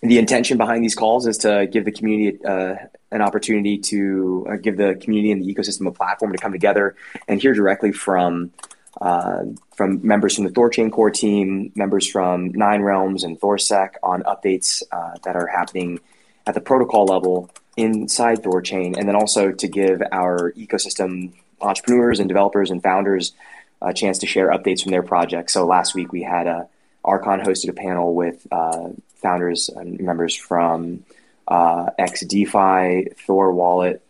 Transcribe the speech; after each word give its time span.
the 0.00 0.18
intention 0.18 0.58
behind 0.58 0.84
these 0.84 0.94
calls 0.94 1.26
is 1.26 1.38
to 1.38 1.66
give 1.70 1.84
the 1.84 1.92
community 1.92 2.38
uh, 2.44 2.74
an 3.10 3.20
opportunity 3.20 3.78
to 3.78 4.46
uh, 4.48 4.56
give 4.56 4.76
the 4.76 4.94
community 5.00 5.32
and 5.32 5.42
the 5.42 5.52
ecosystem 5.52 5.86
a 5.86 5.90
platform 5.90 6.32
to 6.32 6.38
come 6.38 6.52
together 6.52 6.94
and 7.26 7.40
hear 7.40 7.52
directly 7.52 7.92
from 7.92 8.52
uh, 9.00 9.44
from 9.76 10.04
members 10.06 10.34
from 10.34 10.44
the 10.44 10.50
Thorchain 10.50 10.90
core 10.90 11.10
team, 11.10 11.70
members 11.76 12.08
from 12.08 12.50
Nine 12.52 12.82
Realms 12.82 13.22
and 13.22 13.40
ThorSec 13.40 13.94
on 14.02 14.22
updates 14.24 14.82
uh, 14.90 15.16
that 15.22 15.36
are 15.36 15.46
happening 15.46 16.00
at 16.46 16.54
the 16.54 16.60
protocol 16.60 17.04
level 17.04 17.48
inside 17.76 18.42
Thorchain, 18.42 18.96
and 18.96 19.08
then 19.08 19.14
also 19.14 19.52
to 19.52 19.68
give 19.68 20.02
our 20.10 20.52
ecosystem 20.52 21.32
entrepreneurs 21.60 22.18
and 22.18 22.28
developers 22.28 22.70
and 22.70 22.82
founders 22.82 23.32
a 23.80 23.92
chance 23.92 24.18
to 24.18 24.26
share 24.26 24.50
updates 24.50 24.82
from 24.82 24.90
their 24.90 25.02
projects. 25.02 25.52
So 25.52 25.64
last 25.64 25.94
week 25.94 26.12
we 26.12 26.22
had 26.22 26.48
a 26.48 26.68
Archon 27.08 27.40
hosted 27.40 27.70
a 27.70 27.72
panel 27.72 28.14
with 28.14 28.46
uh, 28.52 28.90
founders 29.16 29.68
and 29.68 29.98
members 30.00 30.34
from 30.34 31.04
uh, 31.46 31.90
XDeFi, 31.98 33.16
Thor 33.16 33.52
Wallet, 33.52 34.02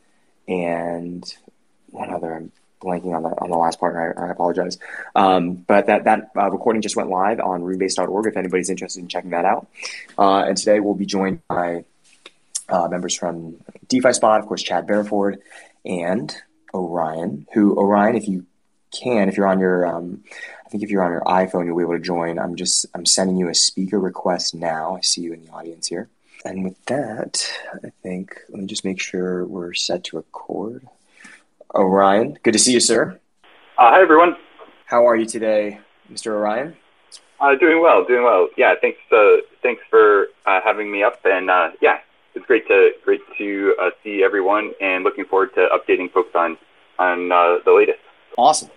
and 0.49 1.25
one 1.91 2.11
other. 2.11 2.35
I'm 2.35 2.53
blanking 2.81 3.15
on 3.15 3.23
the 3.23 3.31
on 3.31 3.51
the 3.51 3.57
last 3.57 3.79
part. 3.81 3.97
I, 3.97 4.27
I 4.27 4.31
apologize. 4.31 4.79
Um, 5.15 5.55
but 5.55 5.87
that 5.87 6.05
that 6.05 6.31
uh, 6.37 6.51
recording 6.51 6.83
just 6.83 6.97
went 6.97 7.11
live 7.11 7.41
on 7.41 7.63
runebase.org 7.63 8.27
if 8.27 8.37
anybody's 8.37 8.71
interested 8.71 9.01
in 9.01 9.09
checking 9.09 9.31
that 9.31 9.45
out. 9.45 9.69
Uh, 10.19 10.43
and 10.43 10.57
today 10.57 10.81
we'll 10.81 10.95
be 10.95 11.07
joined 11.07 11.41
by 11.49 11.85
uh, 12.69 12.89
members 12.89 13.15
from 13.15 13.57
DeFi 13.89 14.13
Spot, 14.13 14.41
of 14.41 14.47
course, 14.47 14.63
Chad 14.63 14.87
Barraford 14.87 15.39
and 15.85 16.35
Orion. 16.75 17.47
Who 17.55 17.77
Orion, 17.77 18.17
if 18.17 18.29
you 18.29 18.47
can, 18.93 19.29
if 19.29 19.37
you're 19.37 19.47
on 19.47 19.61
your, 19.61 19.87
um, 19.87 20.25
I 20.69 20.71
think 20.71 20.83
if 20.83 20.91
you're 20.91 21.03
on 21.03 21.13
your 21.13 21.23
iPhone, 21.23 21.65
you'll 21.65 21.79
be 21.79 21.83
able 21.83 21.95
to 21.95 21.99
join. 21.99 22.39
I'm 22.39 22.55
just 22.55 22.85
I'm 22.95 23.07
sending 23.07 23.39
you 23.39 23.49
a 23.49 23.55
speaker 23.55 23.99
request 23.99 24.55
now. 24.55 24.97
I 24.97 25.01
see 25.01 25.23
you 25.23 25.33
in 25.33 25.43
the 25.47 25.51
audience 25.51 25.87
here. 25.87 26.11
And 26.45 26.63
with 26.63 26.85
that, 26.85 27.51
I 27.83 27.89
think 28.03 28.39
let 28.51 28.61
me 28.61 28.67
just 28.67 28.85
make 28.85 29.01
sure 29.01 29.47
we're 29.47 29.73
set 29.73 30.05
to 30.05 30.19
record. 30.19 30.87
Orion, 31.75 32.39
good 32.43 32.53
to 32.53 32.59
see 32.59 32.73
you, 32.73 32.81
sir. 32.81 33.19
Uh, 33.79 33.93
hi, 33.93 34.03
everyone. 34.03 34.37
How 34.85 35.09
are 35.09 35.17
you 35.17 35.25
today, 35.25 35.81
Mr. 36.13 36.33
Orion? 36.33 36.77
Uh, 37.41 37.55
doing 37.55 37.81
well, 37.81 38.05
doing 38.05 38.25
well. 38.25 38.51
Yeah, 38.59 38.75
thanks. 38.79 38.99
Uh, 39.11 39.37
thanks 39.63 39.81
for 39.89 40.27
uh, 40.45 40.61
having 40.63 40.93
me 40.93 41.03
up, 41.03 41.19
and 41.25 41.49
uh, 41.49 41.71
yeah, 41.81 42.01
it's 42.35 42.45
great 42.45 42.69
to 42.69 42.91
great 43.07 43.23
to 43.39 43.75
uh, 43.81 43.89
see 44.05 44.23
everyone, 44.23 44.75
and 44.83 45.03
looking 45.03 45.25
forward 45.25 45.55
to 45.55 45.67
updating 45.73 46.13
folks 46.13 46.35
on 46.35 46.59
on 46.99 47.33
uh, 47.33 47.57
the 47.65 47.73
latest. 47.73 48.01
Awesome. 48.37 48.69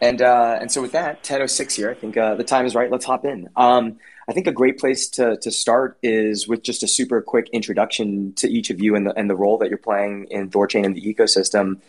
And 0.00 0.22
uh, 0.22 0.58
and 0.60 0.72
so 0.72 0.80
with 0.80 0.92
that, 0.92 1.22
10:06 1.22 1.72
here. 1.74 1.90
I 1.90 1.94
think 1.94 2.16
uh, 2.16 2.34
the 2.34 2.44
time 2.44 2.64
is 2.64 2.74
right. 2.74 2.90
Let's 2.90 3.04
hop 3.04 3.24
in. 3.24 3.48
Um, 3.56 3.98
I 4.28 4.32
think 4.32 4.46
a 4.46 4.52
great 4.52 4.78
place 4.78 5.08
to 5.10 5.36
to 5.38 5.50
start 5.50 5.98
is 6.02 6.48
with 6.48 6.62
just 6.62 6.82
a 6.82 6.88
super 6.88 7.20
quick 7.20 7.48
introduction 7.52 8.32
to 8.34 8.48
each 8.48 8.70
of 8.70 8.80
you 8.80 8.94
and 8.96 9.06
the 9.06 9.12
and 9.18 9.28
the 9.28 9.36
role 9.36 9.58
that 9.58 9.68
you're 9.68 9.78
playing 9.78 10.28
in 10.30 10.50
Thorchain 10.50 10.86
and 10.86 10.96
the 10.96 11.02
ecosystem. 11.02 11.80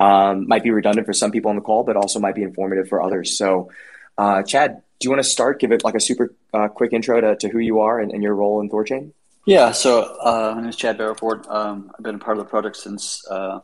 Um, 0.00 0.48
might 0.48 0.64
be 0.64 0.70
redundant 0.72 1.06
for 1.06 1.12
some 1.12 1.30
people 1.30 1.50
on 1.50 1.54
the 1.54 1.62
call, 1.62 1.84
but 1.84 1.96
also 1.96 2.18
might 2.18 2.34
be 2.34 2.42
informative 2.42 2.88
for 2.88 3.00
others. 3.00 3.38
So, 3.38 3.70
uh, 4.18 4.42
Chad, 4.42 4.82
do 4.98 5.06
you 5.06 5.10
want 5.10 5.22
to 5.22 5.28
start? 5.28 5.60
Give 5.60 5.70
it 5.70 5.84
like 5.84 5.94
a 5.94 6.00
super 6.00 6.34
uh, 6.52 6.66
quick 6.66 6.92
intro 6.92 7.20
to, 7.20 7.36
to 7.36 7.48
who 7.48 7.60
you 7.60 7.78
are 7.80 8.00
and, 8.00 8.10
and 8.10 8.20
your 8.20 8.34
role 8.34 8.60
in 8.60 8.68
Thorchain. 8.68 9.12
Yeah, 9.44 9.70
so 9.70 10.02
uh, 10.02 10.52
my 10.54 10.60
name 10.60 10.70
is 10.70 10.76
Chad 10.76 10.98
Barraford. 10.98 11.48
Um, 11.48 11.92
I've 11.96 12.04
been 12.04 12.16
a 12.16 12.18
part 12.18 12.36
of 12.36 12.44
the 12.44 12.48
project 12.48 12.76
since 12.76 13.24
uh, 13.28 13.60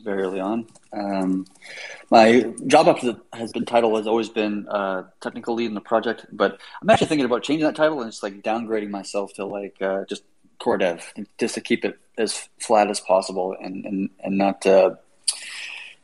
very 0.00 0.22
early 0.22 0.40
on. 0.40 0.66
Um, 0.92 1.46
my 2.10 2.52
job 2.66 2.88
up 2.88 3.00
the, 3.00 3.20
has 3.32 3.52
been 3.52 3.64
title 3.64 3.96
has 3.96 4.06
always 4.06 4.28
been 4.28 4.66
uh, 4.68 5.04
technical 5.20 5.54
lead 5.54 5.66
in 5.66 5.74
the 5.74 5.80
project, 5.80 6.26
but 6.32 6.60
I'm 6.82 6.90
actually 6.90 7.06
thinking 7.08 7.26
about 7.26 7.42
changing 7.42 7.66
that 7.66 7.76
title 7.76 8.00
and 8.00 8.10
just 8.10 8.22
like 8.22 8.42
downgrading 8.42 8.90
myself 8.90 9.32
to 9.34 9.44
like 9.44 9.76
uh, 9.80 10.04
just 10.08 10.24
core 10.58 10.78
dev, 10.78 11.12
just 11.38 11.54
to 11.54 11.60
keep 11.60 11.84
it 11.84 11.98
as 12.18 12.48
flat 12.58 12.90
as 12.90 13.00
possible 13.00 13.56
and 13.60 13.84
and 13.86 14.10
and 14.20 14.38
not. 14.38 14.64
Uh, 14.66 14.96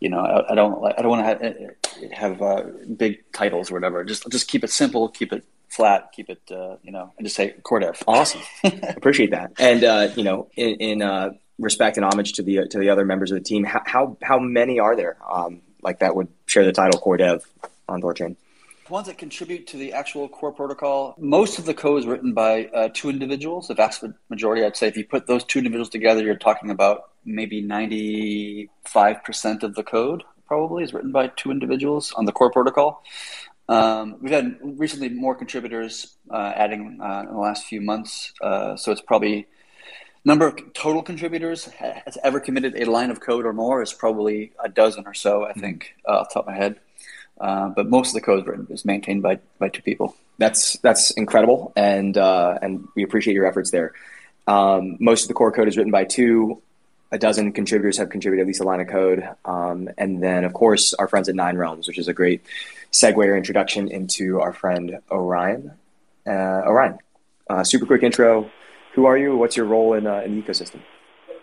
you 0.01 0.11
know, 0.11 0.21
I, 0.21 0.53
I 0.53 0.55
don't 0.55 0.81
like. 0.83 0.95
I 0.99 1.03
don't 1.03 1.11
want 1.11 1.41
to 1.41 1.49
have, 1.49 2.13
have 2.13 2.43
uh, 2.43 2.65
big 2.97 3.25
titles 3.33 3.71
or 3.71 3.75
whatever. 3.75 4.05
Just 4.05 4.29
just 4.31 4.49
keep 4.49 4.63
it 4.63 4.71
simple, 4.71 5.09
keep 5.09 5.33
it 5.33 5.45
flat, 5.69 6.11
keep 6.13 6.31
it, 6.31 6.41
uh, 6.51 6.77
you 6.83 6.93
know, 6.93 7.13
and 7.17 7.27
just 7.27 7.37
say 7.37 7.51
core 7.63 7.81
dev. 7.81 8.03
Awesome, 8.07 8.43
appreciate 8.65 9.31
that. 9.31 9.53
And 9.59 9.85
uh, 9.85 10.09
you 10.17 10.25
know, 10.25 10.49
in, 10.55 10.75
in 10.77 11.03
uh, 11.03 11.31
respect 11.59 11.97
and 11.97 12.05
homage 12.05 12.35
to 12.35 12.43
the 12.43 12.67
to 12.69 12.79
the 12.79 12.91
other 12.91 13.05
members 13.05 13.31
of 13.31 13.39
the 13.39 13.45
team, 13.45 13.65
how 13.65 13.83
how, 13.85 14.17
how 14.23 14.39
many 14.39 14.79
are 14.79 14.97
there 14.97 15.17
um, 15.31 15.61
like 15.83 16.01
that 16.01 16.15
would 16.17 16.29
share 16.47 16.65
the 16.65 16.73
title 16.73 17.01
core 17.01 17.17
dev 17.17 17.45
on 17.89 18.01
Thorchain? 18.03 18.37
Ones 18.89 19.09
that 19.09 19.19
contribute 19.19 19.67
to 19.69 19.77
the 19.77 19.93
actual 19.93 20.29
core 20.29 20.53
protocol. 20.53 21.17
Most 21.19 21.59
of 21.59 21.65
the 21.65 21.75
code 21.75 21.99
is 21.99 22.07
written 22.07 22.35
by 22.35 22.67
uh, 22.67 22.89
two 22.95 23.11
individuals. 23.11 23.67
The 23.67 23.75
vast 23.75 24.05
majority, 24.29 24.65
I'd 24.65 24.77
say, 24.77 24.87
if 24.87 24.97
you 24.97 25.05
put 25.05 25.27
those 25.27 25.43
two 25.43 25.59
individuals 25.59 25.89
together, 25.89 26.23
you're 26.23 26.37
talking 26.37 26.71
about 26.71 27.11
maybe 27.25 27.61
95% 27.61 28.69
of 29.65 29.75
the 29.75 29.83
code 29.83 30.23
probably 30.47 30.85
is 30.85 30.95
written 30.95 31.11
by 31.11 31.27
two 31.29 31.51
individuals 31.51 32.13
on 32.13 32.27
the 32.27 32.33
core 32.33 32.53
protocol. 32.53 33.03
Um, 33.69 34.19
we've 34.21 34.31
had 34.31 34.57
recently 34.63 35.09
more 35.09 35.35
contributors 35.35 36.17
uh, 36.31 36.53
adding 36.55 37.01
uh, 37.03 37.25
in 37.27 37.35
the 37.35 37.41
last 37.41 37.67
few 37.67 37.81
months, 37.81 38.33
uh, 38.41 38.77
so 38.77 38.93
it's 38.93 39.01
probably 39.01 39.49
number 40.27 40.47
of 40.47 40.73
total 40.75 41.03
contributors 41.03 41.65
has 41.67 42.19
ever 42.23 42.41
committed 42.41 42.75
a 42.77 42.91
line 42.91 43.11
of 43.11 43.21
code 43.21 43.47
or 43.47 43.53
more 43.53 43.81
is 43.81 43.93
probably 43.93 44.53
a 44.63 44.69
dozen 44.69 45.07
or 45.07 45.15
so, 45.15 45.47
I 45.47 45.53
think, 45.53 45.95
uh, 46.07 46.19
off 46.19 46.29
the 46.29 46.35
top 46.35 46.49
of 46.49 46.53
my 46.53 46.57
head. 46.57 46.81
Uh, 47.41 47.69
but 47.69 47.89
most 47.89 48.09
of 48.09 48.15
the 48.15 48.21
code 48.21 48.41
is, 48.41 48.47
written, 48.47 48.67
is 48.71 48.85
maintained 48.85 49.23
by, 49.23 49.39
by 49.59 49.69
two 49.69 49.83
people. 49.83 50.17
That's 50.39 50.75
that's 50.79 51.13
incredible, 51.13 51.73
and 51.77 52.19
uh, 52.19 52.59
and 52.61 52.89
we 52.95 53.03
appreciate 53.03 53.33
your 53.33 53.47
efforts 53.47 53.71
there. 53.71 53.93
Um, 54.47 54.99
most 55.01 55.23
of 55.23 55.29
the 55.29 55.35
core 55.35 55.51
code 55.51 55.67
is 55.67 55.79
written 55.79 55.93
by 55.93 56.05
two 56.05 56.61
a 57.13 57.19
dozen 57.19 57.53
contributors 57.53 57.99
have 57.99 58.11
contributed 58.11 58.43
at 58.43 58.47
least 58.47 58.61
a 58.61 58.65
line 58.65 58.81
of 58.81 58.89
code. 58.89 59.27
Um, 59.45 59.89
and 59.97 60.23
then, 60.23 60.45
of 60.45 60.53
course, 60.53 60.93
our 60.95 61.09
friends 61.09 61.29
at 61.29 61.35
Nine 61.35 61.57
Realms, 61.57 61.87
which 61.87 61.99
is 61.99 62.09
a 62.09 62.13
great 62.13 62.45
segue 62.93 63.17
or 63.17 63.37
introduction 63.37 63.89
into 63.89 64.41
our 64.41 64.53
friend 64.53 64.99
Orion. 65.11 65.73
Uh, 66.27 66.31
Orion, 66.67 66.99
uh, 67.49 67.63
super 67.63 67.87
quick 67.87 68.03
intro. 68.03 68.51
Who 68.97 69.05
are 69.05 69.19
you? 69.19 69.37
What's 69.37 69.59
your 69.59 69.67
role 69.67 69.93
in, 69.93 70.07
uh, 70.07 70.23
in 70.25 70.35
the 70.35 70.43
ecosystem? 70.43 70.81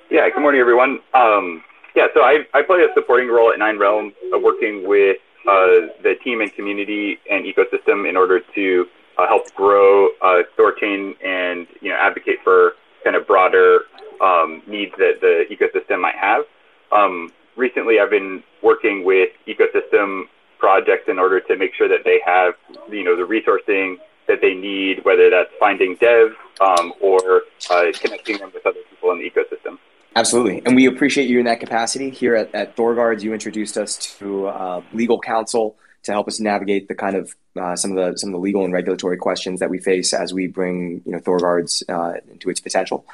Yeah, 0.09 0.28
good 0.28 0.41
morning, 0.41 0.59
everyone. 0.59 1.00
Um, 1.14 1.64
yeah, 1.96 2.08
so 2.16 2.22
I, 2.22 2.40
I 2.56 2.64
play 2.64 2.80
a 2.80 2.91
supporting 2.96 3.30
role 3.30 3.53
at 3.53 3.59
Nine 3.59 3.78
Realms, 3.78 4.14
uh, 4.34 4.40
working 4.40 4.88
with 4.88 5.18
uh, 5.47 5.94
the 6.02 6.16
team 6.24 6.41
and 6.41 6.52
community 6.56 7.19
and 7.30 7.46
ecosystem 7.46 8.09
in 8.09 8.18
order 8.18 8.41
to 8.56 8.86
uh, 9.19 9.28
help 9.28 9.53
grow 9.53 10.09
Thorchain 10.58 11.14
and 11.24 11.68
you 11.80 11.90
know 11.91 11.96
advocate 11.96 12.38
for 12.44 12.74
kind 13.03 13.16
of 13.16 13.28
broader 13.28 13.81
um, 14.20 14.64
needs 14.68 14.94
that 14.97 15.22
the 15.22 15.44
ecosystem 15.53 16.02
might 16.02 16.16
have. 16.16 16.46
Um, 16.91 17.31
recently, 17.56 18.00
I've 18.00 18.09
been 18.09 18.41
working 18.64 19.06
with 19.06 19.30
ecosystem 19.47 20.24
projects 20.58 21.03
in 21.08 21.20
order 21.20 21.40
to 21.40 21.56
make 21.56 21.75
sure 21.75 21.88
that 21.88 22.03
they 22.03 22.20
have, 22.25 22.53
you 22.90 23.03
know, 23.03 23.16
the 23.16 23.22
resourcing 23.22 23.97
that 24.28 24.39
they 24.41 24.53
need, 24.53 25.03
whether 25.03 25.29
that's 25.29 25.51
finding 25.59 25.95
dev 25.95 26.35
um, 26.61 26.94
or 27.01 27.44
uh, 27.69 27.91
connecting 28.00 28.38
them 28.38 28.51
with 28.53 28.66
other 28.66 28.79
people 28.89 29.11
in 29.11 29.19
the 29.19 29.29
ecosystem. 29.29 29.78
Absolutely. 30.16 30.61
And 30.66 30.75
we 30.75 30.85
appreciate 30.85 31.28
you 31.28 31.39
in 31.39 31.45
that 31.45 31.59
capacity. 31.59 32.09
Here 32.09 32.35
at, 32.35 32.53
at 32.53 32.75
ThorGuards, 32.75 33.23
you 33.23 33.34
introduced 33.34 33.78
us 33.78 33.97
to 34.19 34.47
uh, 34.47 34.81
legal 34.94 35.19
counsel 35.19 35.75
to 36.03 36.11
help 36.11 36.28
us 36.28 36.39
navigate 36.39 36.88
the 36.88 36.95
kind 36.95 37.16
of 37.16 37.35
uh, 37.59 37.75
some 37.75 37.91
of 37.91 37.97
the 37.97 38.17
some 38.17 38.29
of 38.29 38.34
the 38.34 38.39
legal 38.39 38.63
and 38.63 38.73
regulatory 38.73 39.17
questions 39.17 39.59
that 39.59 39.69
we 39.69 39.79
face 39.79 40.13
as 40.13 40.34
we 40.34 40.47
bring 40.47 41.01
you 41.05 41.13
know 41.13 41.19
ThorGuards 41.19 41.84
uh, 41.90 42.19
into 42.31 42.50
its 42.50 42.59
potential. 42.59 43.05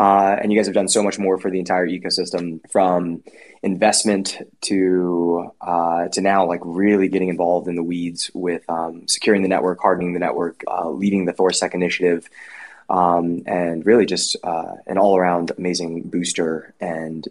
Uh, 0.00 0.34
and 0.40 0.50
you 0.50 0.58
guys 0.58 0.66
have 0.66 0.72
done 0.72 0.88
so 0.88 1.02
much 1.02 1.18
more 1.18 1.36
for 1.36 1.50
the 1.50 1.58
entire 1.58 1.86
ecosystem 1.86 2.58
from 2.70 3.22
investment 3.62 4.38
to 4.62 5.50
uh, 5.60 6.08
to 6.08 6.22
now 6.22 6.46
like 6.46 6.62
really 6.64 7.06
getting 7.06 7.28
involved 7.28 7.68
in 7.68 7.74
the 7.74 7.82
weeds 7.82 8.30
with 8.32 8.62
um, 8.70 9.06
securing 9.06 9.42
the 9.42 9.48
network, 9.48 9.78
hardening 9.78 10.14
the 10.14 10.18
network, 10.18 10.64
uh, 10.66 10.88
leading 10.88 11.26
the 11.26 11.34
ThorSec 11.34 11.74
initiative, 11.74 12.30
um, 12.88 13.42
and 13.44 13.84
really 13.84 14.06
just 14.06 14.36
uh, 14.42 14.72
an 14.86 14.96
all 14.96 15.18
around 15.18 15.52
amazing 15.58 16.04
booster 16.04 16.72
and 16.80 17.28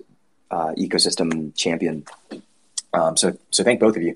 uh, 0.51 0.71
ecosystem 0.77 1.55
champion. 1.55 2.05
Um, 2.93 3.17
so, 3.17 3.37
so 3.51 3.63
thank 3.63 3.79
both 3.79 3.95
of 3.95 4.03
you. 4.03 4.15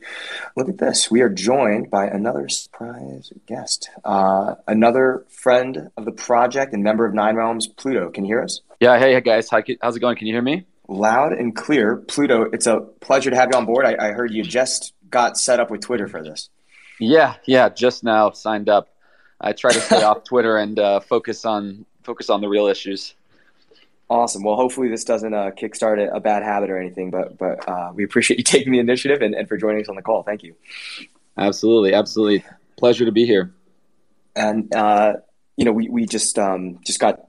Look 0.56 0.68
at 0.68 0.78
this. 0.78 1.12
We 1.12 1.22
are 1.22 1.30
joined 1.30 1.92
by 1.92 2.08
another 2.08 2.50
surprise 2.50 3.32
guest, 3.46 3.90
uh, 4.04 4.56
another 4.68 5.26
friend 5.30 5.92
of 5.96 6.06
the 6.06 6.12
project 6.12 6.74
and 6.74 6.84
member 6.84 7.06
of 7.06 7.14
Nine 7.14 7.36
Realms, 7.36 7.68
Pluto. 7.68 8.10
Can 8.10 8.26
you 8.26 8.30
hear 8.30 8.44
us? 8.44 8.62
Yeah. 8.80 8.98
Hey, 8.98 9.20
guys. 9.22 9.50
How, 9.50 9.62
how's 9.82 9.96
it 9.96 10.00
going? 10.00 10.18
Can 10.18 10.28
you 10.28 10.34
hear 10.34 10.42
me? 10.42 10.66
Loud 10.88 11.34
and 11.34 11.56
clear. 11.56 11.98
Pluto, 11.98 12.44
it's 12.52 12.68
a 12.68 12.80
pleasure 13.00 13.30
to 13.30 13.36
have 13.36 13.50
you 13.52 13.58
on 13.58 13.66
board. 13.66 13.86
I, 13.86 13.96
I 14.00 14.12
heard 14.12 14.34
you 14.34 14.44
just 14.44 14.94
got 15.10 15.38
set 15.38 15.60
up 15.60 15.70
with 15.70 15.82
Twitter 15.82 16.08
for 16.08 16.24
this. 16.24 16.50
Yeah. 17.00 17.36
Yeah. 17.46 17.70
Just 17.70 18.04
now 18.04 18.32
signed 18.32 18.70
up. 18.70 18.90
I 19.40 19.54
try 19.54 19.72
to 19.72 19.80
stay 19.80 20.02
off 20.04 20.24
Twitter 20.24 20.58
and 20.58 20.80
uh, 20.80 21.00
focus 21.00 21.46
on 21.46 21.86
focus 22.04 22.30
on 22.30 22.42
the 22.42 22.48
real 22.48 22.68
issues. 22.68 23.14
Awesome. 24.14 24.44
Well, 24.44 24.56
hopefully 24.56 24.90
this 24.90 25.04
doesn't 25.04 25.34
uh, 25.34 25.50
kickstart 25.58 26.00
a, 26.00 26.18
a, 26.18 26.20
bad 26.20 26.44
habit 26.44 26.70
or 26.70 26.78
anything, 26.80 27.10
but 27.10 27.36
but 27.36 27.68
uh, 27.68 27.92
we 27.96 28.04
appreciate 28.04 28.38
you 28.38 28.44
taking 28.56 28.72
the 28.72 28.78
initiative 28.78 29.24
and, 29.24 29.34
and 29.34 29.48
for 29.48 29.58
joining 29.58 29.82
us 29.82 29.90
on 29.90 29.96
the 29.96 30.04
call. 30.04 30.22
Thank 30.22 30.44
you. 30.44 30.54
Absolutely, 31.36 31.96
absolutely, 31.96 32.46
pleasure 32.78 33.06
to 33.06 33.12
be 33.12 33.26
here. 33.26 33.52
And 34.36 34.72
uh, 34.76 35.16
you 35.58 35.66
know, 35.66 35.72
we 35.72 35.90
we 35.90 36.06
just 36.06 36.38
um, 36.38 36.80
just 36.86 37.00
got 37.00 37.26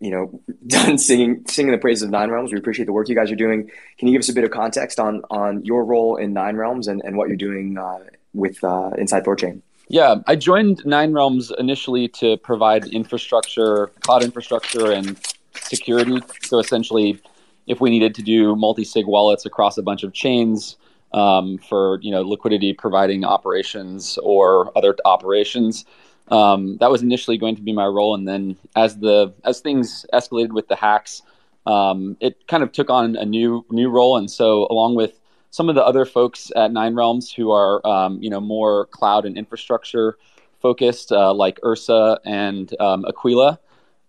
you 0.00 0.10
know, 0.10 0.40
done 0.66 0.96
singing 0.96 1.44
singing 1.48 1.72
the 1.72 1.76
praises 1.76 2.04
of 2.04 2.08
Nine 2.08 2.30
Realms. 2.30 2.50
We 2.50 2.58
appreciate 2.58 2.86
the 2.86 2.94
work 2.94 3.10
you 3.10 3.14
guys 3.14 3.30
are 3.30 3.36
doing. 3.36 3.70
Can 3.98 4.08
you 4.08 4.14
give 4.14 4.20
us 4.20 4.30
a 4.30 4.32
bit 4.32 4.44
of 4.44 4.50
context 4.50 4.98
on 4.98 5.20
on 5.28 5.62
your 5.66 5.84
role 5.84 6.16
in 6.16 6.32
Nine 6.32 6.56
Realms 6.56 6.88
and, 6.88 7.02
and 7.04 7.18
what 7.18 7.28
you're 7.28 7.36
doing 7.36 7.76
uh, 7.76 7.98
with 8.32 8.64
uh, 8.64 8.92
inside 8.96 9.24
Thorchain? 9.24 9.60
Yeah, 9.88 10.14
I 10.26 10.36
joined 10.36 10.86
Nine 10.86 11.12
Realms 11.12 11.52
initially 11.58 12.08
to 12.08 12.38
provide 12.38 12.86
infrastructure, 12.86 13.88
cloud 14.00 14.22
infrastructure, 14.22 14.90
and 14.90 15.20
security. 15.76 16.20
So 16.42 16.58
essentially, 16.58 17.20
if 17.66 17.80
we 17.80 17.90
needed 17.90 18.14
to 18.16 18.22
do 18.22 18.56
multi-sig 18.56 19.06
wallets 19.06 19.46
across 19.46 19.78
a 19.78 19.82
bunch 19.82 20.02
of 20.02 20.12
chains 20.12 20.76
um, 21.12 21.58
for 21.58 21.98
you 22.02 22.10
know 22.10 22.22
liquidity 22.22 22.72
providing 22.72 23.24
operations 23.24 24.18
or 24.22 24.76
other 24.76 24.94
operations, 25.04 25.84
um, 26.28 26.76
that 26.80 26.90
was 26.90 27.02
initially 27.02 27.38
going 27.38 27.56
to 27.56 27.62
be 27.62 27.72
my 27.72 27.86
role. 27.86 28.14
And 28.14 28.26
then 28.26 28.56
as 28.76 28.98
the 28.98 29.32
as 29.44 29.60
things 29.60 30.04
escalated 30.12 30.52
with 30.52 30.68
the 30.68 30.76
hacks, 30.76 31.22
um, 31.66 32.16
it 32.20 32.46
kind 32.48 32.62
of 32.62 32.72
took 32.72 32.90
on 32.90 33.16
a 33.16 33.24
new 33.24 33.64
new 33.70 33.88
role. 33.88 34.16
And 34.16 34.30
so 34.30 34.66
along 34.70 34.96
with 34.96 35.20
some 35.50 35.68
of 35.68 35.74
the 35.74 35.84
other 35.84 36.04
folks 36.06 36.50
at 36.56 36.72
Nine 36.72 36.94
Realms 36.94 37.32
who 37.32 37.50
are 37.50 37.86
um, 37.86 38.22
you 38.22 38.30
know 38.30 38.40
more 38.40 38.86
cloud 38.86 39.24
and 39.24 39.36
infrastructure 39.36 40.16
focused, 40.60 41.10
uh, 41.10 41.34
like 41.34 41.58
Ursa 41.64 42.20
and 42.24 42.72
um, 42.78 43.04
Aquila 43.04 43.58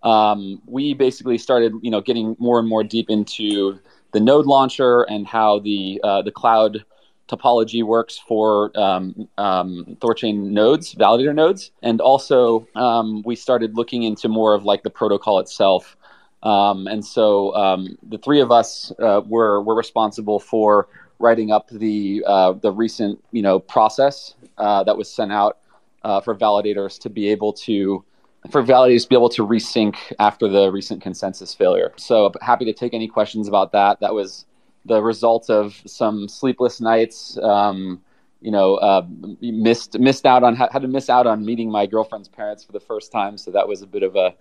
um, 0.04 0.62
we 0.66 0.94
basically 0.94 1.38
started, 1.38 1.74
you 1.82 1.90
know, 1.90 2.02
getting 2.02 2.36
more 2.40 2.60
and 2.60 2.68
more 2.68 2.84
deep 2.84 3.10
into 3.10 3.80
the 4.12 4.20
node 4.20 4.46
launcher 4.46 5.04
and 5.04 5.26
how 5.26 5.60
the 5.60 6.00
uh, 6.04 6.22
the 6.22 6.32
cloud 6.32 6.86
topology 7.30 7.84
works 7.84 8.20
for 8.28 8.78
um, 8.78 9.28
um, 9.38 9.98
Thorchain 10.02 10.52
nodes, 10.52 10.94
validator 10.94 11.34
nodes, 11.34 11.72
and 11.82 12.02
also 12.02 12.68
um, 12.76 13.24
we 13.26 13.36
started 13.36 13.76
looking 13.76 14.04
into 14.04 14.28
more 14.28 14.54
of 14.54 14.66
like 14.66 14.84
the 14.84 14.90
protocol 14.90 15.40
itself. 15.40 15.98
Um, 16.44 16.88
and 16.88 17.04
so 17.04 17.56
um, 17.56 17.98
the 18.10 18.18
three 18.18 18.42
of 18.42 18.52
us 18.52 18.92
uh, 19.00 19.22
were 19.26 19.62
were 19.62 19.76
responsible 19.76 20.40
for 20.40 20.90
writing 21.20 21.52
up 21.52 21.70
the 21.70 22.24
uh, 22.28 22.54
the 22.54 22.72
recent 22.72 23.24
you 23.32 23.42
know 23.42 23.60
process 23.60 24.36
uh, 24.58 24.84
that 24.84 24.98
was 24.98 25.10
sent 25.10 25.32
out 25.32 25.60
uh, 26.04 26.20
for 26.20 26.36
validators 26.36 27.00
to 27.00 27.10
be 27.10 27.30
able 27.30 27.54
to 27.54 28.04
for 28.52 28.64
validators 28.64 29.04
to 29.04 29.10
be 29.10 29.16
able 29.16 29.30
to 29.30 29.46
resync 29.46 29.96
after 30.20 30.48
the 30.48 30.72
recent 30.72 31.02
consensus 31.02 31.54
failure. 31.54 31.94
So 31.96 32.32
happy 32.42 32.66
to 32.66 32.74
take 32.74 32.94
any 32.94 33.08
questions 33.08 33.48
about 33.48 33.72
that. 33.72 34.00
That 34.00 34.14
was 34.14 34.46
the 34.86 35.02
result 35.02 35.50
of 35.50 35.82
some 35.86 36.28
sleepless 36.28 36.82
nights. 36.82 37.38
Um, 37.38 38.02
you 38.42 38.52
know, 38.52 38.76
uh, 38.76 39.06
missed 39.42 39.98
missed 39.98 40.26
out 40.26 40.44
on 40.44 40.56
had 40.56 40.82
to 40.82 40.88
miss 40.88 41.10
out 41.10 41.26
on 41.26 41.46
meeting 41.46 41.72
my 41.72 41.86
girlfriend's 41.86 42.28
parents 42.28 42.64
for 42.64 42.74
the 42.74 42.80
first 42.80 43.12
time. 43.12 43.38
So 43.38 43.52
that 43.52 43.68
was 43.68 43.82
a 43.82 43.88
bit 43.88 44.04
of 44.04 44.18
a, 44.18 44.34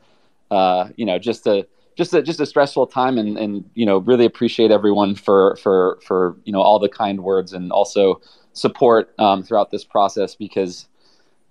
uh, 0.51 0.89
you 0.97 1.07
know, 1.07 1.21
just 1.21 1.47
a 1.47 1.67
just 1.97 2.13
a 2.13 2.21
just 2.21 2.41
a 2.41 2.47
stressful 2.47 2.89
time, 2.89 3.17
and 3.17 3.39
and 3.39 3.65
you 3.75 3.87
know, 3.87 3.99
really 3.99 4.25
appreciate 4.25 4.73
everyone 4.73 5.15
for 5.15 5.57
for 5.63 6.01
for 6.05 6.37
you 6.45 6.53
know 6.53 6.61
all 6.61 6.81
the 6.81 6.89
kind 6.89 7.23
words 7.23 7.53
and 7.53 7.71
also 7.71 8.21
support 8.55 9.15
um, 9.21 9.45
throughout 9.45 9.71
this 9.71 9.85
process 9.85 10.35
because 10.35 10.89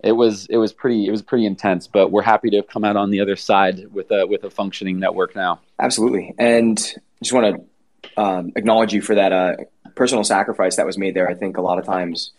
it 0.02 0.12
was 0.12 0.46
it 0.46 0.56
was 0.56 0.72
pretty 0.72 1.06
it 1.06 1.10
was 1.10 1.22
pretty 1.22 1.46
intense 1.46 1.86
but 1.86 2.10
we're 2.10 2.22
happy 2.22 2.50
to 2.50 2.56
have 2.56 2.66
come 2.66 2.84
out 2.84 2.96
on 2.96 3.10
the 3.10 3.20
other 3.20 3.36
side 3.36 3.86
with 3.92 4.10
a 4.10 4.26
with 4.26 4.44
a 4.44 4.50
functioning 4.50 4.98
network 4.98 5.34
now. 5.36 5.60
Absolutely. 5.78 6.34
And 6.38 6.76
just 7.22 7.32
want 7.32 7.56
to 7.56 8.20
um, 8.20 8.52
acknowledge 8.56 8.92
you 8.92 9.00
for 9.00 9.14
that 9.14 9.32
uh, 9.32 9.56
personal 9.94 10.24
sacrifice 10.24 10.76
that 10.76 10.86
was 10.86 10.98
made 10.98 11.14
there. 11.14 11.28
I 11.28 11.34
think 11.34 11.56
a 11.56 11.62
lot 11.62 11.78
of 11.78 11.84
times 11.84 12.32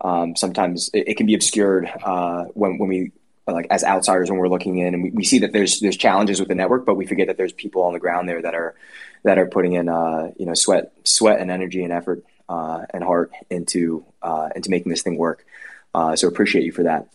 um, 0.00 0.34
sometimes 0.34 0.90
it, 0.94 1.08
it, 1.08 1.16
can 1.16 1.26
be 1.26 1.34
obscured 1.34 1.90
uh, 2.02 2.44
when 2.54 2.78
when 2.78 2.88
we 2.88 3.12
like 3.46 3.66
as 3.70 3.84
outsiders 3.84 4.30
when 4.30 4.38
we're 4.38 4.48
looking 4.48 4.78
in 4.78 4.94
and 4.94 5.02
we, 5.02 5.10
we 5.10 5.24
see 5.24 5.40
that 5.40 5.52
there's 5.52 5.80
there's 5.80 5.96
challenges 5.96 6.38
with 6.38 6.48
the 6.48 6.54
network 6.54 6.86
but 6.86 6.94
we 6.94 7.04
forget 7.04 7.26
that 7.26 7.36
there's 7.36 7.52
people 7.52 7.82
on 7.82 7.92
the 7.92 7.98
ground 7.98 8.28
there 8.28 8.40
that 8.40 8.54
are 8.54 8.74
that 9.24 9.38
are 9.38 9.46
putting 9.46 9.72
in 9.72 9.88
uh, 9.88 10.30
you 10.38 10.46
know 10.46 10.54
sweat 10.54 10.92
sweat 11.04 11.40
and 11.40 11.50
energy 11.50 11.82
and 11.82 11.92
effort 11.92 12.22
uh, 12.48 12.82
and 12.94 13.02
heart 13.02 13.32
into 13.50 14.04
uh, 14.22 14.48
into 14.54 14.70
making 14.70 14.90
this 14.90 15.02
thing 15.02 15.16
work 15.16 15.44
uh, 15.94 16.16
so 16.16 16.28
appreciate 16.28 16.64
you 16.64 16.72
for 16.72 16.84
that. 16.84 17.08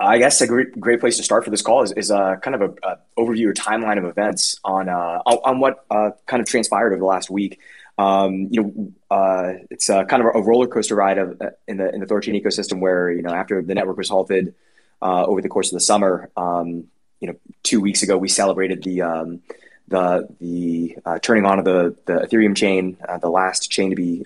I 0.00 0.18
guess 0.18 0.40
a 0.40 0.46
great, 0.46 0.78
great 0.78 1.00
place 1.00 1.16
to 1.18 1.22
start 1.22 1.44
for 1.44 1.50
this 1.50 1.62
call 1.62 1.82
is, 1.82 1.92
is 1.92 2.10
uh, 2.10 2.36
kind 2.36 2.54
of 2.54 2.62
a, 2.62 2.86
a, 2.86 2.98
overview 3.16 3.46
or 3.46 3.54
timeline 3.54 3.98
of 3.98 4.04
events 4.04 4.58
on 4.64 4.88
uh, 4.88 5.20
on 5.24 5.60
what 5.60 5.84
uh, 5.90 6.10
kind 6.26 6.40
of 6.40 6.48
transpired 6.48 6.92
over 6.92 6.98
the 6.98 7.04
last 7.04 7.30
week. 7.30 7.60
Um, 7.96 8.48
you 8.50 8.62
know, 8.62 8.92
uh, 9.10 9.52
it's 9.70 9.88
uh, 9.88 10.04
kind 10.04 10.22
of 10.22 10.34
a 10.34 10.42
roller 10.42 10.66
coaster 10.66 10.96
ride 10.96 11.18
of 11.18 11.40
uh, 11.40 11.50
in 11.68 11.76
the 11.76 11.94
in 11.94 12.00
the 12.00 12.06
Thorchain 12.06 12.40
ecosystem 12.40 12.80
where 12.80 13.10
you 13.10 13.22
know 13.22 13.30
after 13.30 13.62
the 13.62 13.74
network 13.74 13.96
was 13.96 14.08
halted 14.08 14.54
over 15.00 15.42
the 15.42 15.48
course 15.48 15.70
of 15.70 15.76
the 15.76 15.84
summer, 15.84 16.30
um, 16.36 16.84
you 17.20 17.28
know, 17.28 17.34
two 17.62 17.80
weeks 17.80 18.02
ago 18.02 18.16
we 18.16 18.28
celebrated 18.28 18.82
the 18.82 19.02
um, 19.02 19.42
the 19.88 20.26
the 20.40 20.96
turning 21.22 21.46
on 21.46 21.58
of 21.60 21.64
the 21.64 21.96
the 22.06 22.14
Ethereum 22.14 22.56
chain, 22.56 22.96
the 23.20 23.30
last 23.30 23.70
chain 23.70 23.90
to 23.90 23.96
be 23.96 24.24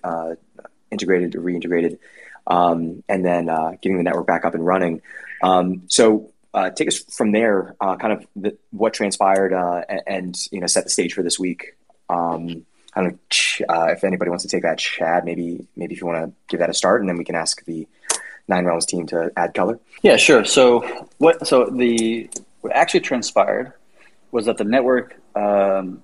integrated 0.91 1.35
or 1.35 1.43
reintegrated 1.43 1.99
um, 2.49 3.05
and 3.09 3.25
then 3.25 3.49
uh, 3.49 3.73
getting 3.81 3.99
the 3.99 4.03
network 4.03 4.27
back 4.27 4.45
up 4.45 4.55
and 4.55 4.67
running. 4.67 5.03
Um, 5.43 5.83
so 5.87 6.31
uh, 6.55 6.71
take 6.71 6.89
us 6.89 6.99
from 6.99 7.31
there, 7.33 7.77
uh, 7.81 7.97
kind 7.97 8.15
of 8.15 8.27
the, 8.35 8.57
what 8.71 8.95
transpired, 8.95 9.53
uh, 9.53 9.83
and, 10.07 10.37
you 10.51 10.61
know 10.61 10.67
set 10.67 10.85
the 10.85 10.91
stage 10.91 11.13
for 11.13 11.23
this 11.23 11.39
week. 11.39 11.77
Um, 12.09 12.65
I 12.95 13.03
don't 13.03 13.13
know 13.13 13.67
uh, 13.69 13.87
if 13.93 14.03
anybody 14.03 14.31
wants 14.31 14.43
to 14.45 14.49
take 14.49 14.63
that, 14.63 14.79
Chad. 14.79 15.25
Maybe 15.25 15.67
maybe 15.77 15.95
if 15.95 16.01
you 16.01 16.07
want 16.07 16.25
to 16.25 16.33
give 16.49 16.61
that 16.61 16.71
a 16.71 16.75
start, 16.75 17.01
and 17.01 17.09
then 17.09 17.19
we 17.19 17.25
can 17.25 17.37
ask 17.37 17.65
the 17.67 17.87
Nine 18.49 18.65
Realms 18.65 18.87
team 18.87 19.07
to 19.09 19.31
add 19.37 19.55
color. 19.55 19.79
Yeah, 20.03 20.17
sure. 20.17 20.45
So 20.45 20.81
what? 21.19 21.47
So 21.47 21.67
the 21.67 22.31
what 22.63 22.73
actually 22.73 23.01
transpired 23.01 23.75
was 24.33 24.47
that 24.47 24.57
the 24.57 24.65
network 24.65 25.21
um, 25.37 26.03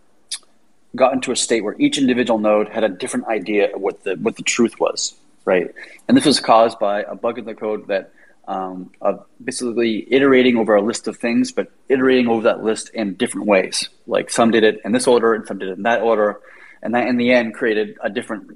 got 0.94 1.14
into 1.14 1.32
a 1.32 1.37
state 1.37 1.64
where 1.64 1.75
each 1.79 1.99
individual 1.99 2.38
node 2.38 2.69
had 2.69 2.85
a 2.85 2.88
different 2.88 3.26
idea 3.26 3.75
of 3.75 3.81
what 3.81 4.05
the 4.05 4.14
what 4.17 4.37
the 4.37 4.43
truth 4.43 4.79
was 4.79 5.14
right? 5.44 5.70
And 6.08 6.17
this 6.17 6.26
was 6.26 6.41
caused 6.41 6.79
by 6.79 7.02
a 7.02 7.14
bug 7.14 7.38
in 7.38 7.44
the 7.44 7.55
code 7.55 7.87
that 7.88 8.12
um, 8.46 8.91
of 9.00 9.25
basically 9.43 10.06
iterating 10.12 10.56
over 10.56 10.75
a 10.75 10.82
list 10.82 11.08
of 11.08 11.17
things, 11.17 11.52
but 11.52 11.70
iterating 11.88 12.29
over 12.29 12.43
that 12.43 12.62
list 12.62 12.91
in 12.91 13.14
different 13.14 13.46
ways. 13.46 13.88
Like 14.06 14.31
some 14.31 14.50
did 14.50 14.64
it 14.64 14.81
in 14.85 14.93
this 14.93 15.06
order 15.06 15.35
and 15.35 15.46
some 15.46 15.58
did 15.58 15.69
it 15.69 15.79
in 15.79 15.82
that 15.85 16.02
order. 16.02 16.41
And 16.82 16.94
that 16.94 17.08
in 17.08 17.17
the 17.17 17.32
end 17.32 17.55
created 17.55 17.96
a 18.02 18.11
different 18.11 18.50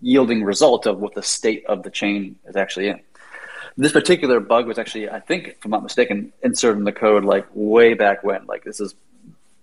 yielding 0.00 0.44
result 0.44 0.86
of 0.86 1.00
what 1.00 1.14
the 1.14 1.22
state 1.22 1.66
of 1.66 1.82
the 1.82 1.90
chain 1.90 2.36
is 2.46 2.54
actually 2.54 2.88
in. 2.88 3.00
This 3.76 3.90
particular 3.90 4.38
bug 4.38 4.68
was 4.68 4.78
actually, 4.78 5.10
I 5.10 5.18
think, 5.18 5.48
if 5.48 5.64
I'm 5.64 5.72
not 5.72 5.82
mistaken, 5.82 6.32
inserted 6.44 6.78
in 6.78 6.84
the 6.84 6.92
code 6.92 7.24
like 7.24 7.46
way 7.54 7.94
back 7.94 8.22
when. 8.22 8.46
Like 8.46 8.62
this 8.62 8.78
is 8.78 8.94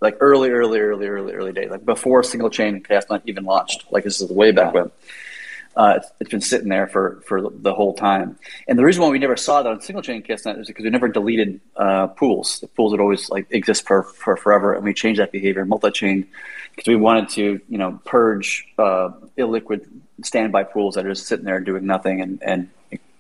like 0.02 0.18
early, 0.20 0.50
early, 0.50 0.80
early, 0.80 1.08
early, 1.08 1.34
early 1.34 1.54
days, 1.54 1.70
like 1.70 1.86
before 1.86 2.22
single 2.24 2.50
chain 2.50 2.84
Chaosnet 2.84 3.22
even 3.26 3.46
launched. 3.46 3.86
Like 3.90 4.04
this 4.04 4.20
is 4.20 4.30
way 4.30 4.52
back 4.52 4.74
when. 4.74 4.92
Uh, 5.76 5.94
it's, 5.98 6.12
it's 6.20 6.30
been 6.30 6.42
sitting 6.42 6.68
there 6.68 6.88
for, 6.88 7.22
for 7.26 7.50
the 7.50 7.74
whole 7.74 7.94
time. 7.94 8.38
And 8.68 8.78
the 8.78 8.84
reason 8.84 9.02
why 9.02 9.10
we 9.10 9.20
never 9.20 9.38
saw 9.38 9.64
that 9.64 9.70
on 9.70 9.82
single 9.82 10.02
chain 10.02 10.22
Chaosnet 10.22 10.60
is 10.60 10.68
because 10.68 10.84
we 10.84 10.90
never 10.90 11.08
deleted 11.08 11.62
uh, 11.78 12.08
pools. 12.08 12.60
The 12.60 12.68
pools 12.68 12.92
would 12.92 13.00
always 13.00 13.30
like 13.30 13.48
exist 13.52 13.88
for, 13.88 14.04
for 14.04 14.36
forever, 14.36 14.74
and 14.74 14.84
we 14.84 14.94
changed 14.94 15.22
that 15.22 15.32
behavior 15.32 15.66
multi-chain 15.66 16.28
because 16.76 16.88
we 16.88 16.96
wanted 16.96 17.30
to 17.30 17.62
you 17.70 17.78
know 17.78 18.00
purge 18.06 18.68
uh, 18.78 19.12
illiquid 19.38 19.88
standby 20.24 20.64
pools 20.64 20.96
that 20.96 21.06
are 21.06 21.10
just 21.10 21.28
sitting 21.28 21.46
there 21.46 21.60
doing 21.60 21.86
nothing 21.86 22.22
and, 22.22 22.42
and 22.44 22.70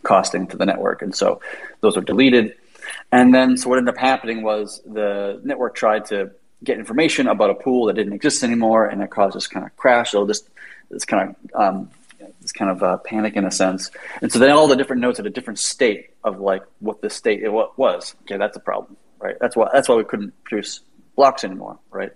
costing 0.03 0.47
to 0.47 0.57
the 0.57 0.65
network. 0.65 1.01
And 1.01 1.15
so 1.15 1.41
those 1.81 1.97
are 1.97 2.01
deleted. 2.01 2.55
And 3.11 3.33
then 3.33 3.57
so 3.57 3.69
what 3.69 3.77
ended 3.77 3.93
up 3.93 3.99
happening 3.99 4.41
was 4.41 4.81
the 4.85 5.39
network 5.43 5.75
tried 5.75 6.05
to 6.07 6.31
get 6.63 6.77
information 6.77 7.27
about 7.27 7.49
a 7.49 7.55
pool 7.55 7.85
that 7.85 7.93
didn't 7.93 8.13
exist 8.13 8.43
anymore, 8.43 8.85
and 8.85 9.01
it 9.01 9.09
caused 9.09 9.35
this 9.35 9.47
kind 9.47 9.65
of 9.65 9.75
crash. 9.77 10.11
So 10.11 10.25
this 10.25 10.43
this 10.89 11.05
kind 11.05 11.35
of 11.53 11.61
um, 11.61 11.89
this 12.41 12.51
kind 12.51 12.71
of 12.71 12.83
uh, 12.83 12.97
panic 12.97 13.35
in 13.35 13.45
a 13.45 13.51
sense. 13.51 13.91
And 14.21 14.31
so 14.31 14.39
then 14.39 14.51
all 14.51 14.67
the 14.67 14.75
different 14.75 15.01
nodes 15.01 15.17
had 15.17 15.27
a 15.27 15.29
different 15.31 15.59
state 15.59 16.11
of 16.23 16.39
like 16.39 16.63
what 16.79 17.01
the 17.01 17.09
state 17.09 17.43
it 17.43 17.51
was. 17.51 18.15
Okay, 18.23 18.37
that's 18.37 18.57
a 18.57 18.59
problem, 18.59 18.97
right? 19.19 19.35
That's 19.39 19.55
why 19.55 19.69
that's 19.71 19.87
why 19.87 19.95
we 19.95 20.03
couldn't 20.03 20.33
produce 20.43 20.81
blocks 21.15 21.43
anymore, 21.43 21.77
right? 21.91 22.11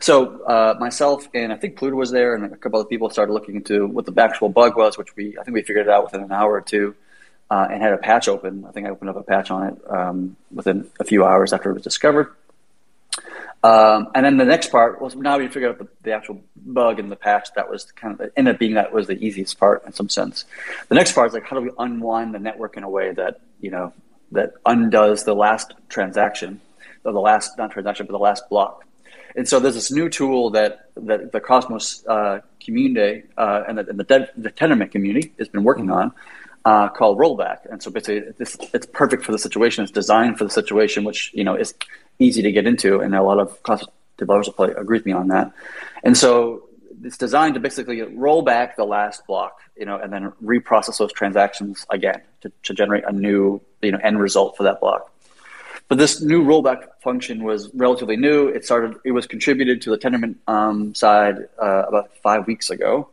So 0.00 0.42
uh, 0.44 0.76
myself 0.80 1.28
and 1.34 1.52
I 1.52 1.56
think 1.56 1.76
Pluto 1.76 1.94
was 1.94 2.10
there, 2.10 2.34
and 2.34 2.44
a 2.44 2.56
couple 2.56 2.80
other 2.80 2.88
people 2.88 3.10
started 3.10 3.32
looking 3.32 3.56
into 3.56 3.86
what 3.86 4.06
the 4.06 4.22
actual 4.22 4.48
bug 4.48 4.76
was, 4.76 4.96
which 4.96 5.14
we 5.14 5.36
I 5.38 5.44
think 5.44 5.54
we 5.54 5.62
figured 5.62 5.86
it 5.86 5.92
out 5.92 6.04
within 6.04 6.22
an 6.22 6.32
hour 6.32 6.52
or 6.52 6.62
two, 6.62 6.94
uh, 7.50 7.68
and 7.70 7.82
had 7.82 7.92
a 7.92 7.98
patch 7.98 8.28
open. 8.28 8.64
I 8.66 8.72
think 8.72 8.86
I 8.86 8.90
opened 8.90 9.10
up 9.10 9.16
a 9.16 9.22
patch 9.22 9.50
on 9.50 9.68
it 9.68 9.90
um, 9.90 10.36
within 10.50 10.88
a 10.98 11.04
few 11.04 11.24
hours 11.24 11.52
after 11.52 11.70
it 11.70 11.74
was 11.74 11.82
discovered. 11.82 12.34
Um, 13.62 14.08
and 14.14 14.24
then 14.24 14.38
the 14.38 14.44
next 14.44 14.70
part 14.70 15.02
was 15.02 15.14
now 15.14 15.38
we 15.38 15.46
figured 15.46 15.72
out 15.72 15.78
the, 15.78 15.88
the, 16.02 16.12
actual 16.12 16.42
bug 16.56 16.98
in 16.98 17.10
the 17.10 17.16
patch. 17.16 17.48
That 17.56 17.68
was 17.68 17.84
kind 17.92 18.18
of 18.18 18.30
ended 18.36 18.54
up 18.54 18.58
being 18.58 18.74
that 18.74 18.92
was 18.92 19.06
the 19.06 19.22
easiest 19.22 19.58
part 19.58 19.84
in 19.84 19.92
some 19.92 20.08
sense. 20.08 20.46
The 20.88 20.94
next 20.94 21.12
part 21.12 21.28
is 21.28 21.34
like 21.34 21.44
how 21.44 21.56
do 21.56 21.62
we 21.62 21.70
unwind 21.78 22.34
the 22.34 22.38
network 22.38 22.78
in 22.78 22.84
a 22.84 22.88
way 22.88 23.12
that 23.12 23.40
you 23.60 23.70
know 23.70 23.92
that 24.32 24.54
undoes 24.64 25.24
the 25.24 25.34
last 25.34 25.74
transaction, 25.90 26.60
or 27.04 27.12
the 27.12 27.20
last 27.20 27.58
not 27.58 27.70
transaction 27.70 28.06
but 28.06 28.12
the 28.12 28.18
last 28.18 28.48
block. 28.48 28.86
And 29.36 29.46
so 29.46 29.60
there's 29.60 29.74
this 29.74 29.92
new 29.92 30.08
tool 30.08 30.50
that 30.50 30.88
that 30.96 31.32
the 31.32 31.40
Cosmos 31.40 32.02
uh, 32.06 32.40
community 32.64 33.24
uh, 33.36 33.64
and 33.68 33.76
the, 33.76 33.88
and 33.88 34.00
the, 34.00 34.04
De- 34.04 34.30
the 34.38 34.50
Tendermint 34.50 34.90
community 34.90 35.34
has 35.38 35.48
been 35.48 35.64
working 35.64 35.90
on. 35.90 36.12
Uh, 36.66 36.90
called 36.90 37.16
rollback, 37.16 37.60
and 37.70 37.82
so 37.82 37.90
basically, 37.90 38.20
this, 38.36 38.54
it's 38.74 38.84
perfect 38.84 39.24
for 39.24 39.32
the 39.32 39.38
situation. 39.38 39.82
It's 39.82 39.90
designed 39.90 40.36
for 40.36 40.44
the 40.44 40.50
situation, 40.50 41.04
which 41.04 41.32
you 41.32 41.42
know 41.42 41.54
is 41.54 41.72
easy 42.20 42.42
to 42.42 42.52
get 42.52 42.66
into, 42.66 43.00
and 43.00 43.14
a 43.14 43.22
lot 43.22 43.38
of 43.38 43.58
developers 44.16 44.46
will 44.46 44.54
probably 44.54 44.74
agree 44.76 44.98
with 44.98 45.06
me 45.06 45.12
on 45.12 45.28
that. 45.28 45.52
And 46.04 46.16
so 46.16 46.68
it's 47.02 47.16
designed 47.16 47.54
to 47.54 47.60
basically 47.60 48.02
roll 48.02 48.42
back 48.42 48.76
the 48.76 48.84
last 48.84 49.26
block, 49.26 49.60
you 49.76 49.86
know, 49.86 49.96
and 49.98 50.12
then 50.12 50.32
reprocess 50.44 50.98
those 50.98 51.12
transactions 51.12 51.86
again 51.90 52.20
to, 52.42 52.52
to 52.64 52.74
generate 52.74 53.04
a 53.06 53.12
new, 53.12 53.60
you 53.82 53.92
know, 53.92 53.98
end 54.02 54.20
result 54.20 54.56
for 54.56 54.62
that 54.64 54.80
block. 54.80 55.10
But 55.88 55.98
this 55.98 56.22
new 56.22 56.44
rollback 56.44 56.86
function 57.02 57.42
was 57.42 57.68
relatively 57.74 58.16
new. 58.16 58.46
It 58.46 58.64
started. 58.64 58.94
It 59.04 59.10
was 59.10 59.26
contributed 59.26 59.82
to 59.82 59.90
the 59.90 59.98
Tendermint 59.98 60.36
um, 60.46 60.94
side 60.94 61.48
uh, 61.60 61.84
about 61.88 62.16
five 62.22 62.46
weeks 62.46 62.70
ago, 62.70 63.08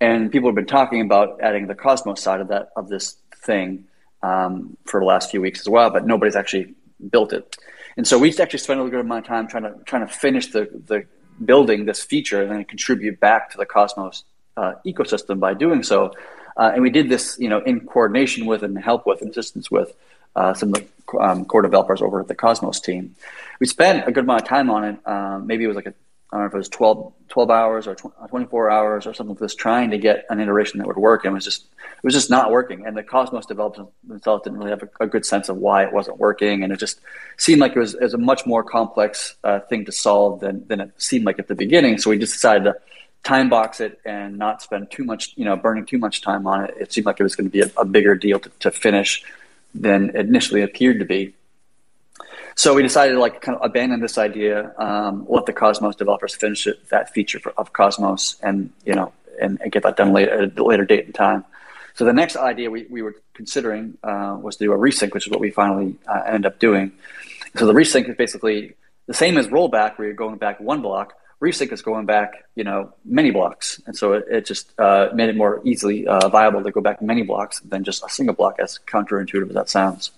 and 0.00 0.32
people 0.32 0.48
have 0.48 0.54
been 0.54 0.64
talking 0.64 1.02
about 1.02 1.38
adding 1.42 1.66
the 1.66 1.74
Cosmos 1.74 2.22
side 2.22 2.40
of 2.40 2.48
that 2.48 2.70
of 2.74 2.88
this 2.88 3.16
thing 3.44 3.84
um, 4.22 4.78
for 4.86 4.98
the 4.98 5.04
last 5.04 5.30
few 5.30 5.42
weeks 5.42 5.60
as 5.60 5.68
well. 5.68 5.90
But 5.90 6.06
nobody's 6.06 6.36
actually 6.36 6.74
built 7.10 7.34
it, 7.34 7.54
and 7.96 8.06
so 8.06 8.18
we 8.18 8.36
actually 8.38 8.58
spent 8.58 8.80
a 8.80 8.84
good 8.84 9.00
amount 9.00 9.24
of 9.24 9.28
time 9.28 9.46
trying 9.48 9.64
to 9.64 9.74
trying 9.84 10.06
to 10.06 10.12
finish 10.12 10.48
the 10.48 10.68
the 10.86 11.06
building 11.44 11.84
this 11.84 12.02
feature 12.02 12.42
and 12.42 12.50
then 12.50 12.64
contribute 12.64 13.20
back 13.20 13.50
to 13.50 13.58
the 13.58 13.66
Cosmos 13.66 14.24
uh, 14.56 14.74
ecosystem 14.86 15.38
by 15.38 15.54
doing 15.54 15.82
so. 15.82 16.12
Uh, 16.56 16.70
and 16.72 16.82
we 16.82 16.88
did 16.88 17.10
this, 17.10 17.36
you 17.38 17.48
know, 17.48 17.60
in 17.60 17.80
coordination 17.80 18.46
with 18.46 18.62
and 18.62 18.78
help 18.78 19.06
with 19.06 19.20
and 19.20 19.30
assistance 19.30 19.70
with 19.70 19.94
uh, 20.34 20.54
some 20.54 20.74
of 20.74 20.82
the 20.82 21.18
um, 21.18 21.44
core 21.44 21.62
developers 21.62 22.00
over 22.00 22.20
at 22.20 22.28
the 22.28 22.34
Cosmos 22.34 22.80
team. 22.80 23.14
We 23.60 23.66
spent 23.66 24.08
a 24.08 24.12
good 24.12 24.24
amount 24.24 24.42
of 24.42 24.48
time 24.48 24.70
on 24.70 24.84
it. 24.84 25.06
Um, 25.06 25.46
maybe 25.46 25.64
it 25.64 25.66
was 25.66 25.76
like 25.76 25.86
a, 25.86 25.94
I 26.32 26.36
don't 26.36 26.42
know 26.42 26.46
if 26.48 26.54
it 26.54 26.58
was 26.58 26.68
12, 26.68 27.12
12 27.28 27.50
hours 27.50 27.86
or 27.86 27.94
tw- 27.94 28.28
24 28.28 28.70
hours 28.70 29.06
or 29.06 29.14
something 29.14 29.34
like 29.34 29.40
this, 29.40 29.54
trying 29.54 29.90
to 29.90 29.98
get 29.98 30.26
an 30.28 30.40
iteration 30.40 30.78
that 30.78 30.86
would 30.88 30.96
work. 30.96 31.24
And 31.24 31.32
it 31.32 31.34
was 31.34 31.44
just, 31.44 31.66
it 31.76 32.02
was 32.02 32.14
just 32.14 32.30
not 32.30 32.50
working. 32.50 32.84
And 32.84 32.96
the 32.96 33.04
Cosmos 33.04 33.46
developers 33.46 33.86
themselves 34.02 34.42
didn't 34.42 34.58
really 34.58 34.70
have 34.70 34.82
a, 34.82 35.04
a, 35.04 35.06
good 35.06 35.24
sense 35.24 35.48
of 35.48 35.56
why 35.56 35.84
it 35.84 35.92
wasn't 35.92 36.18
working. 36.18 36.64
And 36.64 36.72
it 36.72 36.80
just 36.80 37.00
seemed 37.36 37.60
like 37.60 37.76
it 37.76 37.78
was, 37.78 37.94
it 37.94 38.02
was 38.02 38.14
a 38.14 38.18
much 38.18 38.44
more 38.44 38.64
complex 38.64 39.36
uh, 39.44 39.60
thing 39.60 39.84
to 39.84 39.92
solve 39.92 40.40
than, 40.40 40.66
than 40.66 40.80
it 40.80 40.90
seemed 40.96 41.26
like 41.26 41.38
at 41.38 41.46
the 41.46 41.54
beginning. 41.54 41.98
So 41.98 42.10
we 42.10 42.18
just 42.18 42.32
decided 42.32 42.64
to 42.64 42.76
time 43.22 43.48
box 43.48 43.80
it 43.80 44.00
and 44.04 44.36
not 44.36 44.62
spend 44.62 44.90
too 44.90 45.04
much, 45.04 45.32
you 45.36 45.44
know, 45.44 45.56
burning 45.56 45.86
too 45.86 45.98
much 45.98 46.22
time 46.22 46.46
on 46.48 46.64
it. 46.64 46.74
It 46.80 46.92
seemed 46.92 47.06
like 47.06 47.20
it 47.20 47.22
was 47.22 47.36
going 47.36 47.48
to 47.48 47.52
be 47.52 47.60
a, 47.60 47.70
a 47.76 47.84
bigger 47.84 48.16
deal 48.16 48.40
to, 48.40 48.50
to 48.60 48.72
finish 48.72 49.24
than 49.74 50.10
it 50.10 50.26
initially 50.26 50.62
appeared 50.62 50.98
to 50.98 51.04
be. 51.04 51.34
So 52.58 52.72
we 52.72 52.82
decided 52.82 53.12
to 53.12 53.20
like 53.20 53.42
kind 53.42 53.58
of 53.58 53.64
abandon 53.64 54.00
this 54.00 54.16
idea, 54.16 54.72
um, 54.78 55.26
let 55.28 55.44
the 55.44 55.52
Cosmos 55.52 55.94
developers 55.94 56.34
finish 56.34 56.66
it, 56.66 56.88
that 56.88 57.12
feature 57.12 57.38
for, 57.38 57.52
of 57.58 57.74
Cosmos, 57.74 58.36
and 58.42 58.70
you 58.86 58.94
know, 58.94 59.12
and, 59.40 59.60
and, 59.60 59.70
get 59.70 59.82
that 59.82 59.98
done 59.98 60.14
later 60.14 60.42
at 60.42 60.58
a 60.58 60.64
later 60.64 60.86
date 60.86 61.04
and 61.04 61.14
time. 61.14 61.44
So 61.94 62.06
the 62.06 62.14
next 62.14 62.34
idea 62.34 62.70
we, 62.70 62.86
we 62.88 63.02
were 63.02 63.14
considering 63.34 63.98
uh, 64.02 64.38
was 64.40 64.56
to 64.56 64.64
do 64.64 64.72
a 64.72 64.78
resync, 64.78 65.12
which 65.12 65.26
is 65.26 65.30
what 65.30 65.40
we 65.40 65.50
finally 65.50 65.96
uh, 66.08 66.22
ended 66.26 66.46
up 66.46 66.58
doing. 66.58 66.92
So 67.56 67.66
the 67.66 67.74
resync 67.74 68.08
is 68.08 68.16
basically 68.16 68.74
the 69.06 69.14
same 69.14 69.36
as 69.36 69.48
rollback, 69.48 69.98
where 69.98 70.08
you're 70.08 70.16
going 70.16 70.38
back 70.38 70.58
one 70.58 70.80
block, 70.80 71.12
resync 71.42 71.70
is 71.72 71.82
going 71.82 72.06
back, 72.06 72.46
you 72.54 72.64
know, 72.64 72.90
many 73.04 73.30
blocks, 73.32 73.82
and 73.86 73.94
so 73.94 74.14
it, 74.14 74.24
it 74.30 74.46
just 74.46 74.72
uh, 74.80 75.10
made 75.12 75.28
it 75.28 75.36
more 75.36 75.60
easily 75.64 76.06
uh, 76.06 76.26
viable 76.30 76.62
to 76.62 76.70
go 76.70 76.80
back 76.80 77.02
many 77.02 77.22
blocks 77.22 77.60
than 77.60 77.84
just 77.84 78.02
a 78.02 78.08
single 78.08 78.34
block, 78.34 78.58
as 78.58 78.80
counterintuitive 78.86 79.48
as 79.48 79.54
that 79.54 79.68
sounds. 79.68 80.10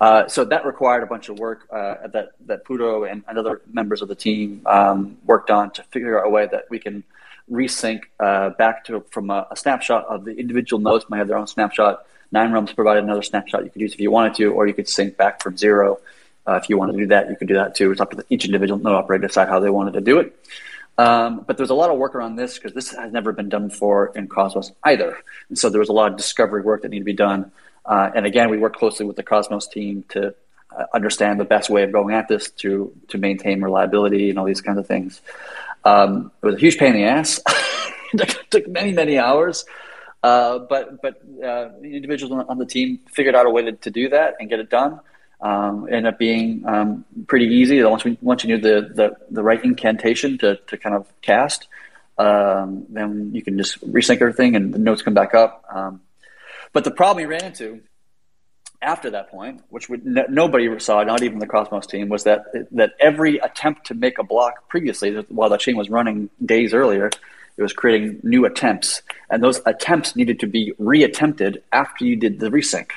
Uh, 0.00 0.26
so 0.28 0.44
that 0.44 0.64
required 0.64 1.02
a 1.02 1.06
bunch 1.06 1.28
of 1.28 1.38
work 1.38 1.68
uh, 1.70 2.06
that 2.08 2.30
that 2.46 2.64
Pluto 2.64 3.04
and, 3.04 3.22
and, 3.28 3.38
other 3.38 3.60
members 3.70 4.00
of 4.00 4.08
the 4.08 4.14
team 4.14 4.62
um, 4.64 5.18
worked 5.26 5.50
on 5.50 5.70
to 5.72 5.82
figure 5.84 6.18
out 6.18 6.26
a 6.26 6.30
way 6.30 6.48
that 6.50 6.64
we 6.70 6.78
can 6.78 7.04
resync 7.50 8.00
uh, 8.18 8.48
back 8.50 8.84
to 8.84 9.04
from 9.10 9.28
a, 9.28 9.46
a, 9.50 9.56
snapshot 9.56 10.06
of 10.06 10.24
the 10.24 10.32
individual 10.32 10.80
nodes 10.80 11.04
might 11.10 11.18
have 11.18 11.28
their 11.28 11.36
own 11.36 11.46
snapshot. 11.46 12.06
Nine 12.32 12.50
Realms 12.50 12.72
provided 12.72 13.04
another 13.04 13.22
snapshot 13.22 13.64
you 13.64 13.70
could 13.70 13.82
use 13.82 13.92
if 13.92 14.00
you 14.00 14.10
wanted 14.10 14.34
to, 14.36 14.46
or 14.46 14.66
you 14.66 14.72
could 14.72 14.88
sync 14.88 15.18
back 15.18 15.42
from 15.42 15.58
zero 15.58 15.98
uh, 16.46 16.54
if 16.54 16.68
you 16.68 16.78
wanted 16.78 16.92
to 16.92 16.98
do 16.98 17.06
that, 17.08 17.28
you 17.28 17.36
could 17.36 17.48
do 17.48 17.54
that 17.54 17.74
too. 17.74 17.92
It's 17.92 18.00
up 18.00 18.10
to 18.10 18.24
each 18.28 18.44
individual 18.44 18.78
node 18.78 18.94
operator 18.94 19.22
to 19.22 19.28
decide 19.28 19.48
how 19.48 19.60
they 19.60 19.70
wanted 19.70 19.92
to 19.94 20.00
do 20.00 20.18
it. 20.18 20.34
Um, 20.98 21.44
but 21.46 21.56
there's 21.56 21.70
a 21.70 21.74
lot 21.74 21.90
of 21.90 21.98
work 21.98 22.14
around 22.14 22.36
this 22.36 22.54
because 22.54 22.74
this 22.74 22.90
has 22.90 23.12
never 23.12 23.32
been 23.32 23.48
done 23.48 23.68
before 23.68 24.12
in 24.14 24.28
Cosmos 24.28 24.72
either. 24.84 25.18
And 25.48 25.58
so 25.58 25.70
there 25.70 25.78
was 25.78 25.88
a 25.88 25.92
lot 25.92 26.10
of 26.10 26.16
discovery 26.16 26.62
work 26.62 26.82
that 26.82 26.90
needed 26.90 27.02
to 27.02 27.04
be 27.04 27.12
done. 27.12 27.52
Uh, 27.84 28.10
and 28.14 28.26
again, 28.26 28.50
we 28.50 28.58
work 28.58 28.76
closely 28.76 29.06
with 29.06 29.16
the 29.16 29.22
Cosmos 29.22 29.66
team 29.66 30.04
to 30.10 30.34
uh, 30.76 30.84
understand 30.94 31.40
the 31.40 31.44
best 31.44 31.70
way 31.70 31.82
of 31.82 31.92
going 31.92 32.14
at 32.14 32.28
this 32.28 32.50
to 32.50 32.92
to 33.08 33.18
maintain 33.18 33.60
reliability 33.60 34.30
and 34.30 34.38
all 34.38 34.44
these 34.44 34.60
kinds 34.60 34.78
of 34.78 34.86
things. 34.86 35.20
Um, 35.84 36.30
it 36.42 36.46
was 36.46 36.54
a 36.56 36.58
huge 36.58 36.78
pain 36.78 36.94
in 36.94 37.02
the 37.02 37.04
ass. 37.08 37.40
it 38.12 38.50
took 38.50 38.68
many 38.68 38.92
many 38.92 39.18
hours. 39.18 39.64
Uh, 40.22 40.58
but 40.58 41.00
but 41.00 41.20
uh, 41.42 41.70
individuals 41.82 42.44
on 42.48 42.58
the 42.58 42.66
team 42.66 43.00
figured 43.10 43.34
out 43.34 43.46
a 43.46 43.50
way 43.50 43.62
to, 43.62 43.72
to 43.72 43.90
do 43.90 44.08
that 44.10 44.34
and 44.38 44.50
get 44.50 44.60
it 44.60 44.68
done 44.68 45.00
um, 45.40 45.86
ended 45.90 46.06
up 46.06 46.18
being 46.18 46.62
um, 46.66 47.04
pretty 47.26 47.46
easy. 47.46 47.82
Once 47.82 48.04
we 48.04 48.18
once 48.20 48.44
you 48.44 48.48
knew 48.48 48.58
the, 48.60 48.90
the, 48.94 49.16
the 49.30 49.42
right 49.42 49.62
incantation 49.64 50.38
to, 50.38 50.56
to 50.66 50.76
kind 50.76 50.94
of 50.94 51.06
cast, 51.22 51.68
um, 52.18 52.86
then 52.90 53.30
you 53.32 53.42
can 53.42 53.56
just 53.56 53.80
resync 53.90 54.20
everything 54.20 54.54
and 54.54 54.74
the 54.74 54.78
notes 54.78 55.02
come 55.02 55.14
back 55.14 55.34
up. 55.34 55.64
Um, 55.72 56.00
but 56.72 56.84
the 56.84 56.90
problem 56.90 57.18
he 57.18 57.26
ran 57.26 57.44
into 57.44 57.80
after 58.82 59.10
that 59.10 59.30
point, 59.30 59.62
which 59.68 59.88
would 59.88 60.04
nobody 60.04 60.78
saw, 60.80 61.02
not 61.02 61.22
even 61.22 61.38
the 61.38 61.46
Cosmos 61.46 61.86
team, 61.86 62.08
was 62.08 62.24
that 62.24 62.44
that 62.72 62.92
every 62.98 63.38
attempt 63.38 63.86
to 63.86 63.94
make 63.94 64.18
a 64.18 64.22
block 64.22 64.68
previously, 64.68 65.14
while 65.28 65.50
the 65.50 65.58
chain 65.58 65.76
was 65.76 65.90
running 65.90 66.30
days 66.44 66.72
earlier, 66.72 67.10
it 67.56 67.62
was 67.62 67.74
creating 67.74 68.20
new 68.22 68.46
attempts, 68.46 69.02
and 69.28 69.42
those 69.42 69.60
attempts 69.66 70.16
needed 70.16 70.40
to 70.40 70.46
be 70.46 70.72
reattempted 70.80 71.60
after 71.72 72.06
you 72.06 72.16
did 72.16 72.40
the 72.40 72.48
resync. 72.48 72.90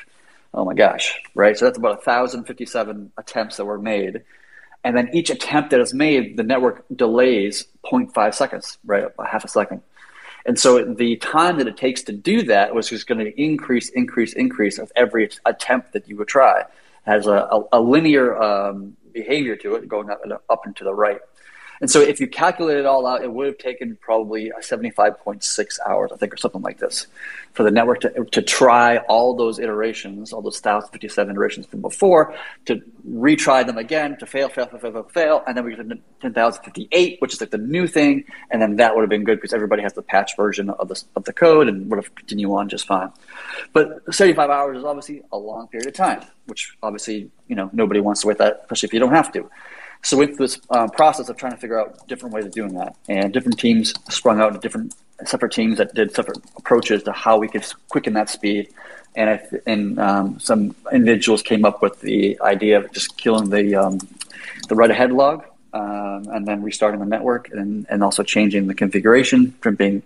Oh 0.53 0.63
my 0.63 0.73
gosh, 0.73 1.19
right? 1.35 1.57
So 1.57 1.65
that's 1.65 1.77
about 1.77 2.05
1,057 2.05 3.11
attempts 3.17 3.57
that 3.57 3.65
were 3.65 3.79
made. 3.79 4.23
And 4.85 4.95
then 4.95 5.09
each 5.13 5.29
attempt 5.29 5.71
that 5.71 5.79
is 5.79 5.93
made, 5.93 6.37
the 6.37 6.43
network 6.43 6.85
delays 6.95 7.65
0.5 7.85 8.33
seconds, 8.33 8.77
right? 8.85 9.05
A 9.17 9.25
half 9.25 9.43
a 9.43 9.47
second. 9.47 9.81
And 10.45 10.59
so 10.59 10.83
the 10.83 11.15
time 11.17 11.57
that 11.57 11.67
it 11.67 11.77
takes 11.77 12.03
to 12.03 12.11
do 12.11 12.43
that 12.43 12.75
was 12.75 12.89
just 12.89 13.07
going 13.07 13.23
to 13.23 13.41
increase, 13.41 13.89
increase, 13.89 14.33
increase 14.33 14.77
of 14.77 14.91
every 14.95 15.29
attempt 15.45 15.93
that 15.93 16.07
you 16.07 16.17
would 16.17 16.27
try. 16.27 16.61
It 16.61 16.67
has 17.03 17.27
a, 17.27 17.47
a, 17.51 17.63
a 17.73 17.79
linear 17.79 18.41
um, 18.41 18.97
behavior 19.13 19.55
to 19.57 19.75
it, 19.75 19.87
going 19.87 20.09
up, 20.09 20.21
and 20.23 20.33
up 20.33 20.65
and 20.65 20.75
to 20.75 20.83
the 20.83 20.93
right. 20.93 21.19
And 21.83 21.91
so 21.91 21.99
if 21.99 22.21
you 22.21 22.27
calculate 22.27 22.77
it 22.77 22.85
all 22.85 23.05
out, 23.05 23.25
it 23.25 23.33
would 23.33 23.45
have 23.45 23.57
taken 23.57 23.97
probably 23.97 24.49
uh, 24.53 24.59
75.6 24.59 25.79
hours, 25.85 26.11
I 26.13 26.15
think, 26.15 26.33
or 26.33 26.37
something 26.37 26.61
like 26.61 26.77
this, 26.77 27.07
for 27.51 27.63
the 27.63 27.71
network 27.71 27.99
to, 27.99 28.23
to 28.23 28.41
try 28.41 28.99
all 28.99 29.35
those 29.35 29.59
iterations, 29.59 30.31
all 30.31 30.41
those 30.41 30.63
1,057 30.63 31.29
iterations 31.29 31.65
from 31.65 31.81
before, 31.81 32.37
to 32.67 32.81
retry 33.05 33.67
them 33.67 33.77
again, 33.77 34.17
to 34.19 34.25
fail, 34.25 34.47
fail, 34.47 34.65
fail, 34.67 34.79
fail, 34.79 34.93
fail, 34.93 35.03
fail. 35.09 35.43
And 35.45 35.57
then 35.57 35.65
we 35.65 35.75
get 35.75 35.89
to 35.89 35.99
10,058, 36.21 37.17
which 37.19 37.33
is 37.33 37.41
like 37.41 37.49
the 37.51 37.57
new 37.57 37.85
thing. 37.85 38.23
And 38.49 38.61
then 38.61 38.77
that 38.77 38.95
would 38.95 39.01
have 39.01 39.09
been 39.09 39.25
good 39.25 39.39
because 39.41 39.53
everybody 39.53 39.81
has 39.81 39.91
the 39.91 40.03
patch 40.03 40.37
version 40.37 40.69
of 40.69 40.87
the, 40.87 41.03
of 41.17 41.25
the 41.25 41.33
code 41.33 41.67
and 41.67 41.89
would 41.89 41.97
have 41.97 42.15
continued 42.15 42.49
on 42.49 42.69
just 42.69 42.87
fine. 42.87 43.11
But 43.73 44.03
75 44.09 44.49
hours 44.49 44.77
is 44.77 44.85
obviously 44.85 45.23
a 45.33 45.37
long 45.37 45.67
period 45.67 45.89
of 45.89 45.95
time, 45.95 46.21
which 46.45 46.77
obviously, 46.81 47.29
you 47.49 47.57
know, 47.57 47.69
nobody 47.73 47.99
wants 47.99 48.21
to 48.21 48.27
wait 48.27 48.37
that, 48.37 48.61
especially 48.61 48.87
if 48.87 48.93
you 48.93 49.01
don't 49.01 49.11
have 49.11 49.33
to. 49.33 49.49
So 50.03 50.17
went 50.17 50.35
through 50.35 50.47
this 50.47 50.59
um, 50.69 50.89
process 50.89 51.29
of 51.29 51.37
trying 51.37 51.53
to 51.53 51.57
figure 51.57 51.79
out 51.79 52.07
different 52.09 52.35
ways 52.35 52.45
of 52.45 52.51
doing 52.51 52.73
that, 52.73 52.97
and 53.07 53.31
different 53.31 53.57
teams 53.57 53.93
sprung 54.09 54.41
out 54.41 54.61
different 54.61 54.93
separate 55.23 55.53
teams 55.53 55.77
that 55.77 55.93
did 55.93 56.13
separate 56.13 56.39
approaches 56.57 57.03
to 57.03 57.13
how 57.13 57.37
we 57.37 57.47
could 57.47 57.65
quicken 57.87 58.13
that 58.13 58.29
speed. 58.29 58.67
And 59.15 59.29
I, 59.29 59.41
and 59.65 59.99
um, 59.99 60.39
some 60.39 60.75
individuals 60.91 61.41
came 61.41 61.63
up 61.63 61.81
with 61.81 62.01
the 62.01 62.37
idea 62.41 62.79
of 62.79 62.91
just 62.91 63.17
killing 63.17 63.49
the 63.49 63.75
um, 63.75 63.99
the 64.67 64.75
write 64.75 64.91
ahead 64.91 65.13
log, 65.13 65.45
um, 65.73 66.27
and 66.33 66.45
then 66.45 66.63
restarting 66.63 66.99
the 66.99 67.05
network, 67.05 67.49
and 67.51 67.85
and 67.89 68.03
also 68.03 68.23
changing 68.23 68.67
the 68.67 68.75
configuration 68.75 69.51
from 69.61 69.75
being 69.75 70.03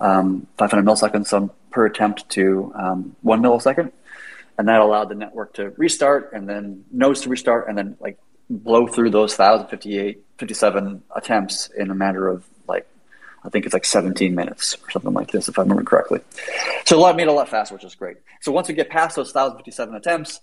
um, 0.00 0.46
500 0.58 0.84
milliseconds 0.84 1.50
per 1.70 1.86
attempt 1.86 2.28
to 2.30 2.72
um, 2.74 3.16
one 3.22 3.40
millisecond 3.40 3.90
and 4.58 4.68
that 4.68 4.80
allowed 4.80 5.08
the 5.08 5.14
network 5.14 5.52
to 5.54 5.70
restart 5.70 6.32
and 6.32 6.48
then 6.48 6.84
nodes 6.92 7.22
to 7.22 7.28
restart 7.28 7.68
and 7.68 7.76
then 7.76 7.96
like 8.00 8.18
blow 8.50 8.86
through 8.86 9.10
those 9.10 9.36
1,058, 9.36 10.22
57 10.38 11.02
attempts 11.16 11.68
in 11.76 11.90
a 11.90 11.94
matter 11.94 12.28
of 12.28 12.44
like, 12.68 12.86
I 13.44 13.48
think 13.48 13.64
it's 13.64 13.74
like 13.74 13.84
17 13.84 14.34
minutes 14.34 14.76
or 14.82 14.90
something 14.90 15.12
like 15.12 15.30
this, 15.30 15.48
if 15.48 15.58
I 15.58 15.62
remember 15.62 15.82
correctly. 15.82 16.20
So 16.84 16.98
a 16.98 17.00
lot 17.00 17.16
made 17.16 17.28
a 17.28 17.32
lot 17.32 17.48
faster, 17.48 17.74
which 17.74 17.84
is 17.84 17.94
great. 17.94 18.18
So 18.40 18.52
once 18.52 18.68
we 18.68 18.74
get 18.74 18.90
past 18.90 19.16
those 19.16 19.34
1,057 19.34 19.94
attempts, 19.94 20.40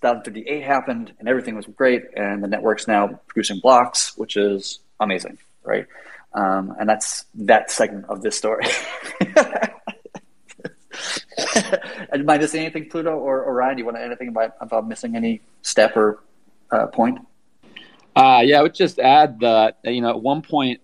1,058 0.00 0.62
happened 0.62 1.12
and 1.18 1.28
everything 1.28 1.56
was 1.56 1.66
great. 1.66 2.04
And 2.16 2.42
the 2.42 2.48
network's 2.48 2.86
now 2.86 3.20
producing 3.26 3.60
blocks, 3.60 4.16
which 4.16 4.36
is 4.36 4.80
amazing, 5.00 5.38
right? 5.64 5.86
Um, 6.34 6.74
and 6.78 6.88
that's 6.88 7.24
that 7.34 7.70
segment 7.70 8.06
of 8.06 8.22
this 8.22 8.36
story. 8.36 8.64
Am 12.12 12.28
I 12.28 12.38
missing 12.38 12.62
anything, 12.62 12.88
Pluto 12.88 13.16
or, 13.16 13.44
Orion? 13.46 13.76
Do 13.76 13.80
you 13.80 13.84
want 13.84 13.96
to 13.96 14.02
anything 14.02 14.28
about, 14.28 14.54
about 14.60 14.88
missing 14.88 15.16
any 15.16 15.40
step 15.62 15.96
or 15.96 16.20
uh, 16.70 16.86
point? 16.86 17.18
Uh, 18.18 18.40
yeah, 18.44 18.58
I 18.58 18.62
would 18.62 18.74
just 18.74 18.98
add 18.98 19.38
that 19.40 19.78
you 19.84 20.00
know 20.00 20.10
at 20.10 20.20
one 20.20 20.42
point 20.42 20.80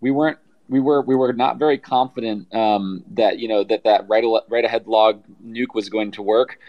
we 0.00 0.12
weren't 0.12 0.38
we 0.68 0.78
were 0.78 1.02
we 1.02 1.16
were 1.16 1.32
not 1.32 1.58
very 1.58 1.78
confident 1.78 2.54
um, 2.54 3.02
that 3.10 3.40
you 3.40 3.48
know 3.48 3.64
that 3.64 3.82
that 3.82 4.08
right 4.08 4.22
write 4.48 4.64
ahead 4.64 4.86
log 4.86 5.20
nuke 5.44 5.74
was 5.74 5.88
going 5.88 6.12
to 6.12 6.22
work, 6.22 6.60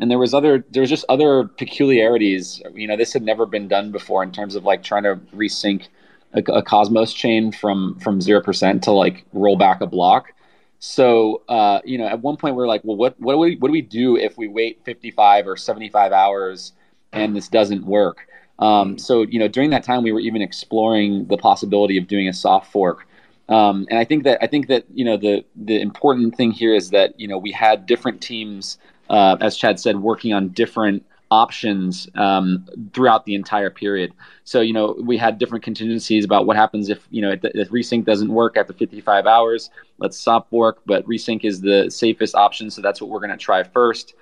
and 0.00 0.10
there 0.10 0.18
was 0.18 0.32
other 0.32 0.64
there 0.70 0.80
was 0.80 0.88
just 0.88 1.04
other 1.10 1.44
peculiarities. 1.44 2.62
You 2.74 2.86
know, 2.88 2.96
this 2.96 3.12
had 3.12 3.22
never 3.22 3.44
been 3.44 3.68
done 3.68 3.92
before 3.92 4.22
in 4.22 4.32
terms 4.32 4.54
of 4.54 4.64
like 4.64 4.82
trying 4.82 5.02
to 5.02 5.16
resync 5.34 5.88
a, 6.32 6.40
a 6.54 6.62
Cosmos 6.62 7.12
chain 7.12 7.52
from 7.52 7.98
from 8.00 8.22
zero 8.22 8.40
percent 8.40 8.82
to 8.84 8.92
like 8.92 9.26
roll 9.34 9.58
back 9.58 9.82
a 9.82 9.86
block. 9.86 10.32
So 10.78 11.42
uh, 11.50 11.80
you 11.84 11.98
know, 11.98 12.06
at 12.06 12.20
one 12.20 12.38
point 12.38 12.56
we 12.56 12.62
are 12.62 12.66
like, 12.66 12.80
well, 12.82 12.96
what 12.96 13.20
what 13.20 13.34
do 13.34 13.38
we 13.40 13.56
what 13.56 13.68
do 13.68 13.72
we 13.72 13.82
do 13.82 14.16
if 14.16 14.38
we 14.38 14.48
wait 14.48 14.80
55 14.86 15.46
or 15.48 15.58
75 15.58 16.12
hours 16.12 16.72
and 17.12 17.36
this 17.36 17.48
doesn't 17.48 17.84
work? 17.84 18.26
Um, 18.58 18.98
so 18.98 19.22
you 19.22 19.38
know, 19.38 19.48
during 19.48 19.70
that 19.70 19.84
time, 19.84 20.02
we 20.02 20.12
were 20.12 20.20
even 20.20 20.42
exploring 20.42 21.26
the 21.26 21.36
possibility 21.36 21.98
of 21.98 22.06
doing 22.06 22.28
a 22.28 22.32
soft 22.32 22.72
fork. 22.72 23.06
Um, 23.48 23.86
and 23.90 23.98
I 23.98 24.04
think 24.04 24.24
that 24.24 24.42
I 24.42 24.46
think 24.46 24.68
that 24.68 24.84
you 24.92 25.04
know 25.04 25.16
the 25.16 25.44
the 25.54 25.80
important 25.80 26.36
thing 26.36 26.50
here 26.50 26.74
is 26.74 26.90
that 26.90 27.18
you 27.18 27.28
know 27.28 27.38
we 27.38 27.52
had 27.52 27.86
different 27.86 28.20
teams, 28.20 28.78
uh, 29.08 29.36
as 29.40 29.56
Chad 29.56 29.78
said, 29.78 30.00
working 30.00 30.32
on 30.32 30.48
different 30.48 31.04
options 31.30 32.08
um, 32.14 32.66
throughout 32.92 33.24
the 33.24 33.34
entire 33.34 33.70
period. 33.70 34.12
So 34.44 34.60
you 34.60 34.72
know 34.72 34.96
we 35.00 35.16
had 35.16 35.38
different 35.38 35.62
contingencies 35.62 36.24
about 36.24 36.46
what 36.46 36.56
happens 36.56 36.88
if 36.88 37.06
you 37.10 37.22
know 37.22 37.30
if, 37.30 37.40
if 37.44 37.70
resync 37.70 38.04
doesn't 38.04 38.28
work 38.28 38.56
after 38.56 38.72
55 38.72 39.26
hours. 39.26 39.70
Let's 39.98 40.18
soft 40.18 40.50
fork, 40.50 40.80
but 40.84 41.06
resync 41.06 41.44
is 41.44 41.60
the 41.60 41.88
safest 41.88 42.34
option, 42.34 42.70
so 42.70 42.82
that's 42.82 43.00
what 43.00 43.10
we're 43.10 43.20
going 43.20 43.30
to 43.30 43.36
try 43.36 43.62
first. 43.62 44.14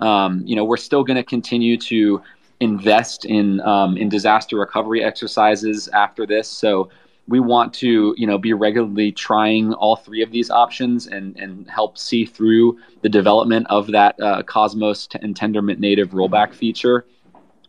Um, 0.00 0.42
you 0.44 0.54
know 0.54 0.64
we're 0.64 0.76
still 0.76 1.02
going 1.02 1.16
to 1.16 1.24
continue 1.24 1.78
to 1.78 2.22
invest 2.60 3.24
in 3.24 3.60
um, 3.60 3.96
in 3.96 4.08
disaster 4.08 4.56
recovery 4.56 5.04
exercises 5.04 5.88
after 5.88 6.26
this. 6.26 6.48
So 6.48 6.88
we 7.28 7.40
want 7.40 7.74
to 7.74 8.14
you 8.16 8.26
know 8.26 8.38
be 8.38 8.52
regularly 8.52 9.12
trying 9.12 9.74
all 9.74 9.96
three 9.96 10.22
of 10.22 10.30
these 10.30 10.50
options 10.50 11.06
and 11.06 11.36
and 11.36 11.68
help 11.68 11.98
see 11.98 12.24
through 12.24 12.78
the 13.02 13.08
development 13.08 13.66
of 13.68 13.88
that 13.88 14.20
uh, 14.20 14.42
Cosmos 14.42 15.08
and 15.20 15.34
Tendermint 15.34 15.78
native 15.78 16.10
rollback 16.10 16.54
feature. 16.54 17.06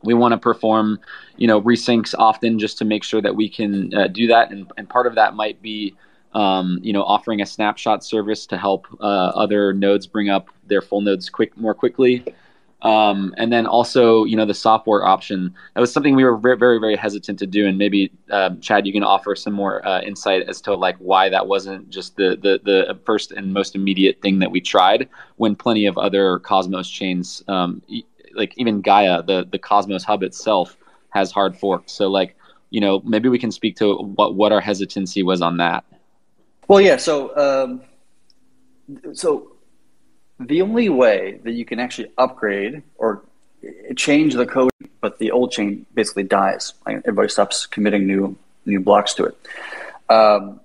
We 0.04 0.14
want 0.14 0.34
to 0.34 0.38
perform 0.38 1.00
you 1.38 1.48
know 1.48 1.62
resyncs 1.62 2.14
often 2.18 2.60
just 2.60 2.78
to 2.80 2.86
make 2.86 3.04
sure 3.04 3.22
that 3.22 3.36
we 3.36 3.50
can 3.50 3.94
uh, 3.94 4.08
do 4.08 4.28
that, 4.28 4.52
and, 4.52 4.72
and 4.78 4.88
part 4.88 5.08
of 5.08 5.16
that 5.16 5.36
might 5.36 5.62
be. 5.62 5.96
Um, 6.34 6.80
you 6.84 6.94
know, 6.94 7.04
offering 7.04 7.42
a 7.42 7.46
snapshot 7.48 8.04
service 8.04 8.46
to 8.48 8.58
help 8.58 8.86
uh, 9.00 9.04
other 9.04 9.74
nodes 9.74 10.06
bring 10.06 10.30
up 10.30 10.50
their 10.68 10.82
full 10.82 11.02
nodes 11.02 11.30
quick 11.30 11.58
more 11.58 11.74
quickly. 11.74 12.24
Um, 12.84 13.34
and 13.38 13.52
then 13.52 13.66
also, 13.66 14.24
you 14.24 14.36
know, 14.36 14.46
the 14.46 14.54
software 14.54 15.04
option. 15.04 15.54
That 15.74 15.82
was 15.82 15.92
something 15.92 16.16
we 16.16 16.24
were 16.24 16.38
very, 16.38 16.80
very, 16.80 16.96
hesitant 16.96 17.40
to 17.40 17.48
do. 17.48 17.66
And 17.66 17.78
maybe, 17.78 18.12
um, 18.30 18.60
Chad, 18.62 18.86
you 18.86 18.94
can 18.94 19.04
offer 19.04 19.36
some 19.36 19.54
more 19.54 19.86
uh, 19.86 20.02
insight 20.02 20.44
as 20.48 20.62
to 20.62 20.76
like 20.76 20.96
why 20.98 21.28
that 21.30 21.48
wasn't 21.48 21.90
just 21.90 22.16
the, 22.18 22.38
the 22.42 22.60
the 22.64 23.00
first 23.04 23.32
and 23.32 23.52
most 23.52 23.76
immediate 23.76 24.22
thing 24.22 24.40
that 24.40 24.52
we 24.52 24.62
tried 24.62 25.10
when 25.38 25.56
plenty 25.56 25.88
of 25.88 25.98
other 25.98 26.40
Cosmos 26.40 26.88
chains, 26.88 27.44
um, 27.48 27.82
e- 27.88 28.06
like 28.36 28.54
even 28.58 28.82
Gaia, 28.82 29.24
the 29.24 29.48
the 29.50 29.58
Cosmos 29.58 30.04
hub 30.04 30.22
itself, 30.22 30.78
has 31.10 31.32
hard 31.32 31.58
forks. 31.58 31.94
So 31.94 32.08
like, 32.08 32.36
you 32.70 32.80
know, 32.80 33.02
maybe 33.04 33.28
we 33.28 33.40
can 33.40 33.52
speak 33.52 33.76
to 33.78 33.96
what 33.96 34.36
what 34.36 34.52
our 34.52 34.62
hesitancy 34.62 35.24
was 35.24 35.42
on 35.42 35.58
that. 35.58 35.84
Well, 36.68 36.82
yeah. 36.82 36.98
So, 36.98 37.36
um, 37.38 37.82
so 39.14 39.57
the 40.40 40.62
only 40.62 40.90
way 40.90 41.40
that 41.44 41.52
you 41.52 41.66
can 41.66 41.80
actually 41.80 42.12
upgrade 42.18 42.84
or 42.98 43.24
change 43.96 44.36
the 44.36 44.46
code, 44.46 44.72
but 45.02 45.18
the 45.18 45.32
old 45.32 45.52
chain 45.52 45.86
basically 45.94 46.24
dies. 46.24 46.74
Like 46.86 46.98
everybody 46.98 47.30
stops 47.30 47.66
committing 47.66 48.06
new 48.06 48.38
new 48.66 48.80
blocks 48.80 49.14
to 49.16 49.26
it. 49.26 49.38
Um, 50.10 50.60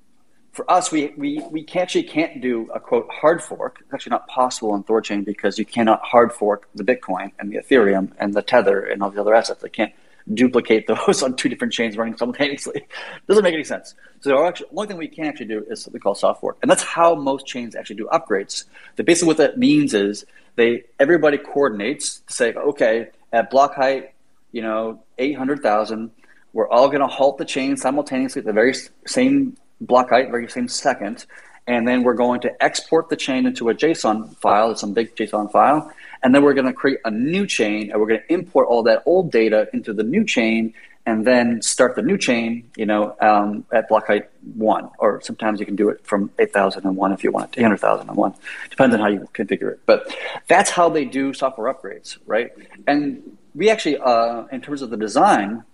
for 0.53 0.71
us, 0.71 0.93
we, 0.93 1.15
we, 1.17 1.43
we 1.51 1.67
actually 1.75 2.03
can't 2.03 2.43
do 2.43 2.71
a 2.75 2.81
quote 2.81 3.09
hard 3.11 3.43
fork. 3.43 3.79
It's 3.81 3.95
actually 3.95 4.11
not 4.11 4.29
possible 4.29 4.73
on 4.73 4.85
Thorchain 4.85 5.25
because 5.25 5.59
you 5.59 5.65
cannot 5.65 6.03
hard 6.03 6.33
fork 6.33 6.69
the 6.75 6.85
Bitcoin 6.85 7.33
and 7.39 7.51
the 7.51 7.57
Ethereum 7.57 8.13
and 8.19 8.35
the 8.35 8.43
Tether 8.43 8.85
and 8.85 9.03
all 9.03 9.11
the 9.11 9.21
other 9.21 9.35
assets. 9.35 9.63
They 9.63 9.71
can't 9.71 9.93
duplicate 10.33 10.87
those 10.87 11.23
on 11.25 11.35
two 11.37 11.49
different 11.49 11.73
chains 11.73 11.97
running 11.97 12.17
simultaneously. 12.17 12.87
Doesn't 13.29 13.43
make 13.43 13.55
any 13.55 13.65
sense. 13.65 13.95
So 14.21 14.31
the 14.31 14.67
only 14.73 14.87
thing 14.87 14.97
we 14.97 15.09
can 15.09 15.27
actually 15.27 15.47
do 15.47 15.65
is 15.69 15.87
what 15.87 15.95
we 15.95 16.01
call 16.01 16.15
soft 16.15 16.41
fork, 16.41 16.59
and 16.63 16.71
that's 16.71 16.83
how 16.83 17.15
most 17.15 17.47
chains 17.47 17.75
actually 17.75 17.97
do 17.97 18.09
upgrades. 18.13 18.65
The 18.97 19.05
basically 19.05 19.29
what 19.29 19.37
that 19.39 19.59
means 19.59 19.95
is 19.95 20.25
they 20.57 20.85
everybody 21.01 21.39
coordinates 21.39 22.21
to 22.21 22.33
say, 22.33 22.53
okay, 22.55 23.09
at 23.33 23.51
block 23.51 23.75
height, 23.75 24.13
you 24.53 24.63
know, 24.63 25.03
eight 25.19 25.37
hundred 25.37 25.63
thousand, 25.63 26.11
we're 26.53 26.69
all 26.69 26.89
going 26.89 27.01
to 27.01 27.07
halt 27.07 27.39
the 27.39 27.45
chain 27.45 27.77
simultaneously 27.77 28.41
at 28.41 28.47
the 28.47 28.53
very 28.53 28.75
same 29.07 29.57
block 29.81 30.11
height, 30.11 30.31
very 30.31 30.49
same 30.49 30.69
second, 30.69 31.27
and 31.67 31.87
then 31.87 32.03
we're 32.03 32.15
going 32.15 32.41
to 32.41 32.63
export 32.63 33.09
the 33.09 33.17
chain 33.17 33.47
into 33.47 33.69
a 33.71 33.75
JSON 33.75 34.37
file, 34.37 34.75
some 34.77 34.93
big 34.93 35.15
JSON 35.17 35.51
file, 35.51 35.93
and 36.23 36.35
then 36.35 36.43
we're 36.43 36.55
going 36.55 36.67
to 36.67 36.73
create 36.73 37.01
a 37.05 37.11
new 37.11 37.47
chain 37.47 37.91
and 37.91 38.01
we're 38.01 38.07
going 38.07 38.21
to 38.21 38.33
import 38.33 38.69
all 38.69 38.83
that 38.85 39.03
old 39.07 39.33
data 39.33 39.69
into 39.73 39.93
the 39.93 40.03
new 40.03 40.25
chain 40.25 40.75
and 41.05 41.27
then 41.27 41.61
start 41.63 41.97
the 41.97 42.03
new 42.03 42.17
chain, 42.17 42.71
you 42.77 42.87
know, 42.87 43.17
um, 43.21 43.65
at 43.73 43.89
block 43.89 44.07
height 44.07 44.31
one, 44.55 44.89
or 44.99 45.21
sometimes 45.21 45.59
you 45.59 45.67
can 45.67 45.75
do 45.75 45.89
it 45.89 46.05
from 46.07 46.31
8,001 46.39 47.13
if 47.13 47.25
you 47.25 47.33
want, 47.33 47.59
800,001. 47.59 48.35
Depends 48.71 48.95
on 48.95 49.01
how 49.01 49.09
you 49.09 49.29
configure 49.35 49.73
it. 49.73 49.81
But 49.85 50.15
that's 50.47 50.71
how 50.71 50.89
they 50.89 51.05
do 51.05 51.35
software 51.35 51.73
upgrades, 51.73 52.19
right? 52.27 52.53
And 52.87 53.37
we 53.55 53.69
actually, 53.69 53.99
uh, 53.99 54.45
in 54.53 54.61
terms 54.61 54.81
of 54.81 54.91
the 54.91 54.97
design, 54.97 55.65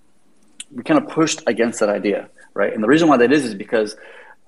we 0.75 0.83
kind 0.83 1.03
of 1.03 1.11
pushed 1.11 1.43
against 1.47 1.81
that 1.81 1.91
idea, 1.91 2.31
right? 2.55 2.73
And 2.73 2.83
the 2.83 2.89
reason 2.89 3.09
why 3.09 3.19
that 3.19 3.31
is 3.31 3.45
is 3.45 3.55
because 3.55 3.97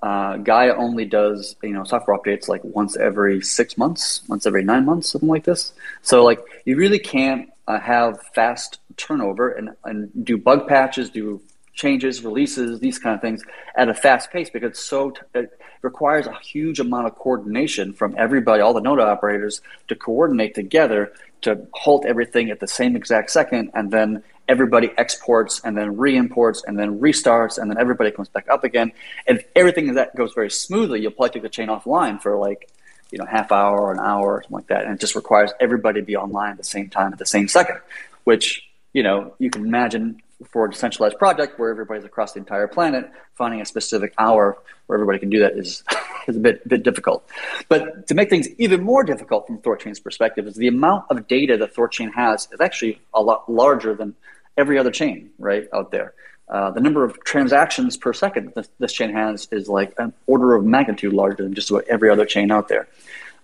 uh, 0.01 0.37
Gaia 0.37 0.75
only 0.75 1.05
does 1.05 1.55
you 1.61 1.73
know 1.73 1.83
software 1.83 2.17
updates 2.17 2.47
like 2.47 2.63
once 2.63 2.97
every 2.97 3.41
six 3.41 3.77
months, 3.77 4.21
once 4.27 4.45
every 4.45 4.63
nine 4.63 4.85
months, 4.85 5.09
something 5.09 5.29
like 5.29 5.43
this. 5.43 5.73
So 6.01 6.23
like 6.23 6.39
you 6.65 6.75
really 6.75 6.99
can't 6.99 7.51
uh, 7.67 7.79
have 7.79 8.21
fast 8.33 8.79
turnover 8.97 9.51
and 9.51 9.71
and 9.83 10.09
do 10.25 10.37
bug 10.37 10.67
patches, 10.67 11.09
do 11.09 11.41
changes, 11.73 12.23
releases, 12.23 12.79
these 12.79 12.99
kind 12.99 13.15
of 13.15 13.21
things 13.21 13.43
at 13.75 13.89
a 13.89 13.93
fast 13.93 14.31
pace 14.31 14.49
because 14.49 14.77
so 14.77 15.11
t- 15.11 15.21
it 15.35 15.59
requires 15.81 16.27
a 16.27 16.37
huge 16.39 16.79
amount 16.79 17.07
of 17.07 17.15
coordination 17.15 17.93
from 17.93 18.13
everybody, 18.17 18.61
all 18.61 18.73
the 18.73 18.81
node 18.81 18.99
operators, 18.99 19.61
to 19.87 19.95
coordinate 19.95 20.53
together 20.53 21.13
to 21.41 21.67
halt 21.73 22.05
everything 22.05 22.51
at 22.51 22.59
the 22.59 22.67
same 22.67 22.95
exact 22.95 23.31
second, 23.31 23.71
and 23.73 23.91
then 23.91 24.23
everybody 24.47 24.91
exports 24.97 25.61
and 25.63 25.77
then 25.77 25.97
re-imports 25.97 26.63
and 26.67 26.77
then 26.77 26.99
restarts 26.99 27.57
and 27.57 27.71
then 27.71 27.77
everybody 27.77 28.11
comes 28.11 28.27
back 28.27 28.49
up 28.49 28.63
again. 28.63 28.91
And 29.25 29.39
if 29.39 29.45
everything 29.55 29.93
that 29.93 30.15
goes 30.15 30.33
very 30.33 30.51
smoothly, 30.51 30.99
you'll 31.01 31.11
probably 31.11 31.29
take 31.29 31.43
the 31.43 31.49
chain 31.49 31.69
offline 31.69 32.21
for 32.21 32.35
like, 32.37 32.69
you 33.11 33.17
know, 33.17 33.25
half 33.25 33.51
hour 33.51 33.79
or 33.79 33.93
an 33.93 33.99
hour 33.99 34.35
or 34.35 34.41
something 34.41 34.55
like 34.57 34.67
that. 34.67 34.83
And 34.83 34.93
it 34.93 34.99
just 34.99 35.15
requires 35.15 35.51
everybody 35.59 36.01
to 36.01 36.05
be 36.05 36.17
online 36.17 36.51
at 36.51 36.57
the 36.57 36.63
same 36.63 36.89
time 36.89 37.13
at 37.13 37.19
the 37.19 37.25
same 37.25 37.47
second, 37.47 37.79
which, 38.25 38.67
you 38.93 39.03
know, 39.03 39.33
you 39.39 39.49
can 39.49 39.65
imagine 39.65 40.21
for 40.49 40.65
a 40.65 40.71
decentralized 40.71 41.17
project 41.17 41.59
where 41.59 41.69
everybody's 41.69 42.03
across 42.03 42.33
the 42.33 42.39
entire 42.39 42.67
planet, 42.67 43.09
finding 43.33 43.61
a 43.61 43.65
specific 43.65 44.13
hour 44.17 44.57
where 44.87 44.97
everybody 44.97 45.19
can 45.19 45.29
do 45.29 45.39
that 45.39 45.53
is, 45.53 45.83
is 46.27 46.35
a 46.35 46.39
bit, 46.39 46.67
bit 46.67 46.83
difficult. 46.83 47.27
But 47.69 48.07
to 48.07 48.13
make 48.13 48.29
things 48.29 48.47
even 48.57 48.83
more 48.83 49.03
difficult 49.03 49.47
from 49.47 49.59
Thorchain's 49.59 49.99
perspective 49.99 50.47
is 50.47 50.55
the 50.55 50.67
amount 50.67 51.05
of 51.09 51.27
data 51.27 51.57
that 51.57 51.75
Thorchain 51.75 52.13
has 52.13 52.47
is 52.51 52.61
actually 52.61 53.01
a 53.13 53.21
lot 53.21 53.51
larger 53.51 53.95
than 53.95 54.15
every 54.57 54.77
other 54.77 54.91
chain 54.91 55.31
right 55.39 55.67
out 55.73 55.91
there. 55.91 56.13
Uh, 56.49 56.69
the 56.71 56.81
number 56.81 57.05
of 57.05 57.17
transactions 57.23 57.95
per 57.95 58.11
second 58.11 58.51
this, 58.55 58.69
this, 58.77 58.91
chain 58.91 59.13
has 59.13 59.47
is 59.51 59.69
like 59.69 59.93
an 59.97 60.11
order 60.27 60.53
of 60.53 60.65
magnitude 60.65 61.13
larger 61.13 61.43
than 61.43 61.53
just 61.53 61.71
about 61.71 61.85
every 61.87 62.09
other 62.09 62.25
chain 62.25 62.51
out 62.51 62.67
there. 62.67 62.89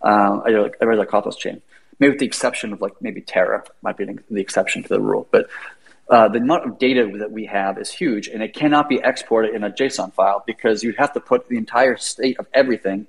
Uh, 0.02 0.42
every 0.82 0.96
other 0.96 1.06
Cosmos 1.06 1.38
chain, 1.38 1.62
maybe 2.00 2.12
with 2.12 2.20
the 2.20 2.26
exception 2.26 2.74
of 2.74 2.82
like 2.82 2.94
maybe 3.02 3.22
Terra 3.22 3.64
might 3.82 3.98
be 3.98 4.06
the 4.30 4.42
exception 4.42 4.84
to 4.84 4.90
the 4.90 5.00
rule, 5.00 5.28
but 5.32 5.50
uh, 6.10 6.28
the 6.28 6.40
amount 6.40 6.66
of 6.66 6.80
data 6.80 7.12
that 7.18 7.32
we 7.32 7.46
have 7.46 7.78
is 7.78 7.92
huge, 7.92 8.28
and 8.28 8.42
it 8.42 8.54
cannot 8.54 8.88
be 8.88 9.00
exported 9.04 9.54
in 9.54 9.64
a 9.64 9.70
JSON 9.70 10.14
file 10.14 10.44
because 10.46 10.84
you'd 10.84 10.98
have 10.98 11.14
to 11.14 11.20
put 11.20 11.48
the 11.50 11.58
entire 11.58 11.98
state 11.98 12.40
of 12.40 12.48
everything 12.54 13.08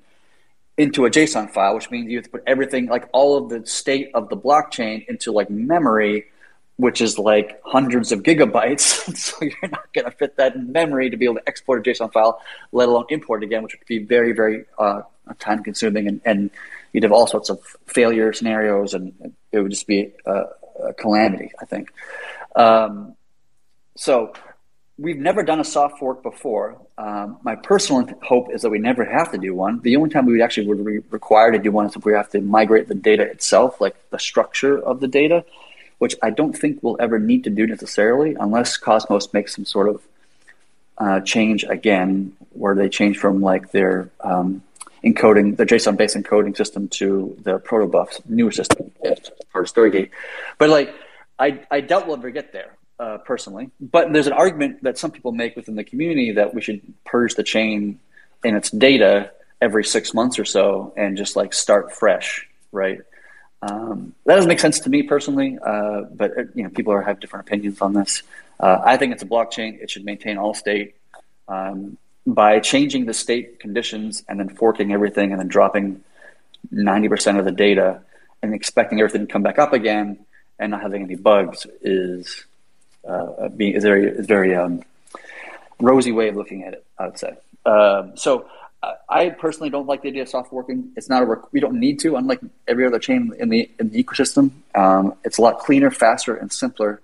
into 0.77 1.07
a 1.07 1.11
JSON 1.11 1.51
file, 1.51 1.75
which 1.75 1.91
means 1.91 2.11
you 2.11 2.19
have 2.19 2.25
to 2.25 2.31
put 2.31 2.43
everything, 2.47 2.87
like 2.87 3.09
all 3.13 3.37
of 3.37 3.51
the 3.51 3.67
state 3.67 4.11
of 4.15 4.29
the 4.29 4.37
blockchain, 4.37 5.07
into 5.09 5.33
like 5.33 5.51
memory 5.51 6.27
which 6.79 7.01
is 7.01 7.19
like 7.19 7.61
hundreds 7.65 8.13
of 8.13 8.23
gigabytes. 8.23 9.17
so 9.17 9.37
you're 9.41 9.71
not 9.71 9.93
going 9.93 10.05
to 10.05 10.13
fit 10.13 10.37
that 10.37 10.55
in 10.55 10.71
memory 10.73 11.11
to 11.11 11.17
be 11.17 11.25
able 11.25 11.35
to 11.35 11.49
export 11.49 11.87
a 11.87 11.91
JSON 11.91 12.13
file, 12.13 12.41
let 12.73 12.89
alone 12.89 13.05
import 13.11 13.43
it 13.43 13.47
again, 13.47 13.63
which 13.63 13.75
would 13.75 13.87
be 13.87 13.99
very, 13.99 14.33
very 14.33 14.65
uh, 14.79 15.03
time 15.41 15.63
consuming. 15.63 16.09
And, 16.09 16.21
and, 16.25 16.51
you'd 16.95 17.03
have 17.03 17.13
all 17.13 17.27
sorts 17.27 17.51
of 17.51 17.61
failure 17.85 18.33
scenarios, 18.33 18.95
and 18.95 19.13
it 19.53 19.61
would 19.61 19.71
just 19.71 19.87
be 19.87 20.11
a, 20.25 20.45
a 20.83 20.95
calamity, 20.95 21.53
I 21.61 21.67
think. 21.67 21.93
Um, 22.59 23.15
so 23.97 24.35
we've 24.99 25.17
never 25.17 25.43
done 25.43 25.61
a 25.61 25.65
soft 25.65 25.99
fork 25.99 26.23
before. 26.23 26.79
Um, 26.99 27.39
my 27.43 27.55
personal 27.55 28.07
hope 28.23 28.53
is 28.53 28.63
that 28.63 28.71
we 28.71 28.79
never 28.79 29.05
have 29.05 29.33
to 29.33 29.39
do 29.39 29.55
one. 29.55 29.81
The 29.81 29.97
only 29.97 30.11
time 30.11 30.27
we 30.27 30.33
would 30.33 30.43
actually 30.43 30.67
would 30.67 30.85
be 30.85 30.99
required 31.11 31.53
to 31.53 31.59
do 31.59 31.73
one 31.73 31.87
is 31.87 31.97
if 31.97 32.05
we 32.05 32.13
have 32.13 32.29
to 32.31 32.41
migrate 32.41 32.89
the 32.89 32.95
data 32.95 33.23
itself, 33.23 33.81
like 33.81 33.97
the 34.11 34.19
structure 34.19 34.79
of 34.79 35.01
the 35.01 35.09
data 35.09 35.45
which 35.99 36.15
I 36.23 36.31
don't 36.31 36.57
think 36.57 36.83
we'll 36.83 36.97
ever 37.01 37.19
need 37.19 37.45
to 37.45 37.51
do 37.51 37.67
necessarily 37.67 38.37
unless 38.39 38.77
Cosmos 38.77 39.33
makes 39.33 39.55
some 39.55 39.65
sort 39.65 39.89
of 39.89 40.03
uh, 40.97 41.21
change 41.21 41.65
again, 41.65 42.37
where 42.51 42.75
they 42.75 42.89
change 42.89 43.19
from 43.19 43.41
like 43.41 43.71
their 43.71 44.11
um, 44.21 44.63
encoding, 45.05 45.57
the 45.57 45.67
JSON-based 45.67 46.17
encoding 46.17 46.57
system 46.57 46.89
to 46.89 47.37
the 47.43 47.59
protobuf's 47.59 48.21
newer 48.29 48.51
system 48.51 48.91
for 49.51 49.65
Stargate. 49.65 50.11
But 50.59 50.71
like, 50.71 50.95
I, 51.39 51.65
I 51.71 51.81
doubt 51.81 52.07
we'll 52.07 52.17
ever 52.17 52.31
get 52.31 52.53
there. 52.53 52.77
uh, 52.99 53.19
personally, 53.19 53.71
but 53.81 54.13
there's 54.13 54.27
an 54.27 54.33
argument 54.33 54.83
that 54.83 54.99
some 54.99 55.11
people 55.11 55.33
make 55.33 55.55
within 55.57 55.77
the 55.77 55.85
community 55.85 56.33
that 56.33 56.55
we 56.55 56.61
should 56.61 56.81
purge 57.05 57.35
the 57.35 57.43
chain 57.43 57.99
and 58.45 58.57
its 58.57 58.71
data 58.71 59.31
every 59.61 59.85
six 59.85 60.13
months 60.15 60.39
or 60.39 60.45
so 60.45 60.93
and 60.97 61.17
just 61.17 61.37
like 61.37 61.53
start 61.53 61.93
fresh, 61.93 62.47
right? 62.73 63.01
Um, 63.63 64.15
that 64.27 64.37
doesn't 64.37 64.49
make 64.49 64.61
sense 64.61 64.81
to 64.81 64.91
me 64.91 65.03
personally, 65.03 65.59
uh, 65.65 66.03
but 66.15 66.39
uh, 66.39 66.43
you 66.55 66.63
know 66.65 66.71
people 66.71 66.93
are, 66.93 67.03
have 67.03 67.21
different 67.21 67.47
opinions 67.47 67.81
on 67.81 67.93
this. 67.93 68.23
Uh, 68.61 68.81
I 68.85 68.97
think 68.97 69.13
it's 69.13 69.23
a 69.23 69.27
blockchain; 69.27 69.81
it 69.81 69.91
should 69.91 70.05
maintain 70.05 70.39
all 70.39 70.55
state. 70.55 70.95
Um, 71.49 71.99
by 72.27 72.61
changing 72.61 73.07
the 73.07 73.15
state 73.15 73.59
conditions 73.59 74.23
and 74.29 74.39
then 74.39 74.51
forking 74.51 74.93
everything 74.93 75.33
and 75.33 75.41
then 75.41 75.49
dropping 75.49 76.03
ninety 76.71 77.09
percent 77.09 77.39
of 77.39 77.45
the 77.45 77.53
data 77.53 78.01
and 78.43 78.55
expecting 78.55 79.01
everything 79.01 79.27
to 79.27 79.33
come 79.33 79.43
back 79.43 79.59
up 79.59 79.73
again 79.73 80.19
and 80.59 80.71
not 80.71 80.83
having 80.83 81.03
any 81.03 81.15
bugs 81.17 81.67
is 81.83 82.45
uh, 83.07 83.49
being 83.49 83.75
is 83.75 83.85
very 83.85 84.09
is 84.09 84.27
very 84.27 84.55
um, 84.55 84.83
rosy 85.81 86.13
way 86.13 86.29
of 86.29 86.37
looking 86.37 86.65
at 86.65 86.75
it. 86.75 86.85
I 86.99 87.07
would 87.07 87.19
say. 87.19 87.37
Um, 87.65 88.17
so 88.17 88.47
I 89.09 89.31
personally 89.31 89.71
don't 89.71 89.87
like 89.87 90.03
the 90.03 90.09
idea 90.09 90.23
of 90.23 90.29
soft 90.29 90.51
forking. 90.51 90.93
It's 90.97 91.09
not 91.09 91.23
a 91.23 91.41
we 91.51 91.61
don't 91.61 91.81
need 91.81 91.99
to, 92.01 92.17
unlike 92.17 92.41
every 92.69 92.87
other 92.87 92.99
chain 92.99 93.33
in 93.39 93.49
the 93.49 93.69
in 93.81 93.91
the 93.91 94.03
ecosystem. 94.03 94.51
Um, 94.75 95.15
it's 95.25 95.39
a 95.39 95.43
lot 95.43 95.59
cleaner, 95.59 95.91
faster, 95.91 96.35
and 96.35 96.53
simpler 96.53 97.01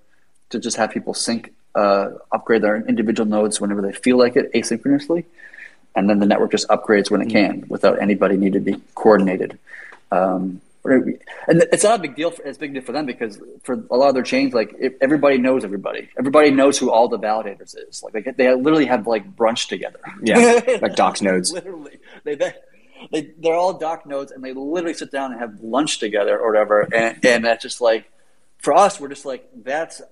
to 0.50 0.58
just 0.60 0.76
have 0.76 0.90
people 0.90 1.14
sync, 1.14 1.52
uh, 1.74 2.10
upgrade 2.30 2.62
their 2.62 2.76
individual 2.76 3.28
nodes 3.28 3.60
whenever 3.60 3.82
they 3.82 3.92
feel 3.92 4.16
like 4.16 4.36
it, 4.36 4.52
asynchronously, 4.52 5.24
and 5.96 6.08
then 6.08 6.20
the 6.20 6.26
network 6.26 6.52
just 6.52 6.68
upgrades 6.68 7.10
when 7.10 7.20
it 7.20 7.28
can 7.28 7.64
without 7.68 8.00
anybody 8.00 8.36
needing 8.36 8.64
to 8.64 8.72
be 8.72 8.80
coordinated. 8.94 9.58
Um, 10.12 10.60
and 10.84 11.62
it's 11.72 11.84
not 11.84 11.98
a 11.98 12.02
big 12.02 12.14
deal. 12.14 12.30
For, 12.30 12.42
it's 12.42 12.58
a 12.58 12.60
big 12.60 12.74
deal 12.74 12.82
for 12.82 12.92
them 12.92 13.06
because 13.06 13.40
for 13.62 13.84
a 13.90 13.96
lot 13.96 14.08
of 14.08 14.14
their 14.14 14.22
chains, 14.22 14.52
like 14.52 14.74
everybody 15.00 15.38
knows 15.38 15.64
everybody. 15.64 16.10
Everybody 16.18 16.50
knows 16.50 16.78
who 16.78 16.90
all 16.90 17.08
the 17.08 17.18
validators 17.18 17.74
is. 17.88 18.02
Like 18.02 18.24
they, 18.24 18.32
they 18.32 18.54
literally 18.54 18.84
have 18.86 19.06
like 19.06 19.34
brunch 19.34 19.68
together. 19.68 20.00
Yeah, 20.22 20.60
like 20.82 20.94
docs 20.94 21.22
nodes. 21.22 21.52
literally, 21.52 21.98
they, 22.24 22.34
they 22.34 22.52
they 23.10 23.32
they're 23.38 23.54
all 23.54 23.72
doc 23.72 24.04
nodes, 24.04 24.30
and 24.30 24.44
they 24.44 24.52
literally 24.52 24.94
sit 24.94 25.10
down 25.10 25.32
and 25.32 25.40
have 25.40 25.58
lunch 25.60 25.98
together 25.98 26.38
or 26.38 26.50
whatever. 26.50 26.82
And 26.94 27.24
and 27.24 27.44
that's 27.44 27.62
just 27.62 27.80
like 27.80 28.10
for 28.58 28.74
us, 28.74 29.00
we're 29.00 29.08
just 29.08 29.24
like 29.24 29.48
that's 29.64 30.02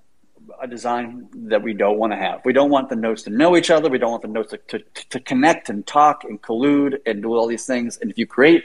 a 0.60 0.66
design 0.66 1.28
that 1.34 1.62
we 1.62 1.72
don't 1.74 1.98
want 1.98 2.12
to 2.12 2.16
have. 2.16 2.40
We 2.44 2.52
don't 2.52 2.70
want 2.70 2.88
the 2.88 2.96
nodes 2.96 3.22
to 3.24 3.30
know 3.30 3.56
each 3.56 3.70
other. 3.70 3.88
We 3.88 3.98
don't 3.98 4.10
want 4.10 4.22
the 4.22 4.28
nodes 4.28 4.50
to, 4.50 4.58
to, 4.58 4.78
to 5.10 5.20
connect 5.20 5.68
and 5.68 5.86
talk 5.86 6.24
and 6.24 6.40
collude 6.42 6.98
and 7.06 7.22
do 7.22 7.34
all 7.34 7.46
these 7.46 7.66
things. 7.66 7.98
And 7.98 8.10
if 8.10 8.18
you 8.18 8.26
create 8.26 8.64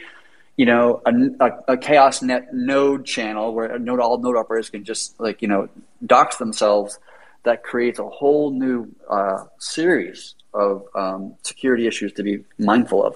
you 0.58 0.66
know, 0.66 1.02
a, 1.06 1.14
a, 1.40 1.74
a, 1.74 1.78
chaos 1.78 2.24
net 2.24 2.52
node 2.52 3.06
channel 3.06 3.54
where 3.54 3.78
node 3.78 4.00
all 4.00 4.18
node 4.18 4.36
operators 4.36 4.72
can 4.72 4.84
just 4.84 5.18
like 5.20 5.42
you 5.42 5.48
know 5.48 5.70
dox 6.06 6.38
themselves. 6.38 7.00
That 7.44 7.64
creates 7.64 7.98
a 7.98 8.10
whole 8.10 8.52
new 8.52 8.90
uh, 9.10 9.46
series 9.58 10.36
of 10.54 10.84
um, 10.96 11.36
security 11.44 11.88
issues 11.88 12.12
to 12.14 12.24
be 12.24 12.44
mindful 12.58 13.06
of. 13.06 13.16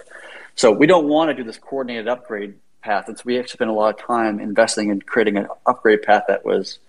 So 0.55 0.71
we 0.71 0.87
don't 0.87 1.09
want 1.09 1.29
to 1.29 1.33
do 1.33 1.43
this 1.43 1.57
coordinated 1.57 2.07
upgrade 2.07 2.53
path, 2.81 3.09
and 3.09 3.17
so 3.17 3.23
we 3.25 3.45
spent 3.47 3.69
a 3.69 3.73
lot 3.73 3.93
of 3.95 3.99
time 3.99 4.39
investing 4.39 4.89
in 4.89 5.01
creating 5.01 5.35
an 5.35 5.47
upgrade 5.65 6.03
path 6.03 6.25
that 6.29 6.45
was 6.45 6.79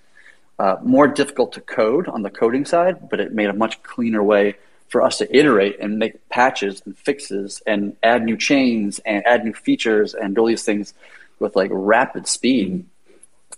uh, 0.60 0.76
more 0.84 1.08
difficult 1.08 1.52
to 1.54 1.60
code 1.60 2.06
on 2.06 2.22
the 2.22 2.30
coding 2.30 2.64
side, 2.64 3.08
but 3.08 3.18
it 3.18 3.32
made 3.32 3.48
a 3.48 3.54
much 3.54 3.82
cleaner 3.82 4.22
way 4.22 4.56
for 4.92 5.00
us 5.00 5.16
to 5.16 5.36
iterate 5.36 5.80
and 5.80 5.98
make 5.98 6.28
patches 6.28 6.82
and 6.84 6.96
fixes 6.98 7.62
and 7.66 7.96
add 8.02 8.22
new 8.22 8.36
chains 8.36 8.98
and 9.06 9.26
add 9.26 9.42
new 9.42 9.54
features 9.54 10.12
and 10.12 10.34
do 10.34 10.42
all 10.42 10.46
these 10.46 10.64
things 10.64 10.92
with 11.38 11.56
like 11.56 11.70
rapid 11.72 12.28
speed. 12.28 12.84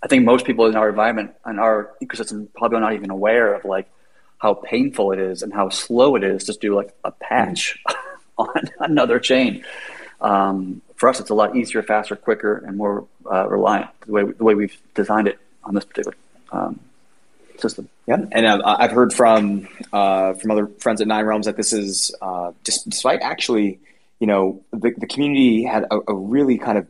I 0.00 0.06
think 0.06 0.24
most 0.24 0.46
people 0.46 0.66
in 0.66 0.76
our 0.76 0.88
environment 0.88 1.34
and 1.44 1.58
our 1.58 1.90
ecosystem 2.00 2.46
probably 2.54 2.78
are 2.78 2.82
not 2.82 2.92
even 2.92 3.10
aware 3.10 3.52
of 3.52 3.64
like 3.64 3.90
how 4.38 4.54
painful 4.54 5.10
it 5.10 5.18
is 5.18 5.42
and 5.42 5.52
how 5.52 5.70
slow 5.70 6.14
it 6.14 6.22
is 6.22 6.44
to 6.44 6.52
do 6.52 6.72
like 6.76 6.94
a 7.02 7.10
patch 7.10 7.82
on 8.38 8.54
another 8.78 9.18
chain. 9.18 9.64
Um, 10.20 10.82
for 10.94 11.08
us, 11.08 11.18
it's 11.18 11.30
a 11.30 11.34
lot 11.34 11.56
easier, 11.56 11.82
faster, 11.82 12.14
quicker, 12.14 12.58
and 12.58 12.76
more 12.76 13.08
uh, 13.28 13.48
reliant 13.48 13.90
the 14.06 14.12
way 14.12 14.22
the 14.22 14.44
way 14.44 14.54
we've 14.54 14.76
designed 14.94 15.26
it 15.26 15.40
on 15.64 15.74
this 15.74 15.84
particular 15.84 16.16
um, 16.52 16.78
system. 17.58 17.88
Yeah, 18.06 18.18
and 18.32 18.46
uh, 18.46 18.60
I've 18.64 18.90
heard 18.90 19.12
from 19.12 19.68
uh, 19.92 20.34
from 20.34 20.50
other 20.50 20.66
friends 20.78 21.00
at 21.00 21.06
Nine 21.06 21.24
Realms 21.24 21.46
that 21.46 21.56
this 21.56 21.72
is, 21.72 22.14
uh, 22.20 22.52
despite 22.62 23.20
actually, 23.22 23.80
you 24.20 24.26
know, 24.26 24.62
the, 24.72 24.94
the 24.96 25.06
community 25.06 25.64
had 25.64 25.84
a, 25.90 25.98
a, 26.08 26.14
really 26.14 26.58
kind 26.58 26.78
of 26.78 26.86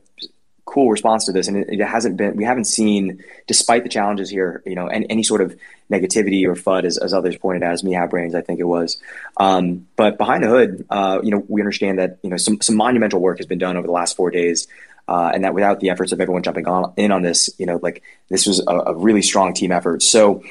cool 0.64 0.90
response 0.90 1.27
to 1.27 1.33
this, 1.33 1.46
and 1.48 1.57
it, 1.57 1.68
it, 1.68 1.85
hasn't 1.85 2.16
been. 2.16 2.37
We 2.37 2.44
haven't 2.44 2.64
seen, 2.64 3.22
despite 3.46 3.83
the 3.83 3.88
challenges 3.88 4.31
here, 4.31 4.62
you 4.66 4.74
know, 4.74 4.87
any, 4.88 5.09
any 5.09 5.22
sort 5.22 5.40
of 5.40 5.57
negativity 5.90 6.46
or 6.46 6.55
FUD, 6.55 6.85
as, 6.85 6.98
as 6.98 7.12
others 7.12 7.37
pointed 7.37 7.62
out, 7.62 7.72
as 7.72 7.85
Meow 7.85 8.07
Brains, 8.07 8.35
I 8.35 8.40
think 8.40 8.61
it 8.61 8.64
was. 8.64 8.98
Um, 9.37 9.87
but 9.96 10.18
behind 10.18 10.42
the 10.42 10.48
hood, 10.48 10.87
uh, 10.90 11.20
you 11.22 11.31
know, 11.31 11.44
we 11.48 11.61
understand 11.61 11.98
that 11.98 12.18
you 12.22 12.31
know 12.31 12.37
some 12.37 12.61
some 12.61 12.77
monumental 12.77 13.20
work 13.20 13.38
has 13.38 13.46
been 13.46 13.59
done 13.59 13.77
over 13.77 13.87
the 13.87 13.92
last 13.92 14.16
four 14.16 14.31
days. 14.31 14.66
Uh, 15.07 15.31
and 15.35 15.45
that 15.45 15.55
without 15.55 15.81
the 15.81 15.90
efforts 15.90 16.12
of 16.12 16.21
everyone 16.21 16.43
jumping 16.43 16.67
on, 16.67 16.93
in 16.97 17.12
on 17.12 17.23
this, 17.23 17.51
you 17.59 17.67
know, 17.67 17.79
like 17.83 18.03
this 18.31 18.47
was 18.47 18.61
a, 18.67 18.73
a 18.73 18.95
really 18.95 19.23
strong 19.23 19.53
team 19.53 19.71
effort. 19.71 20.03
So, 20.03 20.43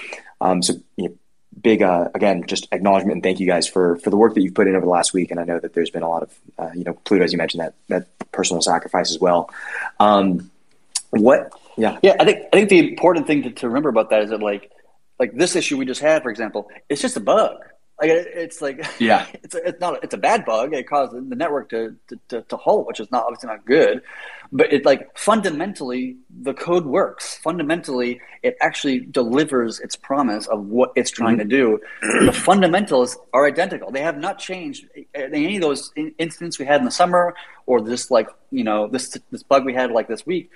um, 0.42 0.62
so 0.62 0.74
you 0.96 1.10
know, 1.10 1.16
big 1.60 1.82
uh, 1.82 2.10
again, 2.13 2.44
just 2.46 2.68
acknowledgement 2.72 3.13
and 3.13 3.24
thank 3.24 3.39
you 3.39 3.48
guys 3.48 3.68
for 3.68 3.98
for 3.98 4.10
the 4.10 4.18
work 4.18 4.36
that 4.36 4.42
you've 4.42 4.54
put 4.54 4.68
in 4.68 4.76
over 4.76 4.86
the 4.86 4.92
last 4.92 5.13
week. 5.13 5.32
And 5.32 5.39
I 5.39 5.44
know 5.44 5.60
that 5.60 5.74
there's 5.74 5.89
been 5.89 6.04
a 6.04 6.10
lot 6.10 6.24
of 6.24 6.39
uh, 6.58 6.70
you 6.76 6.84
know 6.84 6.94
Pluto, 6.94 7.24
as 7.24 7.32
you 7.32 7.38
mentioned, 7.38 7.62
that 7.62 7.74
that 7.88 8.32
personal 8.32 8.62
sacrifice 8.62 9.10
as 9.10 9.20
well. 9.20 9.50
Um, 10.00 10.52
what? 11.10 11.52
Yeah, 11.78 11.98
yeah. 12.04 12.16
I 12.20 12.26
think 12.26 12.39
I 12.54 12.58
think 12.58 12.70
the 12.70 12.80
important 12.80 13.28
thing 13.28 13.44
to, 13.44 13.52
to 13.52 13.68
remember 13.68 13.89
about 13.89 14.10
that 14.12 14.24
is 14.24 14.30
that 14.30 14.42
like 14.42 14.72
like 15.20 15.34
this 15.34 15.56
issue 15.56 15.78
we 15.78 15.86
just 15.86 16.02
had, 16.02 16.24
for 16.24 16.30
example, 16.30 16.70
it's 16.89 17.02
just 17.02 17.18
a 17.18 17.22
bug. 17.22 17.58
Like 18.01 18.10
it's 18.12 18.62
like 18.62 18.86
yeah, 18.99 19.27
it's 19.43 19.56
a, 19.56 19.67
it's 19.67 19.79
not 19.79 20.03
it's 20.03 20.13
a 20.13 20.17
bad 20.17 20.45
bug. 20.45 20.73
It 20.73 20.88
caused 20.88 21.13
the 21.13 21.36
network 21.36 21.69
to, 21.69 21.95
to, 22.29 22.41
to 22.41 22.58
halt, 22.58 22.88
which 22.88 22.99
is 22.99 23.12
not 23.12 23.23
obviously 23.23 23.47
not 23.47 23.65
good. 23.65 24.01
But 24.51 24.73
it 24.73 24.86
like 24.86 25.17
fundamentally 25.17 26.17
the 26.41 26.53
code 26.53 26.86
works. 26.86 27.38
Fundamentally, 27.38 28.19
it 28.41 28.56
actually 28.62 28.99
delivers 28.99 29.79
its 29.79 29.95
promise 29.95 30.47
of 30.47 30.65
what 30.65 30.91
it's 30.95 31.12
trying 31.12 31.38
mm-hmm. 31.38 31.49
to 31.49 31.58
do. 31.58 32.25
The 32.25 32.34
fundamentals 32.34 33.17
are 33.34 33.47
identical. 33.47 33.91
They 33.91 34.01
have 34.01 34.17
not 34.17 34.38
changed 34.38 34.86
in 34.95 35.06
any 35.34 35.56
of 35.56 35.62
those 35.62 35.91
incidents 35.95 36.60
we 36.60 36.65
had 36.65 36.82
in 36.82 36.86
the 36.86 36.91
summer 36.91 37.36
or 37.65 37.82
this 37.82 38.12
like 38.12 38.27
you 38.51 38.63
know 38.63 38.88
this 38.88 39.17
this 39.32 39.43
bug 39.43 39.65
we 39.65 39.73
had 39.73 39.91
like 39.91 40.08
this 40.08 40.25
week 40.25 40.49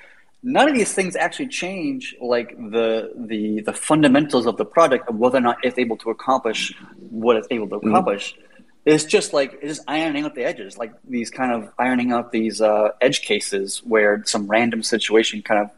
none 0.48 0.70
of 0.70 0.74
these 0.74 0.94
things 0.94 1.18
actually 1.18 1.50
change 1.50 2.16
like 2.22 2.56
the 2.72 3.12
the 3.16 3.62
the 3.62 3.74
fundamentals 3.74 4.46
of 4.46 4.56
the 4.56 4.64
product 4.64 5.10
of 5.10 5.16
whether 5.18 5.38
or 5.38 5.42
not 5.42 5.58
it's 5.62 5.78
able 5.78 5.98
to 5.98 6.10
accomplish 6.10 6.74
what 7.10 7.36
it's 7.36 7.50
able 7.52 7.68
to 7.68 7.76
mm-hmm. 7.76 7.90
accomplish. 7.90 8.34
Mm-hmm. 8.34 8.44
It's 8.86 9.04
just 9.04 9.34
like 9.34 9.60
it's 9.62 9.78
just 9.78 9.90
ironing 9.90 10.24
out 10.24 10.36
the 10.36 10.46
edges, 10.46 10.78
like 10.78 10.94
these 11.04 11.30
kind 11.30 11.52
of 11.52 11.70
ironing 11.78 12.14
out 12.14 12.32
these 12.32 12.62
uh, 12.62 12.92
edge 13.02 13.22
cases 13.24 13.82
where 13.84 14.24
some 14.26 14.48
random 14.48 14.82
situation 14.82 15.42
kind 15.42 15.60
of 15.64 15.70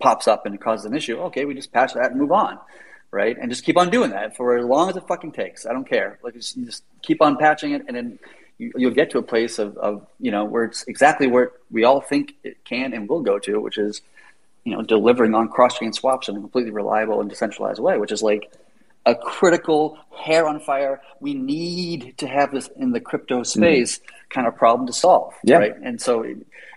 pops 0.00 0.26
up 0.26 0.44
and 0.44 0.60
causes 0.60 0.86
an 0.86 0.96
issue. 0.96 1.16
Okay, 1.28 1.44
we 1.44 1.54
just 1.54 1.72
patch 1.72 1.94
that 1.94 2.10
and 2.10 2.18
move 2.18 2.32
on, 2.32 2.58
right? 3.12 3.36
And 3.40 3.48
just 3.48 3.64
keep 3.64 3.78
on 3.78 3.90
doing 3.90 4.10
that 4.10 4.36
for 4.36 4.58
as 4.58 4.66
long 4.66 4.90
as 4.90 4.96
it 4.96 5.06
fucking 5.06 5.30
takes. 5.30 5.64
I 5.64 5.72
don't 5.72 5.88
care. 5.88 6.18
Like 6.24 6.34
just, 6.34 6.60
just 6.64 6.82
keep 7.02 7.22
on 7.22 7.36
patching 7.36 7.70
it, 7.76 7.82
and 7.86 7.96
then 7.96 8.18
you, 8.60 8.72
will 8.88 8.94
get 8.94 9.10
to 9.10 9.18
a 9.18 9.22
place 9.22 9.58
of, 9.58 9.76
of 9.78 10.06
you 10.18 10.30
know 10.30 10.44
where 10.44 10.64
it's 10.64 10.84
exactly 10.86 11.26
where 11.26 11.52
we 11.70 11.84
all 11.84 12.00
think 12.00 12.34
it 12.44 12.62
can 12.64 12.92
and 12.92 13.08
will 13.08 13.22
go 13.22 13.38
to, 13.38 13.58
which 13.60 13.78
is 13.78 14.02
you 14.64 14.76
know 14.76 14.82
delivering 14.82 15.34
on 15.34 15.48
cross 15.48 15.78
chain 15.78 15.92
swaps 15.92 16.28
in 16.28 16.36
a 16.36 16.40
completely 16.40 16.70
reliable 16.70 17.20
and 17.20 17.30
decentralized 17.30 17.80
way, 17.80 17.96
which 17.96 18.12
is 18.12 18.22
like 18.22 18.52
a 19.06 19.14
critical 19.14 19.98
hair 20.14 20.46
on 20.46 20.60
fire. 20.60 21.00
We 21.20 21.32
need 21.32 22.14
to 22.18 22.28
have 22.28 22.52
this 22.52 22.68
in 22.76 22.92
the 22.92 23.00
crypto 23.00 23.40
mm-hmm. 23.40 23.60
space 23.60 23.98
mm-hmm. 23.98 24.28
kind 24.28 24.46
of 24.46 24.56
problem 24.56 24.86
to 24.86 24.92
solve, 24.92 25.34
yeah. 25.42 25.56
right? 25.56 25.74
And 25.82 26.00
so 26.00 26.26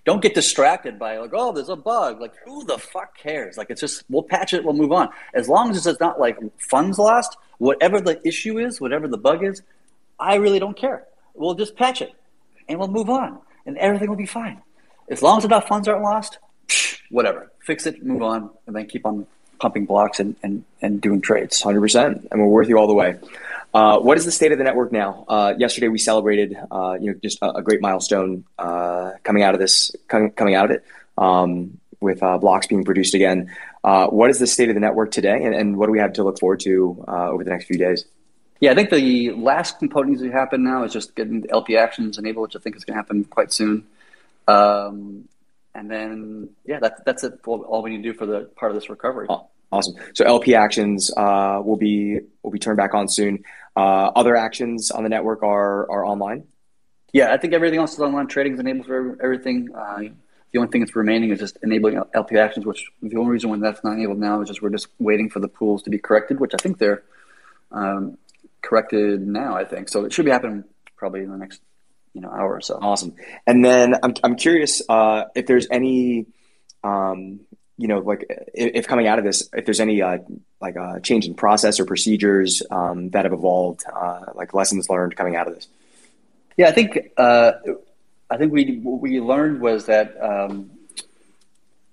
don't 0.05 0.21
get 0.21 0.33
distracted 0.33 0.97
by 0.97 1.17
like, 1.17 1.31
oh, 1.33 1.51
there's 1.51 1.67
a 1.67 1.75
bug. 1.75 2.21
Like, 2.21 2.33
who 2.45 2.63
the 2.63 2.77
fuck 2.77 3.17
cares? 3.17 3.57
Like, 3.57 3.69
it's 3.69 3.81
just 3.81 4.05
we'll 4.09 4.23
patch 4.23 4.53
it, 4.53 4.63
we'll 4.63 4.73
move 4.73 4.93
on. 4.93 5.09
As 5.33 5.49
long 5.49 5.71
as 5.71 5.85
it's 5.85 5.99
not 5.99 6.17
like 6.17 6.37
funds 6.57 6.97
lost, 6.97 7.35
whatever 7.57 7.99
the 7.99 8.25
issue 8.25 8.57
is, 8.57 8.79
whatever 8.79 9.09
the 9.09 9.17
bug 9.17 9.43
is, 9.43 9.61
I 10.17 10.35
really 10.35 10.59
don't 10.59 10.77
care 10.77 11.05
we'll 11.33 11.55
just 11.55 11.75
patch 11.75 12.01
it 12.01 12.13
and 12.67 12.79
we'll 12.79 12.87
move 12.87 13.09
on 13.09 13.39
and 13.65 13.77
everything 13.77 14.09
will 14.09 14.17
be 14.17 14.25
fine. 14.25 14.61
As 15.09 15.21
long 15.21 15.37
as 15.37 15.45
enough 15.45 15.67
funds 15.67 15.87
aren't 15.87 16.03
lost, 16.03 16.39
whatever. 17.09 17.51
Fix 17.59 17.85
it, 17.85 18.03
move 18.03 18.21
on, 18.21 18.49
and 18.67 18.75
then 18.75 18.87
keep 18.87 19.05
on 19.05 19.27
pumping 19.59 19.85
blocks 19.85 20.19
and, 20.19 20.35
and, 20.43 20.63
and 20.81 21.01
doing 21.01 21.21
trades. 21.21 21.61
100%. 21.61 22.27
And 22.31 22.41
we're 22.41 22.47
with 22.47 22.69
you 22.69 22.77
all 22.77 22.87
the 22.87 22.93
way. 22.93 23.17
Uh, 23.73 23.99
what 23.99 24.17
is 24.17 24.25
the 24.25 24.31
state 24.31 24.51
of 24.51 24.57
the 24.57 24.63
network 24.63 24.91
now? 24.91 25.25
Uh, 25.27 25.53
yesterday 25.57 25.87
we 25.87 25.97
celebrated, 25.97 26.55
uh, 26.71 26.97
you 26.99 27.11
know, 27.11 27.19
just 27.23 27.39
a, 27.41 27.55
a 27.55 27.61
great 27.61 27.81
milestone 27.81 28.43
uh, 28.59 29.11
coming 29.23 29.43
out 29.43 29.53
of 29.53 29.59
this, 29.59 29.95
com- 30.07 30.31
coming 30.31 30.55
out 30.55 30.65
of 30.65 30.71
it, 30.71 30.85
um, 31.17 31.79
with 31.99 32.21
uh, 32.21 32.37
blocks 32.37 32.67
being 32.67 32.83
produced 32.83 33.13
again. 33.13 33.49
Uh, 33.83 34.07
what 34.07 34.29
is 34.29 34.37
the 34.37 34.47
state 34.47 34.69
of 34.69 34.75
the 34.75 34.81
network 34.81 35.11
today, 35.11 35.43
and, 35.43 35.55
and 35.55 35.77
what 35.77 35.87
do 35.87 35.91
we 35.91 35.99
have 35.99 36.13
to 36.13 36.23
look 36.23 36.39
forward 36.39 36.59
to 36.59 37.03
over 37.07 37.43
the 37.43 37.49
next 37.49 37.65
few 37.65 37.77
days? 37.77 38.05
Yeah, 38.63 38.71
I 38.71 38.75
think 38.75 38.91
the 38.91 39.31
last 39.31 39.79
component 39.79 40.19
to 40.19 40.31
happen 40.31 40.63
now 40.63 40.85
is 40.85 40.93
just 40.93 41.15
getting 41.15 41.41
the 41.41 41.51
LP 41.51 41.75
actions 41.75 42.17
enabled, 42.17 42.43
which 42.43 42.55
I 42.55 42.59
think 42.59 42.77
is 42.77 42.85
going 42.85 42.93
to 42.93 42.97
happen 42.97 43.25
quite 43.25 43.51
soon. 43.51 43.85
Um, 44.47 45.27
and 45.75 45.91
then, 45.91 46.47
yeah, 46.63 46.79
that, 46.79 47.03
that's 47.03 47.25
it. 47.25 47.41
All 47.45 47.81
we 47.83 47.89
need 47.89 48.03
to 48.03 48.13
do 48.13 48.13
for 48.13 48.25
the 48.25 48.49
part 48.55 48.71
of 48.71 48.77
this 48.77 48.89
recovery. 48.89 49.27
Awesome. 49.69 49.95
So 50.13 50.23
LP 50.23 50.55
actions 50.55 51.11
uh, 51.17 51.59
will 51.61 51.75
be 51.75 52.21
will 52.41 52.51
be 52.51 52.59
turned 52.59 52.77
back 52.77 52.93
on 52.93 53.09
soon. 53.09 53.43
Uh, 53.75 54.11
other 54.15 54.37
actions 54.37 54.91
on 54.91 55.03
the 55.03 55.09
network 55.09 55.43
are 55.43 55.91
are 55.91 56.05
online. 56.05 56.47
Yeah, 57.11 57.33
I 57.33 57.37
think 57.37 57.51
everything 57.51 57.79
else 57.79 57.91
is 57.91 57.99
online. 57.99 58.27
Trading 58.27 58.53
is 58.53 58.61
enabled 58.61 58.85
for 58.85 59.21
everything. 59.21 59.75
Uh, 59.75 60.03
the 60.53 60.59
only 60.59 60.71
thing 60.71 60.79
that's 60.79 60.95
remaining 60.95 61.31
is 61.31 61.39
just 61.39 61.57
enabling 61.63 62.01
LP 62.13 62.37
actions, 62.37 62.65
which 62.65 62.89
the 63.01 63.17
only 63.17 63.31
reason 63.31 63.49
why 63.49 63.57
that's 63.57 63.83
not 63.83 63.97
enabled 63.97 64.19
now 64.19 64.39
is 64.39 64.47
just 64.47 64.61
we're 64.61 64.69
just 64.69 64.87
waiting 64.99 65.29
for 65.29 65.41
the 65.41 65.49
pools 65.49 65.83
to 65.83 65.89
be 65.89 65.97
corrected, 65.97 66.39
which 66.39 66.53
I 66.53 66.57
think 66.61 66.77
they're 66.77 67.03
um, 67.73 68.17
corrected 68.63 69.21
now. 69.21 69.55
I 69.55 69.65
think 69.65 69.89
so. 69.89 70.05
It 70.05 70.13
should 70.13 70.25
be 70.25 70.31
happening 70.31 70.63
probably 70.97 71.21
in 71.21 71.29
the 71.29 71.37
next 71.37 71.61
you 72.13 72.21
know 72.21 72.29
hour 72.29 72.55
or 72.55 72.61
so. 72.61 72.79
Awesome. 72.81 73.15
And 73.45 73.63
then 73.63 73.95
I'm 74.01 74.13
I'm 74.23 74.35
curious 74.35 74.81
uh, 74.87 75.25
if 75.35 75.45
there's 75.45 75.67
any 75.69 76.25
um, 76.83 77.41
you 77.77 77.87
know, 77.87 77.99
like 77.99 78.25
if, 78.53 78.87
coming 78.87 79.07
out 79.07 79.19
of 79.19 79.25
this, 79.25 79.49
if 79.53 79.65
there's 79.65 79.79
any 79.79 80.01
uh, 80.01 80.19
like 80.61 80.77
uh, 80.77 80.99
change 80.99 81.25
in 81.25 81.33
process 81.33 81.79
or 81.79 81.85
procedures 81.85 82.61
um, 82.69 83.09
that 83.09 83.25
have 83.25 83.33
evolved, 83.33 83.83
uh, 83.93 84.25
like 84.35 84.53
lessons 84.53 84.89
learned 84.89 85.15
coming 85.15 85.35
out 85.35 85.47
of 85.47 85.55
this. 85.55 85.67
Yeah, 86.55 86.67
I 86.67 86.71
think 86.71 87.11
uh, 87.17 87.53
I 88.29 88.37
think 88.37 88.53
we 88.53 88.79
what 88.79 89.01
we 89.01 89.19
learned 89.19 89.59
was 89.59 89.87
that 89.87 90.15
um, 90.21 90.69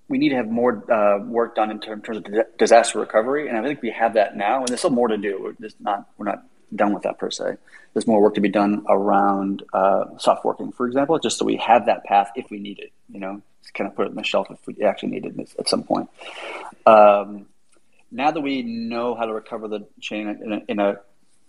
we 0.09 0.19
need 0.19 0.31
to 0.31 0.37
have 0.37 0.51
more 0.51 0.85
uh, 0.93 1.19
work 1.25 1.55
done 1.55 1.71
in 1.71 1.81
terms 1.81 2.09
of 2.09 2.27
disaster 2.59 2.99
recovery, 2.99 3.49
and 3.49 3.57
I 3.57 3.63
think 3.63 3.81
we 3.81 3.91
have 3.91 4.15
that 4.15 4.37
now. 4.37 4.59
And 4.59 4.69
there's 4.69 4.81
still 4.81 4.91
more 4.91 5.09
to 5.09 5.17
do. 5.17 5.41
We're 5.43 5.67
just 5.67 5.81
not 5.81 6.07
we're 6.19 6.27
not 6.27 6.45
done 6.75 6.93
with 6.93 7.03
that 7.05 7.19
per 7.19 7.31
se. 7.31 7.57
There's 7.93 8.07
more 8.07 8.23
work 8.23 8.35
to 8.35 8.41
be 8.41 8.49
done 8.49 8.85
around 8.89 9.63
uh, 9.73 10.19
soft 10.19 10.43
forking, 10.43 10.73
for 10.73 10.87
example, 10.87 11.19
just 11.19 11.39
so 11.39 11.45
we 11.45 11.57
have 11.57 11.87
that 11.87 12.05
path 12.05 12.31
if 12.37 12.51
we 12.51 12.59
need 12.59 12.79
it. 12.79 12.93
You 13.09 13.21
know, 13.21 13.43
kind 13.75 13.89
of 13.89 13.97
put 13.97 14.07
it 14.07 14.11
on 14.11 14.17
the 14.17 14.25
shelf 14.25 14.49
if 14.51 14.59
we 14.67 14.85
actually 14.85 15.11
need 15.11 15.27
it 15.27 15.55
at 15.59 15.69
some 15.69 15.83
point. 15.83 16.09
Um, 16.87 17.47
now 18.11 18.31
that 18.31 18.41
we 18.41 18.63
know 18.63 19.15
how 19.15 19.27
to 19.27 19.33
recover 19.33 19.69
the 19.69 19.87
chain 20.01 20.29
in 20.29 20.53
a, 20.53 20.61
in 20.69 20.81
a 20.81 20.97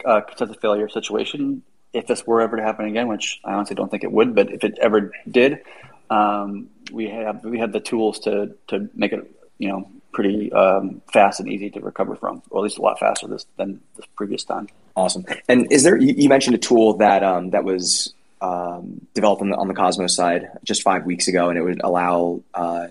uh, 0.05 0.21
consensus 0.21 0.57
failure 0.57 0.89
situation, 0.89 1.63
if 1.93 2.07
this 2.07 2.25
were 2.25 2.41
ever 2.41 2.57
to 2.57 2.63
happen 2.63 2.85
again, 2.85 3.07
which 3.07 3.41
I 3.43 3.53
honestly 3.53 3.75
don't 3.75 3.89
think 3.89 4.03
it 4.03 4.11
would, 4.11 4.35
but 4.35 4.51
if 4.51 4.63
it 4.63 4.77
ever 4.79 5.11
did, 5.29 5.61
um, 6.09 6.69
we 6.91 7.09
have 7.09 7.43
we 7.43 7.59
have 7.59 7.71
the 7.71 7.79
tools 7.79 8.19
to 8.19 8.55
to 8.67 8.89
make 8.93 9.13
it 9.13 9.29
you 9.57 9.69
know 9.69 9.89
pretty 10.11 10.51
um, 10.53 11.01
fast 11.11 11.39
and 11.39 11.51
easy 11.51 11.69
to 11.71 11.79
recover 11.79 12.15
from, 12.15 12.41
or 12.49 12.59
at 12.59 12.63
least 12.63 12.77
a 12.77 12.81
lot 12.81 12.99
faster 12.99 13.27
this, 13.27 13.45
than 13.57 13.81
this 13.95 14.05
previous 14.15 14.43
time. 14.43 14.67
Awesome. 14.95 15.25
And 15.47 15.71
is 15.71 15.83
there? 15.83 15.97
You, 15.97 16.29
mentioned 16.29 16.55
a 16.55 16.59
tool 16.59 16.97
that 16.97 17.23
um, 17.23 17.51
that 17.51 17.63
was 17.63 18.13
um, 18.41 19.05
developed 19.13 19.41
on 19.41 19.49
the, 19.49 19.55
on 19.55 19.67
the 19.67 19.73
Cosmos 19.73 20.15
side 20.15 20.49
just 20.63 20.81
five 20.83 21.05
weeks 21.05 21.27
ago, 21.27 21.49
and 21.49 21.57
it 21.57 21.61
would 21.61 21.81
allow 21.81 22.41
uh, 22.53 22.87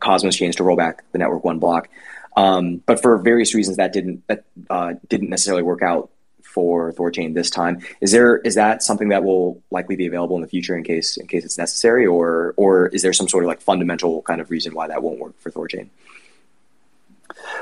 Cosmos 0.00 0.36
chains 0.36 0.56
to 0.56 0.64
roll 0.64 0.76
back 0.76 1.04
the 1.12 1.18
network 1.18 1.44
one 1.44 1.58
block. 1.58 1.88
Um, 2.36 2.76
but 2.86 3.02
for 3.02 3.18
various 3.18 3.54
reasons, 3.54 3.78
that 3.78 3.92
didn't 3.92 4.26
that 4.28 4.44
uh, 4.70 4.94
didn't 5.08 5.30
necessarily 5.30 5.62
work 5.62 5.82
out 5.82 6.10
for 6.42 6.92
Thorchain 6.92 7.34
this 7.34 7.50
time. 7.50 7.80
Is 8.00 8.12
there 8.12 8.38
is 8.38 8.54
that 8.54 8.82
something 8.82 9.08
that 9.08 9.24
will 9.24 9.62
likely 9.70 9.96
be 9.96 10.06
available 10.06 10.36
in 10.36 10.42
the 10.42 10.48
future 10.48 10.76
in 10.76 10.84
case 10.84 11.16
in 11.16 11.26
case 11.26 11.44
it's 11.44 11.58
necessary, 11.58 12.06
or 12.06 12.54
or 12.56 12.88
is 12.88 13.02
there 13.02 13.12
some 13.12 13.28
sort 13.28 13.44
of 13.44 13.48
like 13.48 13.60
fundamental 13.60 14.22
kind 14.22 14.40
of 14.40 14.50
reason 14.50 14.74
why 14.74 14.88
that 14.88 15.02
won't 15.02 15.18
work 15.18 15.38
for 15.40 15.50
Thorchain? 15.50 15.88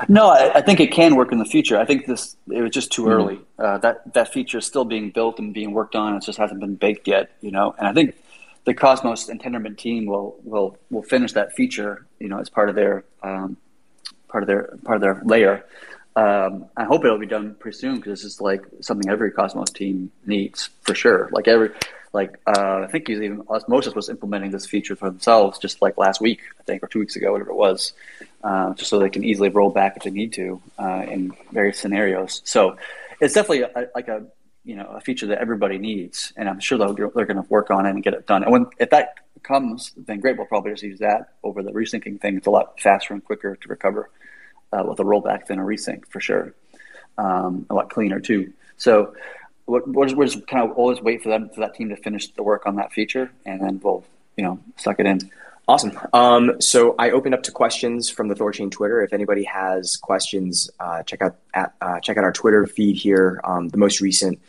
No, 0.07 0.29
I, 0.29 0.55
I, 0.55 0.61
think 0.61 0.79
it 0.79 0.91
can 0.91 1.15
work 1.15 1.31
in 1.31 1.39
the 1.39 1.45
future. 1.45 1.77
I 1.77 1.85
think 1.85 2.05
this 2.05 2.35
it 2.51 2.61
was 2.61 2.71
just 2.71 2.91
too 2.91 3.03
mm-hmm. 3.03 3.11
early. 3.11 3.39
Uh, 3.57 3.77
that 3.79 4.13
that 4.13 4.33
feature 4.33 4.57
is 4.59 4.65
still 4.65 4.85
being 4.85 5.11
built 5.11 5.39
and 5.39 5.53
being 5.53 5.71
worked 5.71 5.95
on. 5.95 6.15
It 6.15 6.23
just 6.23 6.37
hasn't 6.37 6.59
been 6.59 6.75
baked 6.75 7.07
yet, 7.07 7.31
you 7.41 7.51
know. 7.51 7.75
And 7.77 7.87
I 7.87 7.93
think 7.93 8.15
the 8.65 8.73
Cosmos 8.73 9.29
and 9.29 9.41
Tendermint 9.41 9.77
team 9.77 10.05
will 10.05 10.35
will 10.43 10.77
will 10.89 11.03
finish 11.03 11.33
that 11.33 11.53
feature, 11.53 12.05
you 12.19 12.27
know, 12.27 12.39
as 12.39 12.49
part 12.49 12.69
of 12.69 12.75
their 12.75 13.03
um, 13.23 13.57
part 14.27 14.43
of 14.43 14.47
their 14.47 14.77
part 14.83 14.97
of 14.97 15.01
their 15.01 15.21
layer. 15.23 15.65
Um, 16.15 16.65
I 16.75 16.83
hope 16.83 17.05
it'll 17.05 17.19
be 17.19 17.27
done 17.27 17.55
pretty 17.59 17.77
soon 17.77 17.97
because 17.97 18.25
it's 18.25 18.41
like 18.41 18.65
something 18.81 19.09
every 19.09 19.31
Cosmos 19.31 19.69
team 19.69 20.11
needs 20.25 20.69
for 20.81 20.95
sure. 20.95 21.29
Like 21.31 21.47
every 21.47 21.69
like 22.13 22.39
uh, 22.47 22.81
I 22.83 22.87
think 22.87 23.09
even 23.09 23.43
Osmosis 23.49 23.95
was 23.95 24.09
implementing 24.09 24.51
this 24.51 24.65
feature 24.65 24.95
for 24.95 25.09
themselves 25.09 25.59
just 25.59 25.81
like 25.81 25.97
last 25.97 26.21
week, 26.21 26.39
I 26.59 26.63
think, 26.63 26.83
or 26.83 26.87
two 26.87 26.99
weeks 26.99 27.15
ago, 27.15 27.31
whatever 27.31 27.51
it 27.51 27.55
was, 27.57 27.93
uh, 28.43 28.73
just 28.73 28.89
so 28.89 28.99
they 28.99 29.09
can 29.09 29.23
easily 29.23 29.49
roll 29.49 29.69
back 29.69 29.97
if 29.97 30.03
they 30.03 30.09
need 30.09 30.33
to 30.33 30.61
uh, 30.79 31.05
in 31.07 31.33
various 31.51 31.79
scenarios. 31.79 32.41
So 32.45 32.77
it's 33.19 33.33
definitely 33.33 33.61
a, 33.61 33.89
like 33.93 34.07
a 34.07 34.25
you 34.63 34.75
know 34.75 34.87
a 34.87 35.01
feature 35.01 35.27
that 35.27 35.39
everybody 35.39 35.77
needs, 35.77 36.33
and 36.37 36.49
I'm 36.49 36.59
sure 36.59 36.77
they'll, 36.77 36.93
they're 36.93 37.25
going 37.25 37.41
to 37.41 37.49
work 37.49 37.71
on 37.71 37.85
it 37.85 37.91
and 37.91 38.03
get 38.03 38.13
it 38.13 38.25
done. 38.27 38.43
And 38.43 38.51
when 38.51 38.67
if 38.79 38.89
that 38.91 39.15
comes, 39.43 39.93
then 39.95 40.19
great, 40.19 40.37
we'll 40.37 40.47
probably 40.47 40.71
just 40.71 40.83
use 40.83 40.99
that 40.99 41.33
over 41.43 41.63
the 41.63 41.71
resyncing 41.71 42.19
thing. 42.19 42.37
It's 42.37 42.47
a 42.47 42.51
lot 42.51 42.79
faster 42.79 43.13
and 43.13 43.23
quicker 43.23 43.55
to 43.55 43.67
recover 43.67 44.09
uh, 44.73 44.83
with 44.87 44.99
a 44.99 45.03
rollback 45.03 45.47
than 45.47 45.59
a 45.59 45.63
resync 45.63 46.05
for 46.07 46.19
sure. 46.19 46.53
Um, 47.17 47.65
a 47.69 47.73
lot 47.73 47.89
cleaner 47.89 48.19
too. 48.19 48.53
So 48.77 49.15
we're 49.67 50.05
just, 50.05 50.15
we're 50.15 50.25
just 50.25 50.47
kind 50.47 50.69
of 50.69 50.77
always 50.77 51.01
wait 51.01 51.21
for 51.21 51.29
them 51.29 51.49
for 51.49 51.59
that 51.61 51.75
team 51.75 51.89
to 51.89 51.97
finish 51.97 52.31
the 52.33 52.43
work 52.43 52.65
on 52.65 52.77
that 52.77 52.93
feature, 52.93 53.31
and 53.45 53.61
then 53.61 53.79
we'll 53.83 54.03
you 54.35 54.43
know 54.43 54.59
suck 54.77 54.99
it 54.99 55.05
in. 55.05 55.19
Awesome. 55.69 55.99
Um, 56.13 56.61
so 56.61 56.95
I 56.97 57.11
opened 57.11 57.35
up 57.35 57.43
to 57.43 57.51
questions 57.51 58.09
from 58.09 58.29
the 58.29 58.35
Thorchain 58.35 58.71
Twitter. 58.71 59.03
If 59.03 59.11
anybody 59.11 59.43
has 59.43 59.97
questions, 59.97 60.69
uh, 60.79 61.03
check 61.03 61.21
out 61.21 61.35
at, 61.53 61.73
uh, 61.81 61.99
check 61.99 62.15
out 62.17 62.23
our 62.23 62.31
Twitter 62.31 62.65
feed 62.65 62.95
here. 62.95 63.41
Um, 63.43 63.67
the 63.67 63.77
most 63.77 63.99
recent 63.99 64.39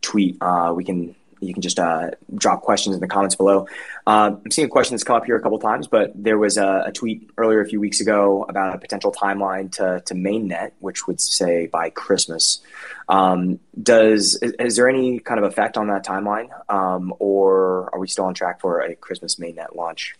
tweet, 0.00 0.36
uh, 0.40 0.72
we 0.74 0.82
can 0.82 1.14
you 1.46 1.52
can 1.52 1.62
just 1.62 1.78
uh, 1.78 2.10
drop 2.34 2.62
questions 2.62 2.94
in 2.94 3.00
the 3.00 3.08
comments 3.08 3.34
below. 3.34 3.66
Uh, 4.06 4.36
I'm 4.44 4.50
seeing 4.50 4.66
a 4.66 4.68
question 4.68 4.94
that's 4.94 5.04
come 5.04 5.16
up 5.16 5.24
here 5.24 5.36
a 5.36 5.40
couple 5.40 5.58
times, 5.58 5.86
but 5.86 6.12
there 6.14 6.38
was 6.38 6.56
a, 6.56 6.84
a, 6.86 6.92
tweet 6.92 7.30
earlier 7.38 7.60
a 7.60 7.66
few 7.66 7.80
weeks 7.80 8.00
ago 8.00 8.44
about 8.48 8.74
a 8.74 8.78
potential 8.78 9.12
timeline 9.12 9.72
to, 9.72 10.02
to 10.06 10.14
mainnet, 10.14 10.72
which 10.80 11.06
would 11.06 11.20
say 11.20 11.66
by 11.66 11.90
Christmas. 11.90 12.60
Um, 13.08 13.60
does 13.82 14.36
is, 14.42 14.52
is, 14.58 14.76
there 14.76 14.88
any 14.88 15.18
kind 15.18 15.38
of 15.38 15.44
effect 15.44 15.76
on 15.76 15.88
that 15.88 16.04
timeline, 16.04 16.48
um, 16.70 17.14
or 17.18 17.90
are 17.92 17.98
we 17.98 18.08
still 18.08 18.24
on 18.24 18.34
track 18.34 18.60
for 18.60 18.80
a 18.80 18.94
Christmas 18.94 19.36
mainnet 19.36 19.74
launch? 19.74 20.14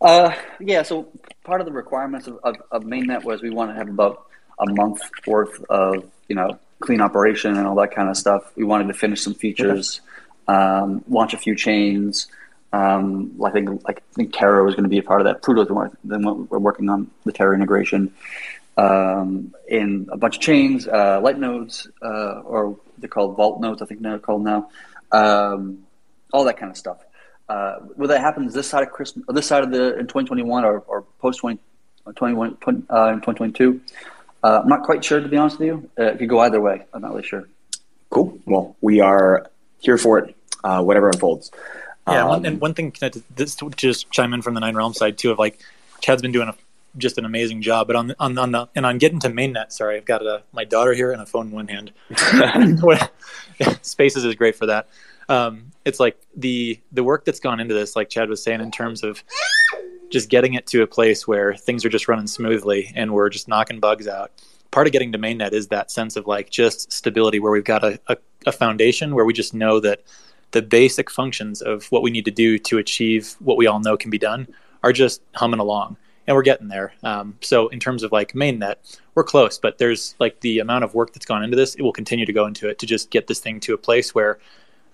Uh, 0.00 0.34
yeah. 0.60 0.82
So 0.82 1.08
part 1.44 1.60
of 1.60 1.66
the 1.66 1.72
requirements 1.72 2.26
of, 2.26 2.38
of, 2.42 2.56
of 2.70 2.84
mainnet 2.84 3.24
was 3.24 3.42
we 3.42 3.50
want 3.50 3.70
to 3.70 3.74
have 3.74 3.88
about 3.88 4.26
a 4.58 4.72
month 4.72 5.00
worth 5.26 5.62
of 5.68 6.04
you 6.28 6.36
know 6.36 6.58
clean 6.80 7.00
operation 7.00 7.56
and 7.56 7.66
all 7.66 7.74
that 7.76 7.94
kind 7.94 8.08
of 8.08 8.16
stuff. 8.16 8.52
We 8.56 8.64
wanted 8.64 8.88
to 8.88 8.94
finish 8.94 9.22
some 9.22 9.34
features, 9.34 10.00
um, 10.46 11.04
launch 11.08 11.34
a 11.34 11.38
few 11.38 11.54
chains. 11.54 12.28
Um, 12.72 13.40
I 13.44 13.50
think 13.50 13.84
like 13.84 13.98
I 13.98 14.14
think 14.14 14.32
Terra 14.34 14.62
was 14.64 14.74
going 14.74 14.84
to 14.84 14.90
be 14.90 14.98
a 14.98 15.02
part 15.02 15.20
of 15.20 15.26
that. 15.26 15.42
Pluto's 15.42 15.68
then 16.04 16.22
we're 16.22 16.58
working 16.58 16.88
on 16.88 17.10
the 17.24 17.32
Terra 17.32 17.54
integration 17.54 18.12
um, 18.76 19.54
in 19.66 20.08
a 20.10 20.16
bunch 20.16 20.36
of 20.36 20.42
chains, 20.42 20.86
uh, 20.86 21.20
light 21.20 21.38
nodes, 21.38 21.88
uh, 22.02 22.40
or 22.40 22.78
they're 22.98 23.08
called 23.08 23.36
vault 23.36 23.60
nodes. 23.60 23.82
I 23.82 23.86
think 23.86 24.02
they're 24.02 24.18
called 24.18 24.44
now. 24.44 24.70
Um, 25.10 25.86
all 26.32 26.44
that 26.44 26.58
kind 26.58 26.70
of 26.70 26.76
stuff. 26.76 26.98
Uh, 27.48 27.78
whether 27.96 28.14
that 28.14 28.20
happens 28.20 28.52
this 28.52 28.68
side 28.68 28.82
of 28.82 28.90
Christmas, 28.90 29.24
this 29.28 29.46
side 29.46 29.64
of 29.64 29.70
the 29.70 29.98
in 29.98 30.06
2021 30.06 30.64
or, 30.64 30.80
or 30.80 31.02
post 31.18 31.40
2021 31.40 32.56
20, 32.56 32.82
uh, 32.90 33.08
in 33.08 33.16
2022. 33.16 33.80
Uh, 34.42 34.60
I'm 34.62 34.68
not 34.68 34.82
quite 34.82 35.04
sure, 35.04 35.20
to 35.20 35.28
be 35.28 35.36
honest 35.36 35.58
with 35.58 35.66
you. 35.66 35.90
Uh, 35.98 36.12
it 36.12 36.18
could 36.18 36.28
go 36.28 36.40
either 36.40 36.60
way. 36.60 36.84
I'm 36.92 37.02
not 37.02 37.10
really 37.10 37.26
sure. 37.26 37.48
Cool. 38.10 38.38
Well, 38.46 38.76
we 38.80 39.00
are 39.00 39.50
here 39.80 39.98
for 39.98 40.18
it, 40.18 40.34
uh, 40.64 40.82
whatever 40.82 41.08
unfolds. 41.08 41.50
Yeah, 42.06 42.22
um, 42.22 42.28
one, 42.28 42.46
and 42.46 42.60
one 42.60 42.74
thing 42.74 42.90
connected 42.90 43.22
this 43.34 43.54
to 43.56 43.70
just 43.70 44.10
chime 44.10 44.32
in 44.32 44.42
from 44.42 44.54
the 44.54 44.60
Nine 44.60 44.74
Realm 44.74 44.94
side 44.94 45.18
too 45.18 45.30
of 45.30 45.38
like 45.38 45.58
Chad's 46.00 46.22
been 46.22 46.32
doing 46.32 46.48
a, 46.48 46.54
just 46.96 47.18
an 47.18 47.24
amazing 47.24 47.60
job, 47.60 47.86
but 47.86 47.96
on 47.96 48.14
on 48.18 48.38
on 48.38 48.52
the 48.52 48.68
and 48.74 48.86
on 48.86 48.98
getting 48.98 49.20
to 49.20 49.28
mainnet. 49.28 49.72
Sorry, 49.72 49.96
I've 49.96 50.06
got 50.06 50.22
a, 50.22 50.42
my 50.52 50.64
daughter 50.64 50.94
here 50.94 51.12
and 51.12 51.20
a 51.20 51.26
phone 51.26 51.48
in 51.48 51.52
one 51.52 51.68
hand. 51.68 51.92
Spaces 53.82 54.24
is 54.24 54.34
great 54.36 54.56
for 54.56 54.66
that. 54.66 54.88
Um, 55.28 55.72
it's 55.84 56.00
like 56.00 56.16
the 56.34 56.80
the 56.92 57.04
work 57.04 57.24
that's 57.26 57.40
gone 57.40 57.60
into 57.60 57.74
this, 57.74 57.94
like 57.94 58.08
Chad 58.08 58.30
was 58.30 58.42
saying, 58.42 58.60
in 58.60 58.70
terms 58.70 59.02
of 59.02 59.22
just 60.10 60.28
getting 60.28 60.54
it 60.54 60.66
to 60.68 60.82
a 60.82 60.86
place 60.86 61.26
where 61.26 61.54
things 61.54 61.84
are 61.84 61.88
just 61.88 62.08
running 62.08 62.26
smoothly 62.26 62.92
and 62.94 63.12
we're 63.12 63.28
just 63.28 63.48
knocking 63.48 63.80
bugs 63.80 64.08
out. 64.08 64.30
Part 64.70 64.86
of 64.86 64.92
getting 64.92 65.12
to 65.12 65.18
mainnet 65.18 65.52
is 65.52 65.68
that 65.68 65.90
sense 65.90 66.16
of 66.16 66.26
like 66.26 66.50
just 66.50 66.92
stability 66.92 67.38
where 67.40 67.52
we've 67.52 67.64
got 67.64 67.84
a, 67.84 68.00
a, 68.08 68.16
a 68.46 68.52
foundation 68.52 69.14
where 69.14 69.24
we 69.24 69.32
just 69.32 69.54
know 69.54 69.80
that 69.80 70.02
the 70.50 70.62
basic 70.62 71.10
functions 71.10 71.62
of 71.62 71.86
what 71.86 72.02
we 72.02 72.10
need 72.10 72.24
to 72.24 72.30
do 72.30 72.58
to 72.58 72.78
achieve 72.78 73.36
what 73.40 73.56
we 73.56 73.66
all 73.66 73.80
know 73.80 73.96
can 73.96 74.10
be 74.10 74.18
done 74.18 74.48
are 74.82 74.92
just 74.92 75.22
humming 75.34 75.60
along 75.60 75.96
and 76.26 76.36
we're 76.36 76.42
getting 76.42 76.68
there. 76.68 76.92
Um, 77.02 77.36
so 77.40 77.68
in 77.68 77.80
terms 77.80 78.02
of 78.02 78.12
like 78.12 78.34
mainnet, 78.34 78.76
we're 79.14 79.24
close, 79.24 79.58
but 79.58 79.78
there's 79.78 80.14
like 80.20 80.40
the 80.40 80.58
amount 80.58 80.84
of 80.84 80.94
work 80.94 81.12
that's 81.14 81.26
gone 81.26 81.42
into 81.42 81.56
this, 81.56 81.74
it 81.74 81.82
will 81.82 81.92
continue 81.92 82.26
to 82.26 82.32
go 82.32 82.46
into 82.46 82.68
it 82.68 82.78
to 82.80 82.86
just 82.86 83.10
get 83.10 83.26
this 83.26 83.40
thing 83.40 83.60
to 83.60 83.74
a 83.74 83.78
place 83.78 84.14
where 84.14 84.38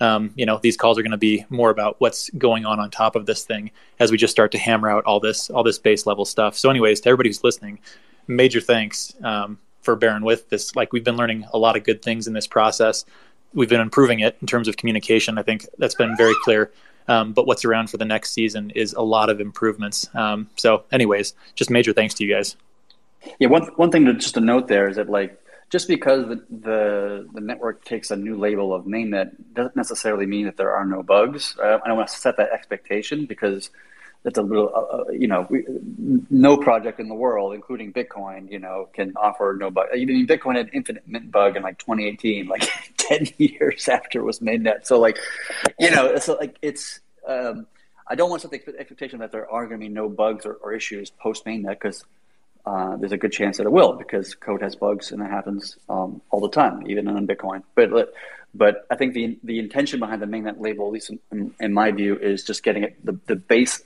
um, 0.00 0.33
you 0.35 0.46
know 0.46 0.59
these 0.62 0.76
calls 0.76 0.98
are 0.98 1.02
going 1.02 1.12
to 1.12 1.16
be 1.16 1.44
more 1.50 1.70
about 1.70 1.96
what's 1.98 2.30
going 2.30 2.66
on 2.66 2.80
on 2.80 2.90
top 2.90 3.16
of 3.16 3.26
this 3.26 3.44
thing 3.44 3.70
as 3.98 4.11
we 4.11 4.16
just 4.16 4.33
start 4.33 4.52
to 4.52 4.59
hammer 4.59 4.90
out 4.90 5.04
all 5.04 5.20
this 5.20 5.50
all 5.50 5.62
this 5.62 5.78
base 5.78 6.07
level 6.07 6.24
stuff. 6.24 6.57
So 6.57 6.70
anyways 6.70 7.00
to 7.02 7.09
everybody 7.09 7.28
who's 7.28 7.44
listening 7.44 7.78
major 8.26 8.61
thanks 8.61 9.14
um, 9.22 9.59
for 9.83 9.96
bearing 9.96 10.22
with 10.22 10.48
this. 10.48 10.74
Like 10.74 10.92
we've 10.92 11.04
been 11.04 11.16
learning 11.16 11.46
a 11.52 11.59
lot 11.59 11.76
of 11.76 11.85
good 11.85 12.02
things 12.02 12.26
in 12.26 12.33
this 12.33 12.46
process. 12.46 13.04
We've 13.52 13.68
been 13.68 13.80
improving 13.80 14.20
it 14.20 14.37
in 14.40 14.46
terms 14.46 14.66
of 14.66 14.76
communication. 14.76 15.38
I 15.38 15.42
think 15.42 15.66
that's 15.78 15.94
been 15.94 16.16
very 16.16 16.35
clear. 16.42 16.72
Um, 17.07 17.33
but 17.33 17.46
what's 17.46 17.64
around 17.64 17.90
for 17.90 17.98
the 17.98 18.04
next 18.04 18.33
season 18.33 18.70
is 18.70 18.94
a 18.94 19.02
lot 19.02 19.28
of 19.28 19.40
improvements. 19.40 20.09
Um, 20.14 20.48
so 20.57 20.85
anyways 20.90 21.35
just 21.54 21.70
major 21.70 21.92
thanks 21.92 22.14
to 22.14 22.24
you 22.24 22.35
guys. 22.35 22.57
Yeah, 23.38 23.48
one 23.48 23.62
one 23.76 23.90
thing 23.90 24.04
to 24.07 24.14
just 24.14 24.35
to 24.35 24.40
note 24.40 24.68
there 24.68 24.88
is 24.88 24.96
that 24.96 25.09
like 25.09 25.40
just 25.74 25.88
because 25.88 26.28
the, 26.28 26.37
the, 26.50 27.28
the 27.34 27.40
network 27.40 27.84
takes 27.84 28.12
a 28.12 28.16
new 28.16 28.37
label 28.37 28.72
of 28.72 28.84
mainnet 28.84 29.32
doesn't 29.54 29.74
necessarily 29.74 30.24
mean 30.24 30.44
that 30.44 30.56
there 30.56 30.70
are 30.70 30.87
no 30.87 31.02
bugs. 31.02 31.56
I 31.60 31.80
don't 31.84 31.96
want 31.96 32.08
to 32.10 32.16
set 32.16 32.37
that 32.37 32.52
expectation 32.52 33.26
because 33.26 33.70
that's 34.22 34.38
a 34.38 34.42
little 34.42 34.70
uh, 34.72 34.96
uh, 34.98 35.10
you 35.10 35.26
know 35.26 35.48
we, 35.50 35.64
no 36.30 36.56
project 36.56 37.00
in 37.00 37.08
the 37.08 37.14
world, 37.16 37.54
including 37.54 37.92
Bitcoin, 37.92 38.48
you 38.52 38.60
know, 38.60 38.88
can 38.92 39.14
offer 39.16 39.56
no 39.58 39.68
bug. 39.68 39.88
I 39.92 39.96
mean, 39.96 40.28
Bitcoin 40.28 40.54
had 40.54 40.70
infinite 40.72 41.08
mint 41.08 41.32
bug 41.32 41.56
in 41.56 41.64
like 41.64 41.80
2018, 41.80 42.46
like 42.46 42.70
10 42.98 43.26
years 43.38 43.88
after 43.88 44.20
it 44.20 44.22
was 44.22 44.38
mainnet. 44.38 44.87
So 44.87 45.00
like, 45.00 45.18
you 45.80 45.90
know, 45.90 46.06
it's 46.06 46.28
like 46.28 46.56
it's. 46.62 47.00
Um, 47.26 47.66
I 48.06 48.14
don't 48.14 48.30
want 48.30 48.42
to 48.42 48.48
set 48.48 48.64
the 48.64 48.78
expectation 48.78 49.18
that 49.18 49.32
there 49.32 49.50
are 49.50 49.66
going 49.66 49.80
to 49.80 49.84
be 49.84 49.92
no 49.92 50.08
bugs 50.08 50.46
or, 50.46 50.52
or 50.62 50.72
issues 50.72 51.10
post 51.10 51.44
mainnet 51.46 51.80
because 51.80 52.04
uh, 52.66 52.96
there's 52.96 53.12
a 53.12 53.18
good 53.18 53.33
chance 53.33 53.59
that 53.59 53.66
it 53.66 53.72
will 53.72 53.92
because 53.94 54.35
code 54.35 54.62
has 54.62 54.74
bugs 54.74 55.12
and 55.12 55.22
it 55.22 55.31
happens 55.31 55.77
um, 55.88 56.22
all 56.31 56.40
the 56.40 56.48
time, 56.48 56.87
even 56.87 57.07
on 57.09 57.27
Bitcoin. 57.27 57.62
But 57.74 58.14
but 58.55 58.87
I 58.90 58.96
think 58.96 59.14
the 59.14 59.38
the 59.42 59.59
intention 59.59 60.00
behind 60.00 60.22
the 60.22 60.27
mainnet 60.27 60.61
label, 60.61 60.87
at 60.87 60.92
least 60.92 61.11
in, 61.31 61.55
in, 61.61 61.72
my 61.74 61.90
view, 61.90 62.16
is 62.16 62.44
just 62.44 62.62
getting 62.62 62.85
it 62.85 63.05
the, 63.05 63.18
the 63.27 63.37
base 63.37 63.83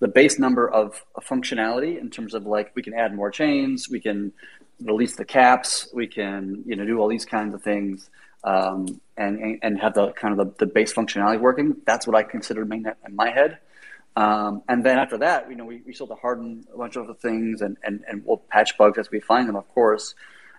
the 0.00 0.08
base 0.08 0.38
number 0.38 0.70
of, 0.70 1.02
functionality 1.22 1.98
in 1.98 2.08
terms 2.08 2.34
of 2.34 2.46
like 2.46 2.70
we 2.76 2.82
can 2.82 2.94
add 2.94 3.14
more 3.14 3.30
chains, 3.30 3.88
we 3.90 3.98
can 3.98 4.32
release 4.80 5.16
the 5.16 5.24
caps, 5.24 5.88
we 5.92 6.06
can 6.06 6.62
you 6.66 6.76
know 6.76 6.84
do 6.84 6.98
all 6.98 7.08
these 7.08 7.24
kinds 7.24 7.54
of 7.54 7.62
things. 7.62 8.10
Um, 8.44 9.00
and, 9.16 9.58
and 9.62 9.80
have 9.80 9.94
the 9.94 10.12
kind 10.12 10.38
of 10.38 10.46
the, 10.58 10.64
the 10.64 10.72
base 10.72 10.94
functionality 10.94 11.40
working. 11.40 11.76
That's 11.84 12.06
what 12.06 12.14
I 12.14 12.22
consider 12.22 12.64
mainnet 12.64 12.94
in 13.04 13.16
my 13.16 13.30
head. 13.30 13.58
Um, 14.18 14.64
and 14.68 14.82
then 14.84 14.98
after 14.98 15.16
that, 15.18 15.48
you 15.48 15.54
know, 15.54 15.64
we, 15.64 15.80
we 15.86 15.92
still 15.92 16.08
have 16.08 16.16
to 16.16 16.20
harden 16.20 16.66
a 16.74 16.76
bunch 16.76 16.96
of 16.96 17.04
other 17.04 17.14
things 17.14 17.62
and, 17.62 17.76
and, 17.84 18.02
and 18.08 18.24
we'll 18.26 18.38
patch 18.38 18.76
bugs 18.76 18.98
as 18.98 19.08
we 19.12 19.20
find 19.20 19.48
them, 19.48 19.54
of 19.54 19.68
course. 19.68 20.16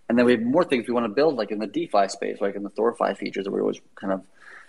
And 0.07 0.17
then 0.17 0.25
we 0.25 0.31
have 0.31 0.41
more 0.41 0.63
things 0.63 0.87
we 0.87 0.93
want 0.93 1.03
to 1.03 1.13
build, 1.13 1.35
like 1.35 1.51
in 1.51 1.59
the 1.59 1.67
DeFi 1.67 2.07
space, 2.07 2.39
like 2.39 2.55
in 2.55 2.63
the 2.63 2.69
ThorFi 2.69 3.17
features 3.17 3.43
that 3.43 3.51
we're 3.51 3.59
always 3.59 3.81
kind 3.95 4.13
of 4.13 4.23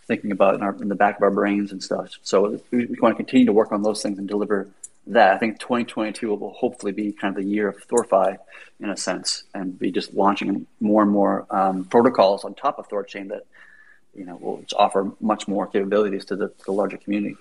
thinking 0.08 0.32
about 0.32 0.56
in, 0.56 0.62
our, 0.62 0.74
in 0.82 0.88
the 0.88 0.96
back 0.96 1.18
of 1.18 1.22
our 1.22 1.30
brains 1.30 1.70
and 1.70 1.80
stuff. 1.80 2.18
So 2.22 2.60
we, 2.72 2.86
we 2.86 2.96
want 3.00 3.16
to 3.16 3.22
continue 3.22 3.46
to 3.46 3.52
work 3.52 3.70
on 3.70 3.84
those 3.84 4.02
things 4.02 4.18
and 4.18 4.26
deliver 4.26 4.66
that. 5.06 5.34
I 5.34 5.38
think 5.38 5.60
2022 5.60 6.34
will 6.34 6.52
hopefully 6.54 6.90
be 6.90 7.12
kind 7.12 7.36
of 7.36 7.44
the 7.44 7.48
year 7.48 7.68
of 7.68 7.76
ThorFi 7.86 8.38
in 8.80 8.90
a 8.90 8.96
sense 8.96 9.44
and 9.54 9.78
be 9.78 9.92
just 9.92 10.14
launching 10.14 10.66
more 10.80 11.02
and 11.02 11.12
more 11.12 11.46
um, 11.50 11.84
protocols 11.84 12.44
on 12.44 12.54
top 12.54 12.80
of 12.80 12.88
ThorChain 12.88 13.28
that, 13.28 13.46
you 14.16 14.24
know, 14.24 14.34
will 14.34 14.64
offer 14.74 15.12
much 15.20 15.46
more 15.46 15.68
capabilities 15.68 16.24
to 16.24 16.34
the, 16.34 16.52
the 16.66 16.72
larger 16.72 16.96
community. 16.96 17.36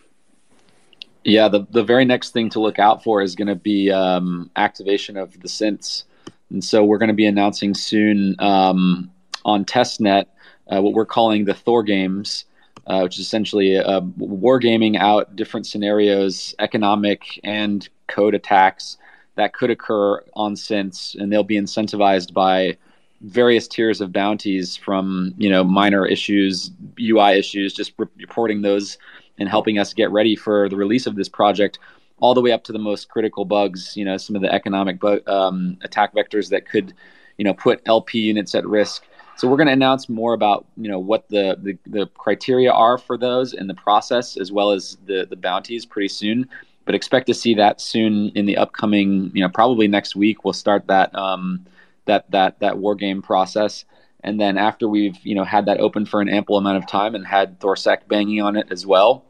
Yeah, 1.23 1.49
the, 1.49 1.65
the 1.69 1.83
very 1.83 2.05
next 2.05 2.31
thing 2.31 2.49
to 2.51 2.59
look 2.59 2.79
out 2.79 3.03
for 3.03 3.21
is 3.21 3.35
going 3.35 3.49
to 3.49 3.55
be 3.55 3.91
um, 3.91 4.49
activation 4.55 5.17
of 5.17 5.33
the 5.39 5.47
synths. 5.47 6.03
And 6.49 6.63
so 6.63 6.83
we're 6.83 6.97
going 6.97 7.09
to 7.09 7.13
be 7.13 7.25
announcing 7.25 7.73
soon 7.73 8.35
um, 8.39 9.11
on 9.45 9.65
testnet 9.65 10.25
uh, 10.69 10.81
what 10.81 10.93
we're 10.93 11.05
calling 11.05 11.45
the 11.45 11.53
Thor 11.53 11.83
games, 11.83 12.45
uh, 12.87 13.01
which 13.01 13.19
is 13.19 13.25
essentially 13.25 13.77
uh, 13.77 14.01
wargaming 14.01 14.97
out 14.97 15.35
different 15.35 15.65
scenarios, 15.65 16.55
economic 16.59 17.39
and 17.43 17.87
code 18.07 18.33
attacks 18.33 18.97
that 19.35 19.53
could 19.53 19.69
occur 19.69 20.23
on 20.33 20.55
synths, 20.55 21.15
and 21.15 21.31
they'll 21.31 21.43
be 21.43 21.59
incentivized 21.59 22.33
by 22.33 22.77
various 23.21 23.67
tiers 23.67 24.01
of 24.01 24.13
bounties 24.13 24.77
from 24.77 25.33
you 25.37 25.49
know 25.49 25.63
minor 25.63 26.05
issues, 26.05 26.71
UI 26.99 27.37
issues, 27.37 27.73
just 27.73 27.93
re- 27.97 28.07
reporting 28.17 28.61
those 28.61 28.97
and 29.39 29.49
helping 29.49 29.79
us 29.79 29.93
get 29.93 30.11
ready 30.11 30.35
for 30.35 30.69
the 30.69 30.75
release 30.75 31.07
of 31.07 31.15
this 31.15 31.29
project 31.29 31.79
all 32.19 32.33
the 32.33 32.41
way 32.41 32.51
up 32.51 32.63
to 32.65 32.73
the 32.73 32.79
most 32.79 33.07
critical 33.09 33.45
bugs 33.45 33.95
you 33.95 34.03
know 34.03 34.17
some 34.17 34.35
of 34.35 34.41
the 34.41 34.53
economic 34.53 34.99
bu- 34.99 35.25
um, 35.27 35.77
attack 35.83 36.13
vectors 36.13 36.49
that 36.49 36.67
could 36.67 36.93
you 37.39 37.45
know 37.45 37.53
put 37.55 37.81
lp 37.87 38.19
units 38.19 38.53
at 38.53 38.67
risk. 38.67 39.05
So 39.37 39.47
we're 39.47 39.55
going 39.55 39.67
to 39.67 39.73
announce 39.73 40.09
more 40.09 40.33
about 40.33 40.67
you 40.75 40.89
know 40.91 40.99
what 40.99 41.27
the, 41.29 41.57
the, 41.63 41.77
the 41.89 42.07
criteria 42.07 42.71
are 42.71 42.99
for 42.99 43.17
those 43.17 43.53
and 43.53 43.69
the 43.69 43.73
process 43.73 44.37
as 44.37 44.51
well 44.51 44.71
as 44.71 44.97
the 45.05 45.25
the 45.27 45.37
bounties 45.37 45.85
pretty 45.85 46.09
soon. 46.09 46.47
But 46.85 46.93
expect 46.93 47.27
to 47.27 47.33
see 47.33 47.53
that 47.55 47.79
soon 47.79 48.29
in 48.35 48.45
the 48.45 48.57
upcoming 48.57 49.31
you 49.33 49.41
know 49.41 49.49
probably 49.49 49.87
next 49.87 50.15
week. 50.15 50.43
We'll 50.43 50.53
start 50.53 50.85
that 50.87 51.15
um, 51.15 51.65
that 52.05 52.29
that 52.31 52.59
that 52.59 52.77
war 52.77 52.93
game 52.95 53.21
process. 53.21 53.85
And 54.21 54.37
then 54.37 54.57
after 54.57 54.89
we've 54.89 55.17
you 55.23 55.35
know 55.35 55.45
had 55.45 55.65
that 55.67 55.79
open 55.79 56.05
for 56.05 56.19
an 56.19 56.27
ample 56.27 56.57
amount 56.57 56.77
of 56.77 56.85
time 56.87 57.15
and 57.15 57.25
had 57.25 57.59
Thorsec 57.61 58.09
banging 58.09 58.41
on 58.41 58.57
it 58.57 58.67
as 58.71 58.85
well, 58.85 59.23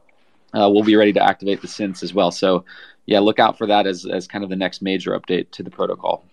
uh, 0.54 0.70
we'll 0.72 0.84
be 0.84 0.96
ready 0.96 1.14
to 1.14 1.24
activate 1.24 1.62
the 1.62 1.68
synths 1.68 2.04
as 2.04 2.14
well. 2.14 2.32
So, 2.32 2.66
yeah, 3.06 3.20
look 3.20 3.40
out 3.40 3.58
for 3.58 3.68
that 3.68 3.88
as, 3.88 4.06
as 4.06 4.28
kind 4.28 4.44
of 4.44 4.50
the 4.50 4.56
next 4.56 4.82
major 4.82 5.20
update 5.20 5.52
to 5.52 5.64
the 5.64 5.70
protocol. 5.70 6.24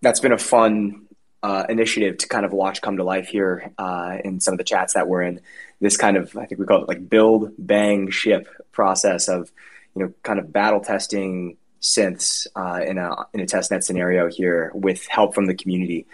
That's 0.00 0.20
been 0.20 0.32
a 0.32 0.38
fun 0.38 1.06
uh, 1.42 1.64
initiative 1.68 2.18
to 2.18 2.28
kind 2.28 2.44
of 2.44 2.52
watch 2.52 2.80
come 2.80 2.96
to 2.96 3.04
life 3.04 3.28
here 3.28 3.72
uh, 3.78 4.18
in 4.24 4.40
some 4.40 4.54
of 4.54 4.58
the 4.58 4.64
chats 4.64 4.94
that 4.94 5.08
we're 5.08 5.22
in. 5.22 5.40
This 5.80 5.96
kind 5.96 6.16
of, 6.16 6.36
I 6.36 6.46
think 6.46 6.60
we 6.60 6.66
call 6.66 6.82
it 6.82 6.88
like 6.88 7.08
build, 7.08 7.52
bang, 7.58 8.10
ship 8.10 8.48
process 8.70 9.28
of, 9.28 9.50
you 9.94 10.04
know, 10.04 10.12
kind 10.22 10.38
of 10.38 10.52
battle 10.52 10.80
testing 10.80 11.56
synths 11.80 12.46
uh, 12.54 12.80
in 12.86 12.96
a 12.96 13.26
in 13.34 13.40
a 13.40 13.44
testnet 13.44 13.82
scenario 13.82 14.30
here 14.30 14.70
with 14.72 15.06
help 15.08 15.34
from 15.34 15.46
the 15.46 15.54
community. 15.54 16.06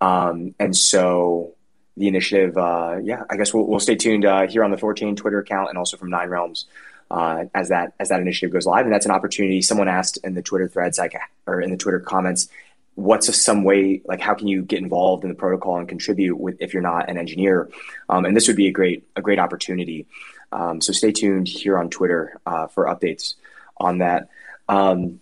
Um, 0.00 0.54
and 0.60 0.76
so 0.76 1.55
the 1.96 2.08
initiative, 2.08 2.56
uh, 2.58 2.98
yeah, 3.02 3.22
I 3.30 3.36
guess 3.36 3.54
we'll, 3.54 3.66
we'll 3.66 3.80
stay 3.80 3.96
tuned 3.96 4.24
uh, 4.24 4.46
here 4.46 4.62
on 4.62 4.70
the 4.70 4.76
ThorChain 4.76 5.16
Twitter 5.16 5.38
account 5.38 5.70
and 5.70 5.78
also 5.78 5.96
from 5.96 6.10
Nine 6.10 6.28
Realms 6.28 6.66
uh, 7.10 7.44
as 7.54 7.68
that 7.68 7.94
as 7.98 8.08
that 8.08 8.20
initiative 8.20 8.52
goes 8.52 8.66
live. 8.66 8.84
And 8.84 8.92
that's 8.92 9.06
an 9.06 9.12
opportunity. 9.12 9.62
Someone 9.62 9.88
asked 9.88 10.18
in 10.24 10.34
the 10.34 10.42
Twitter 10.42 10.68
threads, 10.68 10.98
like, 10.98 11.14
or 11.46 11.60
in 11.60 11.70
the 11.70 11.76
Twitter 11.76 12.00
comments, 12.00 12.48
what's 12.94 13.28
a, 13.28 13.32
some 13.32 13.64
way, 13.64 14.02
like, 14.06 14.20
how 14.20 14.34
can 14.34 14.48
you 14.48 14.62
get 14.62 14.80
involved 14.80 15.22
in 15.22 15.30
the 15.30 15.36
protocol 15.36 15.78
and 15.78 15.88
contribute 15.88 16.36
with 16.36 16.56
if 16.60 16.74
you're 16.74 16.82
not 16.82 17.08
an 17.08 17.16
engineer? 17.16 17.70
Um, 18.08 18.24
and 18.24 18.36
this 18.36 18.48
would 18.48 18.56
be 18.56 18.68
a 18.68 18.72
great 18.72 19.06
a 19.16 19.22
great 19.22 19.38
opportunity. 19.38 20.06
Um, 20.52 20.80
so 20.80 20.92
stay 20.92 21.12
tuned 21.12 21.48
here 21.48 21.78
on 21.78 21.90
Twitter 21.90 22.40
uh, 22.46 22.66
for 22.66 22.86
updates 22.86 23.34
on 23.78 23.98
that. 23.98 24.28
Um, 24.68 25.20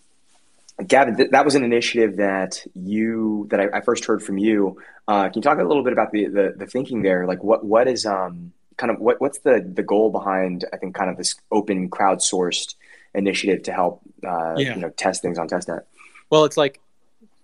Gavin, 0.86 1.16
th- 1.16 1.30
that 1.30 1.44
was 1.44 1.54
an 1.54 1.62
initiative 1.62 2.16
that 2.16 2.64
you 2.74 3.46
that 3.50 3.60
I, 3.60 3.78
I 3.78 3.80
first 3.80 4.04
heard 4.04 4.22
from 4.22 4.38
you. 4.38 4.80
Uh, 5.06 5.24
can 5.24 5.34
you 5.36 5.42
talk 5.42 5.58
a 5.58 5.62
little 5.62 5.84
bit 5.84 5.92
about 5.92 6.10
the, 6.10 6.26
the, 6.26 6.54
the 6.56 6.66
thinking 6.66 7.02
there? 7.02 7.26
Like, 7.26 7.44
what 7.44 7.64
what 7.64 7.86
is 7.86 8.04
um 8.06 8.52
kind 8.76 8.90
of 8.90 8.98
what 8.98 9.20
what's 9.20 9.38
the 9.38 9.64
the 9.74 9.82
goal 9.82 10.10
behind? 10.10 10.64
I 10.72 10.76
think 10.76 10.94
kind 10.94 11.10
of 11.10 11.16
this 11.16 11.36
open 11.52 11.90
crowdsourced 11.90 12.74
initiative 13.14 13.62
to 13.64 13.72
help 13.72 14.00
uh, 14.26 14.54
yeah. 14.56 14.74
you 14.74 14.80
know 14.80 14.90
test 14.90 15.22
things 15.22 15.38
on 15.38 15.48
testnet. 15.48 15.82
Well, 16.30 16.44
it's 16.44 16.56
like 16.56 16.80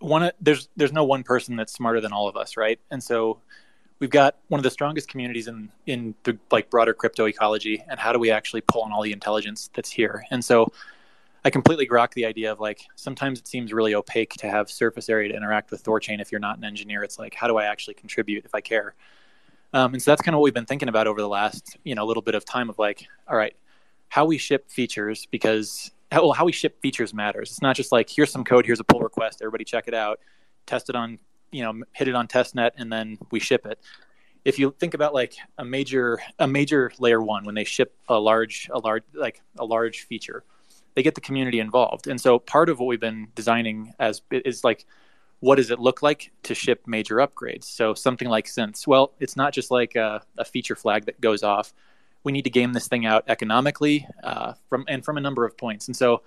one 0.01 0.33
there's 0.40 0.69
there's 0.77 0.93
no 0.93 1.05
one 1.05 1.23
person 1.23 1.57
that's 1.57 1.73
smarter 1.73 2.01
than 2.01 2.12
all 2.12 2.29
of 2.29 2.37
us, 2.37 2.57
right? 2.57 2.81
And 2.90 3.03
so 3.03 3.38
we've 4.01 4.11
got 4.11 4.37
one 4.49 4.59
of 4.59 4.64
the 4.64 4.71
strongest 4.71 5.09
communities 5.09 5.47
in 5.47 5.71
in 5.87 6.14
the 6.25 6.37
like 6.51 6.69
broader 6.69 6.95
crypto 6.95 7.27
ecology. 7.27 7.85
And 7.88 8.01
how 8.01 8.12
do 8.12 8.19
we 8.19 8.31
actually 8.31 8.62
pull 8.62 8.83
on 8.83 8.93
all 8.93 9.03
the 9.03 9.12
intelligence 9.12 9.71
that's 9.75 9.90
here? 9.90 10.25
And 10.31 10.45
so 10.45 10.73
I 11.44 11.50
completely 11.50 11.87
grok 11.87 12.12
the 12.12 12.26
idea 12.26 12.53
of 12.53 12.61
like 12.61 12.83
sometimes 12.96 13.38
it 13.38 13.46
seems 13.46 13.72
really 13.72 13.94
opaque 13.94 14.35
to 14.35 14.48
have 14.48 14.70
surface 14.70 15.09
area 15.09 15.31
to 15.31 15.37
interact 15.37 15.70
with 15.70 15.83
ThorChain 15.83 16.20
if 16.20 16.31
you're 16.31 16.40
not 16.40 16.59
an 16.59 16.64
engineer. 16.64 17.03
It's 17.03 17.18
like 17.18 17.35
how 17.35 17.46
do 17.46 17.57
I 17.57 17.64
actually 17.64 17.94
contribute 17.94 18.44
if 18.44 18.55
I 18.55 18.61
care? 18.61 18.94
Um, 19.72 19.94
and 19.94 20.03
so 20.03 20.11
that's 20.11 20.22
kind 20.22 20.35
of 20.35 20.40
what 20.40 20.44
we've 20.44 20.55
been 20.55 20.66
thinking 20.66 20.88
about 20.88 21.07
over 21.07 21.20
the 21.20 21.29
last 21.29 21.76
you 21.85 21.94
know 21.94 22.05
little 22.05 22.22
bit 22.22 22.35
of 22.35 22.44
time 22.44 22.68
of 22.68 22.79
like 22.79 23.07
all 23.29 23.37
right 23.37 23.55
how 24.09 24.24
we 24.24 24.38
ship 24.38 24.68
features 24.68 25.26
because 25.31 25.92
how, 26.11 26.22
well, 26.22 26.33
how 26.33 26.44
we 26.44 26.50
ship 26.50 26.81
features 26.83 27.14
matters. 27.14 27.50
It's 27.50 27.62
not 27.62 27.76
just 27.76 27.92
like 27.92 28.11
here's 28.11 28.31
some 28.31 28.44
code, 28.44 28.66
here's 28.66 28.81
a 28.81 28.85
pull 28.85 29.00
request, 29.00 29.40
everybody 29.40 29.64
check 29.64 29.87
it 29.87 29.94
out, 29.94 30.18
test 30.66 30.88
it 30.88 30.96
on 30.96 31.18
you 31.50 31.62
know 31.62 31.83
hit 31.92 32.09
it 32.09 32.14
on 32.14 32.29
testnet 32.29 32.70
and 32.76 32.92
then 32.92 33.18
we 33.31 33.40
ship 33.40 33.66
it 33.66 33.79
if 34.44 34.59
you 34.59 34.74
think 34.79 34.94
about 34.94 35.12
like 35.12 35.35
a 35.59 35.64
major 35.64 36.20
a 36.38 36.46
major 36.46 36.92
layer 36.98 37.20
one 37.20 37.44
when 37.44 37.55
they 37.55 37.64
ship 37.64 37.94
a 38.09 38.18
large 38.18 38.68
a 38.72 38.79
large 38.79 39.03
like 39.14 39.42
a 39.59 39.64
large 39.64 40.03
feature 40.03 40.44
they 41.01 41.03
get 41.03 41.15
the 41.15 41.21
community 41.23 41.61
involved. 41.61 42.07
And 42.07 42.21
so 42.21 42.39
part 42.39 42.69
of 42.69 42.79
what 42.79 42.85
we've 42.85 43.01
been 43.01 43.29
designing 43.35 43.95
as 43.99 44.21
is 44.31 44.63
like, 44.65 44.85
what 45.38 45.57
does 45.57 45.71
it 45.71 45.79
look 45.79 46.03
like 46.03 46.31
to 46.42 46.55
ship 46.55 46.83
major 46.87 47.17
upgrades? 47.17 47.65
So 47.65 47.94
something 47.94 48.29
like 48.29 48.44
synths. 48.44 48.87
Well, 48.87 49.15
it's 49.19 49.35
not 49.35 49.55
just 49.55 49.71
like 49.71 49.96
a, 49.96 50.21
a 50.37 50.44
feature 50.44 50.77
flag 50.77 51.07
that 51.07 51.19
goes 51.19 51.42
off. 51.42 51.73
We 52.23 52.33
need 52.33 52.44
to 52.44 52.51
game 52.51 52.75
this 52.75 52.87
thing 52.87 53.07
out 53.07 53.25
economically 53.29 54.07
uh, 54.23 54.53
from 54.69 54.85
and 54.88 55.03
from 55.03 55.17
a 55.17 55.23
number 55.23 55.46
of 55.46 55.57
points. 55.57 55.88
And 55.88 55.96
so 55.96 56.21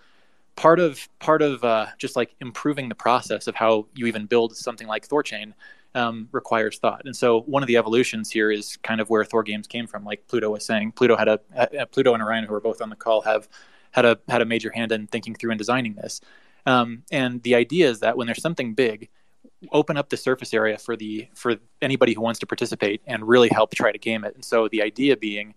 part 0.56 0.80
of 0.80 1.08
part 1.20 1.44
of 1.44 1.64
uh, 1.64 1.86
just 2.00 2.16
like 2.16 2.34
improving 2.42 2.90
the 2.90 2.96
process 2.96 3.46
of 3.46 3.54
how 3.54 3.86
you 3.94 4.08
even 4.08 4.26
build 4.26 4.58
something 4.58 4.88
like 4.88 5.08
Thorchain 5.08 5.54
um, 5.94 6.30
requires 6.32 6.80
thought. 6.80 7.04
And 7.06 7.16
so 7.16 7.42
one 7.42 7.62
of 7.62 7.68
the 7.68 7.78
evolutions 7.78 8.32
here 8.32 8.50
is 8.50 8.78
kind 8.78 9.00
of 9.00 9.12
where 9.12 9.24
Thor 9.24 9.44
games 9.44 9.68
came 9.68 9.86
from. 9.86 10.04
Like 10.04 10.28
Pluto 10.28 10.50
was 10.50 10.66
saying, 10.66 10.94
Pluto 10.94 11.16
had 11.16 11.28
a, 11.28 11.86
Pluto 11.92 12.16
and 12.16 12.24
Orion, 12.24 12.46
who 12.46 12.56
are 12.56 12.60
both 12.60 12.82
on 12.82 12.90
the 12.90 12.96
call, 12.96 13.22
have 13.22 13.48
had 13.94 14.06
a 14.06 14.20
had 14.28 14.42
a 14.42 14.46
major 14.46 14.72
hand 14.72 14.92
in 14.92 15.08
thinking 15.08 15.36
through 15.36 15.52
and 15.52 15.58
designing 15.58 15.94
this. 15.94 16.20
Um, 16.66 17.04
and 17.12 17.42
the 17.44 17.56
idea 17.56 17.90
is 17.90 18.00
that 18.02 18.18
when 18.18 18.28
there's 18.28 18.42
something 18.42 18.74
big, 18.74 19.10
open 19.72 19.98
up 19.98 20.10
the 20.10 20.18
surface 20.18 20.54
area 20.54 20.78
for 20.78 20.96
the 20.96 21.28
for 21.34 21.56
anybody 21.82 22.14
who 22.14 22.22
wants 22.22 22.40
to 22.40 22.46
participate 22.46 23.02
and 23.08 23.28
really 23.28 23.50
help 23.50 23.74
try 23.74 23.92
to 23.92 23.98
game 23.98 24.24
it. 24.24 24.36
And 24.36 24.44
so 24.44 24.68
the 24.68 24.82
idea 24.82 25.16
being, 25.16 25.54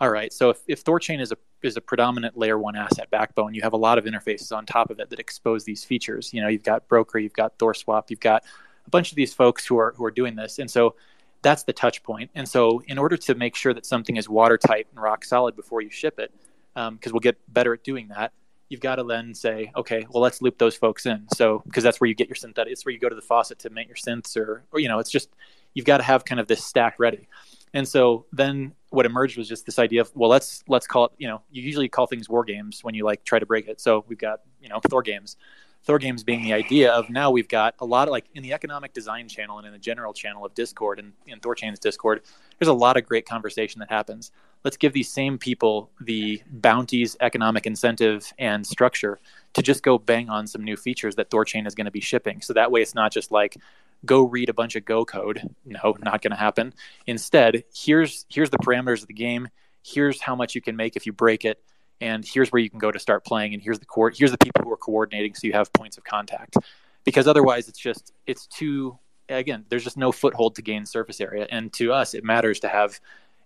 all 0.00 0.10
right, 0.10 0.32
so 0.32 0.50
if, 0.50 0.58
if 0.66 0.84
Thorchain 0.84 1.20
is 1.20 1.32
a 1.32 1.36
is 1.62 1.76
a 1.76 1.80
predominant 1.80 2.36
layer 2.36 2.58
one 2.58 2.76
asset 2.76 3.10
backbone, 3.10 3.54
you 3.54 3.62
have 3.62 3.72
a 3.72 3.78
lot 3.78 3.98
of 3.98 4.04
interfaces 4.04 4.54
on 4.56 4.66
top 4.66 4.90
of 4.90 5.00
it 5.00 5.10
that 5.10 5.18
expose 5.18 5.64
these 5.64 5.84
features. 5.84 6.32
You 6.32 6.42
know, 6.42 6.48
you've 6.48 6.62
got 6.62 6.88
Broker, 6.88 7.18
you've 7.18 7.32
got 7.32 7.58
ThorSwap, 7.58 8.10
you've 8.10 8.20
got 8.20 8.44
a 8.86 8.90
bunch 8.90 9.10
of 9.10 9.16
these 9.16 9.34
folks 9.34 9.66
who 9.66 9.78
are 9.78 9.94
who 9.96 10.04
are 10.04 10.10
doing 10.10 10.36
this, 10.36 10.58
and 10.58 10.70
so 10.70 10.94
that's 11.42 11.62
the 11.62 11.72
touch 11.72 12.02
point. 12.02 12.30
And 12.34 12.48
so, 12.48 12.82
in 12.86 12.98
order 12.98 13.16
to 13.16 13.34
make 13.34 13.56
sure 13.56 13.72
that 13.72 13.86
something 13.86 14.16
is 14.16 14.28
watertight 14.28 14.86
and 14.92 15.02
rock 15.02 15.24
solid 15.24 15.56
before 15.56 15.80
you 15.80 15.90
ship 15.90 16.18
it, 16.18 16.32
because 16.74 16.88
um, 16.88 17.12
we'll 17.12 17.20
get 17.20 17.38
better 17.52 17.74
at 17.74 17.84
doing 17.84 18.08
that, 18.08 18.32
you've 18.68 18.80
got 18.80 18.96
to 18.96 19.04
then 19.04 19.34
say, 19.34 19.70
okay, 19.76 20.06
well, 20.10 20.22
let's 20.22 20.40
loop 20.40 20.58
those 20.58 20.76
folks 20.76 21.06
in. 21.06 21.26
So, 21.34 21.62
because 21.66 21.84
that's 21.84 22.00
where 22.00 22.08
you 22.08 22.14
get 22.14 22.28
your 22.28 22.36
synthetic, 22.36 22.72
it's 22.72 22.84
where 22.84 22.92
you 22.92 23.00
go 23.00 23.08
to 23.08 23.14
the 23.14 23.22
faucet 23.22 23.58
to 23.60 23.70
make 23.70 23.88
your 23.88 23.96
synths, 23.96 24.36
or, 24.36 24.64
or 24.72 24.80
you 24.80 24.88
know, 24.88 24.98
it's 24.98 25.10
just 25.10 25.30
you've 25.74 25.86
got 25.86 25.98
to 25.98 26.04
have 26.04 26.24
kind 26.24 26.40
of 26.40 26.46
this 26.46 26.64
stack 26.64 26.94
ready. 26.98 27.28
And 27.72 27.86
so 27.86 28.26
then 28.32 28.72
what 28.90 29.06
emerged 29.06 29.38
was 29.38 29.48
just 29.48 29.66
this 29.66 29.78
idea 29.78 30.00
of 30.00 30.10
well, 30.14 30.30
let's 30.30 30.64
let's 30.66 30.86
call 30.86 31.06
it. 31.06 31.12
You 31.18 31.28
know, 31.28 31.42
you 31.50 31.62
usually 31.62 31.88
call 31.88 32.06
things 32.06 32.28
war 32.28 32.44
games 32.44 32.82
when 32.82 32.94
you 32.94 33.04
like 33.04 33.24
try 33.24 33.38
to 33.38 33.46
break 33.46 33.68
it. 33.68 33.80
So 33.80 34.04
we've 34.08 34.18
got 34.18 34.40
you 34.60 34.68
know 34.68 34.80
Thor 34.80 35.02
games. 35.02 35.36
Thor 35.84 35.98
games 35.98 36.22
being 36.22 36.42
the 36.42 36.52
idea 36.52 36.92
of 36.92 37.08
now 37.08 37.30
we've 37.30 37.48
got 37.48 37.74
a 37.78 37.86
lot 37.86 38.06
of 38.06 38.12
like 38.12 38.26
in 38.34 38.42
the 38.42 38.52
economic 38.52 38.92
design 38.92 39.28
channel 39.28 39.58
and 39.58 39.66
in 39.66 39.72
the 39.72 39.78
general 39.78 40.12
channel 40.12 40.44
of 40.44 40.54
Discord 40.54 40.98
and 40.98 41.12
in 41.26 41.40
Thorchain's 41.40 41.78
Discord, 41.78 42.22
there's 42.58 42.68
a 42.68 42.74
lot 42.74 42.96
of 42.96 43.06
great 43.06 43.26
conversation 43.26 43.78
that 43.80 43.90
happens. 43.90 44.30
Let's 44.62 44.76
give 44.76 44.92
these 44.92 45.10
same 45.10 45.38
people 45.38 45.90
the 45.98 46.42
bounties, 46.50 47.16
economic 47.20 47.66
incentive, 47.66 48.30
and 48.38 48.66
structure 48.66 49.18
to 49.54 49.62
just 49.62 49.82
go 49.82 49.98
bang 49.98 50.28
on 50.28 50.46
some 50.46 50.62
new 50.62 50.76
features 50.76 51.16
that 51.16 51.30
Thorchain 51.30 51.66
is 51.66 51.74
going 51.74 51.86
to 51.86 51.90
be 51.90 52.00
shipping. 52.00 52.42
So 52.42 52.52
that 52.52 52.70
way 52.70 52.82
it's 52.82 52.94
not 52.94 53.10
just 53.10 53.30
like 53.30 53.56
go 54.04 54.22
read 54.22 54.50
a 54.50 54.54
bunch 54.54 54.76
of 54.76 54.84
Go 54.84 55.04
code. 55.04 55.48
No, 55.64 55.96
not 56.00 56.20
going 56.20 56.32
to 56.32 56.36
happen. 56.36 56.74
Instead, 57.06 57.64
here's 57.74 58.26
here's 58.28 58.50
the 58.50 58.58
parameters 58.58 59.00
of 59.00 59.08
the 59.08 59.14
game. 59.14 59.48
Here's 59.82 60.20
how 60.20 60.36
much 60.36 60.54
you 60.54 60.60
can 60.60 60.76
make 60.76 60.94
if 60.94 61.06
you 61.06 61.12
break 61.12 61.46
it 61.46 61.62
and 62.00 62.24
here's 62.24 62.50
where 62.50 62.60
you 62.60 62.70
can 62.70 62.78
go 62.78 62.90
to 62.90 62.98
start 62.98 63.24
playing 63.24 63.54
and 63.54 63.62
here's 63.62 63.78
the 63.78 63.86
court 63.86 64.16
here's 64.16 64.30
the 64.30 64.38
people 64.38 64.64
who 64.64 64.72
are 64.72 64.76
coordinating 64.76 65.34
so 65.34 65.46
you 65.46 65.52
have 65.52 65.72
points 65.72 65.96
of 65.96 66.04
contact. 66.04 66.56
Because 67.04 67.26
otherwise 67.26 67.68
it's 67.68 67.78
just 67.78 68.12
it's 68.26 68.46
too 68.46 68.98
again 69.28 69.64
there's 69.68 69.84
just 69.84 69.96
no 69.96 70.12
foothold 70.12 70.54
to 70.56 70.62
gain 70.62 70.86
surface 70.86 71.20
area. 71.20 71.46
And 71.50 71.72
to 71.74 71.92
us 71.92 72.14
it 72.14 72.24
matters 72.24 72.60
to 72.60 72.68
have 72.68 73.00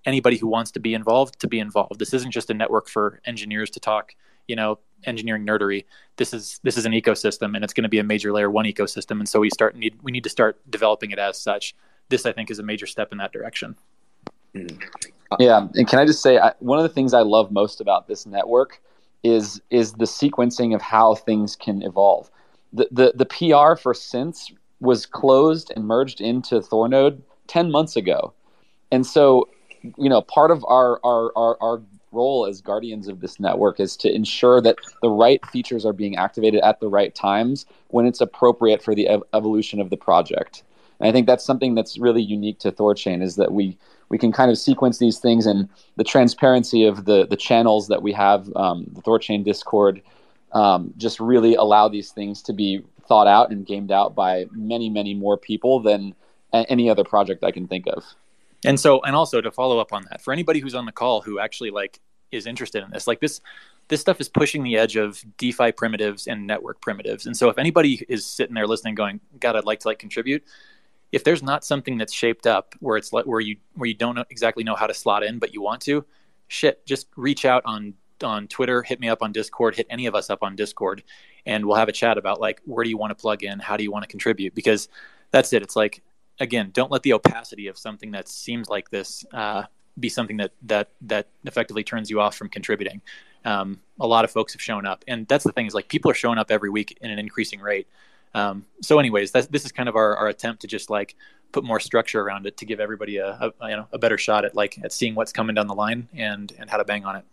anybody 0.04 0.36
who 0.36 0.46
wants 0.46 0.70
to 0.72 0.80
be 0.80 0.94
involved 0.94 1.40
to 1.40 1.48
be 1.48 1.58
involved. 1.58 1.98
This 1.98 2.14
isn't 2.14 2.30
just 2.30 2.50
a 2.50 2.54
network 2.54 2.88
for 2.88 3.20
engineers 3.24 3.70
to 3.70 3.80
talk 3.80 4.14
you 4.48 4.56
know 4.56 4.78
engineering 5.04 5.46
nerdery. 5.46 5.84
This 6.16 6.32
is 6.32 6.60
this 6.62 6.76
is 6.76 6.86
an 6.86 6.92
ecosystem 6.92 7.54
and 7.54 7.64
it's 7.64 7.72
going 7.72 7.82
to 7.82 7.88
be 7.88 7.98
a 7.98 8.04
major 8.04 8.32
layer 8.32 8.50
one 8.50 8.64
ecosystem. 8.64 9.18
And 9.18 9.28
so 9.28 9.40
we 9.40 9.50
start 9.50 9.76
need 9.76 9.98
we 10.02 10.12
need 10.12 10.24
to 10.24 10.30
start 10.30 10.58
developing 10.70 11.10
it 11.10 11.18
as 11.18 11.40
such. 11.40 11.74
This 12.08 12.26
i 12.26 12.32
think 12.32 12.50
is 12.50 12.58
a 12.58 12.62
major 12.62 12.86
step 12.86 13.12
in 13.12 13.18
that 13.18 13.32
direction. 13.32 13.76
Mm-hmm. 14.54 15.10
Yeah, 15.38 15.68
and 15.74 15.88
can 15.88 15.98
I 15.98 16.04
just 16.04 16.22
say 16.22 16.38
I, 16.38 16.52
one 16.60 16.78
of 16.78 16.82
the 16.82 16.88
things 16.88 17.14
I 17.14 17.20
love 17.20 17.50
most 17.50 17.80
about 17.80 18.08
this 18.08 18.26
network 18.26 18.80
is 19.22 19.60
is 19.70 19.92
the 19.94 20.04
sequencing 20.04 20.74
of 20.74 20.82
how 20.82 21.14
things 21.14 21.56
can 21.56 21.82
evolve. 21.82 22.30
The 22.72 22.88
the, 22.90 23.12
the 23.14 23.26
PR 23.26 23.80
for 23.80 23.94
Synths 23.94 24.52
was 24.80 25.06
closed 25.06 25.72
and 25.74 25.86
merged 25.86 26.20
into 26.20 26.60
Thornode 26.60 27.20
10 27.48 27.70
months 27.70 27.96
ago. 27.96 28.32
And 28.92 29.06
so, 29.06 29.48
you 29.82 30.08
know, 30.08 30.22
part 30.22 30.50
of 30.50 30.64
our, 30.68 31.00
our, 31.04 31.32
our, 31.36 31.56
our 31.60 31.82
role 32.12 32.46
as 32.46 32.60
guardians 32.60 33.08
of 33.08 33.20
this 33.20 33.40
network 33.40 33.80
is 33.80 33.96
to 33.96 34.14
ensure 34.14 34.60
that 34.60 34.76
the 35.02 35.10
right 35.10 35.44
features 35.46 35.84
are 35.84 35.92
being 35.92 36.16
activated 36.16 36.60
at 36.60 36.80
the 36.80 36.88
right 36.88 37.14
times 37.14 37.66
when 37.88 38.06
it's 38.06 38.20
appropriate 38.20 38.82
for 38.82 38.94
the 38.94 39.08
ev- 39.08 39.22
evolution 39.32 39.80
of 39.80 39.90
the 39.90 39.96
project. 39.96 40.62
And 41.04 41.10
I 41.10 41.12
think 41.12 41.26
that's 41.26 41.44
something 41.44 41.74
that's 41.74 41.98
really 41.98 42.22
unique 42.22 42.58
to 42.60 42.72
Thorchain 42.72 43.22
is 43.22 43.36
that 43.36 43.52
we 43.52 43.76
we 44.08 44.16
can 44.16 44.32
kind 44.32 44.50
of 44.50 44.56
sequence 44.56 44.98
these 44.98 45.18
things 45.18 45.44
and 45.44 45.68
the 45.96 46.04
transparency 46.04 46.86
of 46.86 47.04
the 47.04 47.26
the 47.26 47.36
channels 47.36 47.88
that 47.88 48.02
we 48.02 48.10
have, 48.12 48.50
um, 48.56 48.86
the 48.90 49.02
Thorchain 49.02 49.44
Discord, 49.44 50.00
um, 50.52 50.94
just 50.96 51.20
really 51.20 51.56
allow 51.56 51.88
these 51.88 52.10
things 52.10 52.40
to 52.44 52.54
be 52.54 52.82
thought 53.06 53.26
out 53.26 53.50
and 53.50 53.66
gamed 53.66 53.92
out 53.92 54.14
by 54.14 54.46
many 54.52 54.88
many 54.88 55.12
more 55.12 55.36
people 55.36 55.78
than 55.78 56.14
any 56.54 56.88
other 56.88 57.04
project 57.04 57.44
I 57.44 57.50
can 57.50 57.68
think 57.68 57.86
of. 57.86 58.02
And 58.64 58.80
so, 58.80 59.02
and 59.02 59.14
also 59.14 59.42
to 59.42 59.50
follow 59.50 59.78
up 59.80 59.92
on 59.92 60.06
that, 60.10 60.22
for 60.22 60.32
anybody 60.32 60.60
who's 60.60 60.74
on 60.74 60.86
the 60.86 60.92
call 60.92 61.20
who 61.20 61.38
actually 61.38 61.70
like 61.70 62.00
is 62.32 62.46
interested 62.46 62.82
in 62.82 62.88
this, 62.90 63.06
like 63.06 63.20
this, 63.20 63.42
this 63.88 64.00
stuff 64.00 64.22
is 64.22 64.30
pushing 64.30 64.62
the 64.62 64.78
edge 64.78 64.96
of 64.96 65.22
DeFi 65.36 65.72
primitives 65.72 66.26
and 66.26 66.46
network 66.46 66.80
primitives. 66.80 67.26
And 67.26 67.36
so, 67.36 67.50
if 67.50 67.58
anybody 67.58 68.06
is 68.08 68.24
sitting 68.24 68.54
there 68.54 68.66
listening, 68.66 68.94
going, 68.94 69.20
"God, 69.38 69.54
I'd 69.54 69.66
like 69.66 69.80
to 69.80 69.88
like 69.88 69.98
contribute," 69.98 70.42
if 71.14 71.24
there's 71.24 71.42
not 71.42 71.64
something 71.64 71.96
that's 71.96 72.12
shaped 72.12 72.46
up 72.46 72.74
where 72.80 72.96
it's 72.96 73.12
like 73.12 73.24
where 73.24 73.40
you 73.40 73.56
where 73.74 73.86
you 73.86 73.94
don't 73.94 74.18
exactly 74.30 74.64
know 74.64 74.74
how 74.74 74.86
to 74.86 74.94
slot 74.94 75.22
in 75.22 75.38
but 75.38 75.54
you 75.54 75.62
want 75.62 75.80
to 75.82 76.04
shit 76.48 76.84
just 76.86 77.08
reach 77.16 77.44
out 77.44 77.62
on 77.64 77.94
on 78.22 78.46
twitter 78.48 78.82
hit 78.82 79.00
me 79.00 79.08
up 79.08 79.22
on 79.22 79.32
discord 79.32 79.74
hit 79.74 79.86
any 79.90 80.06
of 80.06 80.14
us 80.14 80.30
up 80.30 80.42
on 80.42 80.54
discord 80.56 81.02
and 81.46 81.64
we'll 81.66 81.76
have 81.76 81.88
a 81.88 81.92
chat 81.92 82.18
about 82.18 82.40
like 82.40 82.60
where 82.64 82.84
do 82.84 82.90
you 82.90 82.96
want 82.96 83.10
to 83.10 83.14
plug 83.14 83.42
in? 83.42 83.58
How 83.58 83.76
do 83.76 83.82
you 83.84 83.90
want 83.90 84.02
to 84.02 84.08
contribute? 84.08 84.54
Because 84.54 84.88
that's 85.30 85.52
it. 85.52 85.62
It's 85.62 85.76
like 85.76 86.02
again 86.40 86.70
don't 86.72 86.90
let 86.90 87.02
the 87.02 87.12
opacity 87.12 87.68
of 87.68 87.78
something 87.78 88.10
that 88.12 88.28
seems 88.28 88.68
like 88.68 88.90
this 88.90 89.24
uh, 89.32 89.64
be 89.98 90.08
something 90.08 90.36
that 90.38 90.52
that 90.62 90.90
that 91.02 91.28
effectively 91.44 91.84
turns 91.84 92.10
you 92.10 92.20
off 92.20 92.36
from 92.36 92.48
contributing. 92.48 93.00
Um, 93.44 93.80
a 94.00 94.06
lot 94.06 94.24
of 94.24 94.30
folks 94.30 94.54
have 94.54 94.62
shown 94.62 94.86
up 94.86 95.04
and 95.06 95.28
that's 95.28 95.44
the 95.44 95.52
thing 95.52 95.66
is 95.66 95.74
like 95.74 95.88
people 95.88 96.10
are 96.10 96.14
showing 96.14 96.38
up 96.38 96.50
every 96.50 96.70
week 96.70 96.96
in 97.02 97.10
an 97.10 97.18
increasing 97.18 97.60
rate 97.60 97.86
um, 98.34 98.66
so, 98.82 98.98
anyways, 98.98 99.32
this 99.32 99.64
is 99.64 99.72
kind 99.72 99.88
of 99.88 99.96
our, 99.96 100.16
our 100.16 100.28
attempt 100.28 100.62
to 100.62 100.66
just 100.66 100.90
like 100.90 101.14
put 101.52 101.64
more 101.64 101.78
structure 101.78 102.20
around 102.20 102.46
it 102.46 102.56
to 102.56 102.66
give 102.66 102.80
everybody 102.80 103.18
a, 103.18 103.28
a, 103.28 103.70
you 103.70 103.76
know 103.76 103.86
a 103.92 103.98
better 103.98 104.18
shot 104.18 104.44
at 104.44 104.54
like 104.56 104.76
at 104.82 104.92
seeing 104.92 105.14
what's 105.14 105.32
coming 105.32 105.54
down 105.54 105.68
the 105.68 105.74
line 105.74 106.08
and 106.14 106.52
and 106.58 106.68
how 106.68 106.76
to 106.76 106.84
bang 106.84 107.04
on 107.04 107.16
it. 107.16 107.24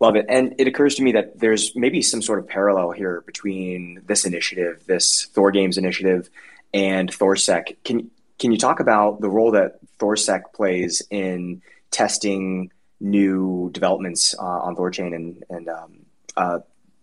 Love 0.00 0.16
it. 0.16 0.26
And 0.28 0.54
it 0.58 0.68
occurs 0.68 0.94
to 0.96 1.02
me 1.02 1.12
that 1.12 1.38
there's 1.38 1.74
maybe 1.74 2.02
some 2.02 2.22
sort 2.22 2.38
of 2.38 2.46
parallel 2.46 2.92
here 2.92 3.22
between 3.22 4.02
this 4.06 4.24
initiative, 4.24 4.84
this 4.86 5.24
Thor 5.32 5.50
Games 5.50 5.76
initiative, 5.76 6.30
and 6.74 7.10
ThorSec. 7.10 7.76
Can 7.84 8.10
can 8.38 8.52
you 8.52 8.58
talk 8.58 8.80
about 8.80 9.20
the 9.20 9.28
role 9.28 9.52
that 9.52 9.78
ThorSec 9.98 10.52
plays 10.54 11.02
in 11.10 11.62
testing 11.90 12.72
new 13.00 13.70
developments 13.72 14.34
uh, 14.38 14.42
on 14.42 14.74
Thorchain 14.74 15.14
and 15.14 15.44
and 15.50 15.68
um, 15.68 15.98
uh, 16.36 16.58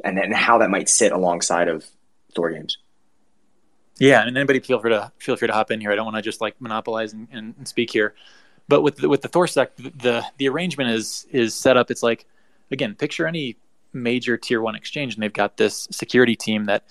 and 0.05 0.17
and 0.19 0.33
how 0.33 0.57
that 0.59 0.69
might 0.69 0.87
sit 0.87 1.11
alongside 1.11 1.67
of 1.67 1.85
Thor 2.33 2.51
games. 2.51 2.77
Yeah, 3.97 4.21
and 4.25 4.35
anybody 4.35 4.59
feel 4.59 4.79
free 4.79 4.91
to 4.91 5.11
feel 5.17 5.35
free 5.35 5.47
to 5.47 5.53
hop 5.53 5.71
in 5.71 5.81
here. 5.81 5.91
I 5.91 5.95
don't 5.95 6.05
want 6.05 6.17
to 6.17 6.21
just 6.21 6.41
like 6.41 6.59
monopolize 6.59 7.13
and, 7.13 7.27
and, 7.31 7.67
speak 7.67 7.89
here, 7.89 8.13
but 8.67 8.81
with 8.81 8.97
the, 8.97 9.09
with 9.09 9.21
the 9.21 9.29
Thorsec, 9.29 9.69
the 9.77 10.25
the 10.37 10.49
arrangement 10.49 10.91
is 10.91 11.25
is 11.31 11.53
set 11.53 11.77
up. 11.77 11.89
It's 11.89 12.03
like 12.03 12.25
again, 12.71 12.95
picture 12.95 13.25
any 13.25 13.57
major 13.93 14.37
tier 14.37 14.61
one 14.61 14.75
exchange, 14.75 15.13
and 15.13 15.23
they've 15.23 15.31
got 15.31 15.57
this 15.57 15.87
security 15.91 16.35
team 16.35 16.65
that 16.65 16.83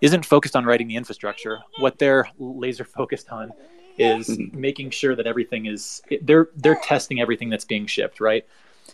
isn't 0.00 0.24
focused 0.24 0.54
on 0.54 0.64
writing 0.64 0.88
the 0.88 0.96
infrastructure. 0.96 1.60
What 1.78 1.98
they're 1.98 2.28
laser 2.38 2.84
focused 2.84 3.30
on 3.30 3.52
is 3.98 4.28
mm-hmm. 4.28 4.58
making 4.58 4.90
sure 4.90 5.16
that 5.16 5.26
everything 5.26 5.66
is 5.66 6.00
they're 6.22 6.48
they're 6.56 6.80
testing 6.82 7.20
everything 7.20 7.50
that's 7.50 7.64
being 7.64 7.86
shipped, 7.86 8.20
right? 8.20 8.46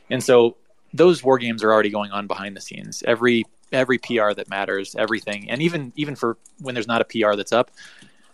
And 0.08 0.22
so 0.22 0.56
those 0.94 1.22
war 1.22 1.38
games 1.38 1.62
are 1.62 1.72
already 1.72 1.90
going 1.90 2.12
on 2.12 2.26
behind 2.26 2.56
the 2.56 2.60
scenes. 2.60 3.02
Every 3.06 3.44
every 3.72 3.98
PR 3.98 4.32
that 4.34 4.48
matters, 4.48 4.94
everything, 4.96 5.50
and 5.50 5.62
even 5.62 5.92
even 5.96 6.16
for 6.16 6.38
when 6.60 6.74
there's 6.74 6.88
not 6.88 7.00
a 7.00 7.04
PR 7.04 7.34
that's 7.34 7.52
up, 7.52 7.70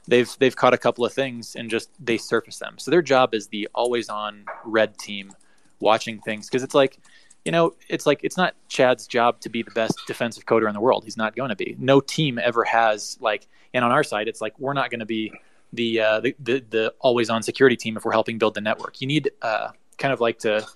they've 0.07 0.31
they've 0.39 0.57
caught 0.57 0.75
a 0.75 0.79
couple 0.79 1.05
of 1.05 1.13
things 1.13 1.57
and 1.57 1.71
just 1.71 1.91
they 2.05 2.19
surface 2.19 2.59
them. 2.59 2.79
So 2.79 2.91
their 2.91 3.03
job 3.03 3.35
is 3.35 3.49
the 3.49 3.69
always 3.75 4.09
on 4.09 4.45
red 4.65 4.99
team, 4.99 5.33
watching 5.81 6.21
things 6.21 6.49
because 6.49 6.63
it's 6.63 6.75
like, 6.75 6.99
you 7.45 7.53
know, 7.53 7.75
it's 7.89 8.07
like 8.07 8.21
it's 8.23 8.37
not 8.37 8.55
Chad's 8.69 9.07
job 9.07 9.41
to 9.41 9.49
be 9.49 9.63
the 9.63 9.71
best 9.71 9.99
defensive 10.07 10.47
coder 10.47 10.69
in 10.69 10.75
the 10.75 10.81
world. 10.81 11.05
He's 11.05 11.17
not 11.17 11.37
going 11.37 11.51
to 11.51 11.57
be. 11.57 11.77
No 11.79 12.01
team 12.01 12.39
ever 12.39 12.65
has 12.65 13.19
like, 13.21 13.47
and 13.73 13.85
on 13.85 13.93
our 13.93 14.03
side, 14.03 14.29
it's 14.29 14.41
like 14.41 14.59
we're 14.59 14.73
not 14.73 14.91
going 14.91 15.01
to 15.01 15.07
be 15.07 15.33
the, 15.73 16.01
uh, 16.01 16.21
the 16.21 16.37
the 16.39 16.65
the 16.71 16.95
always 17.01 17.31
on 17.31 17.43
security 17.43 17.77
team 17.77 17.97
if 17.97 18.05
we're 18.05 18.13
helping 18.13 18.39
build 18.39 18.55
the 18.55 18.61
network. 18.61 19.01
You 19.01 19.07
need 19.07 19.31
uh, 19.43 19.71
kind 19.99 20.13
of 20.13 20.21
like 20.21 20.39
to 20.41 20.67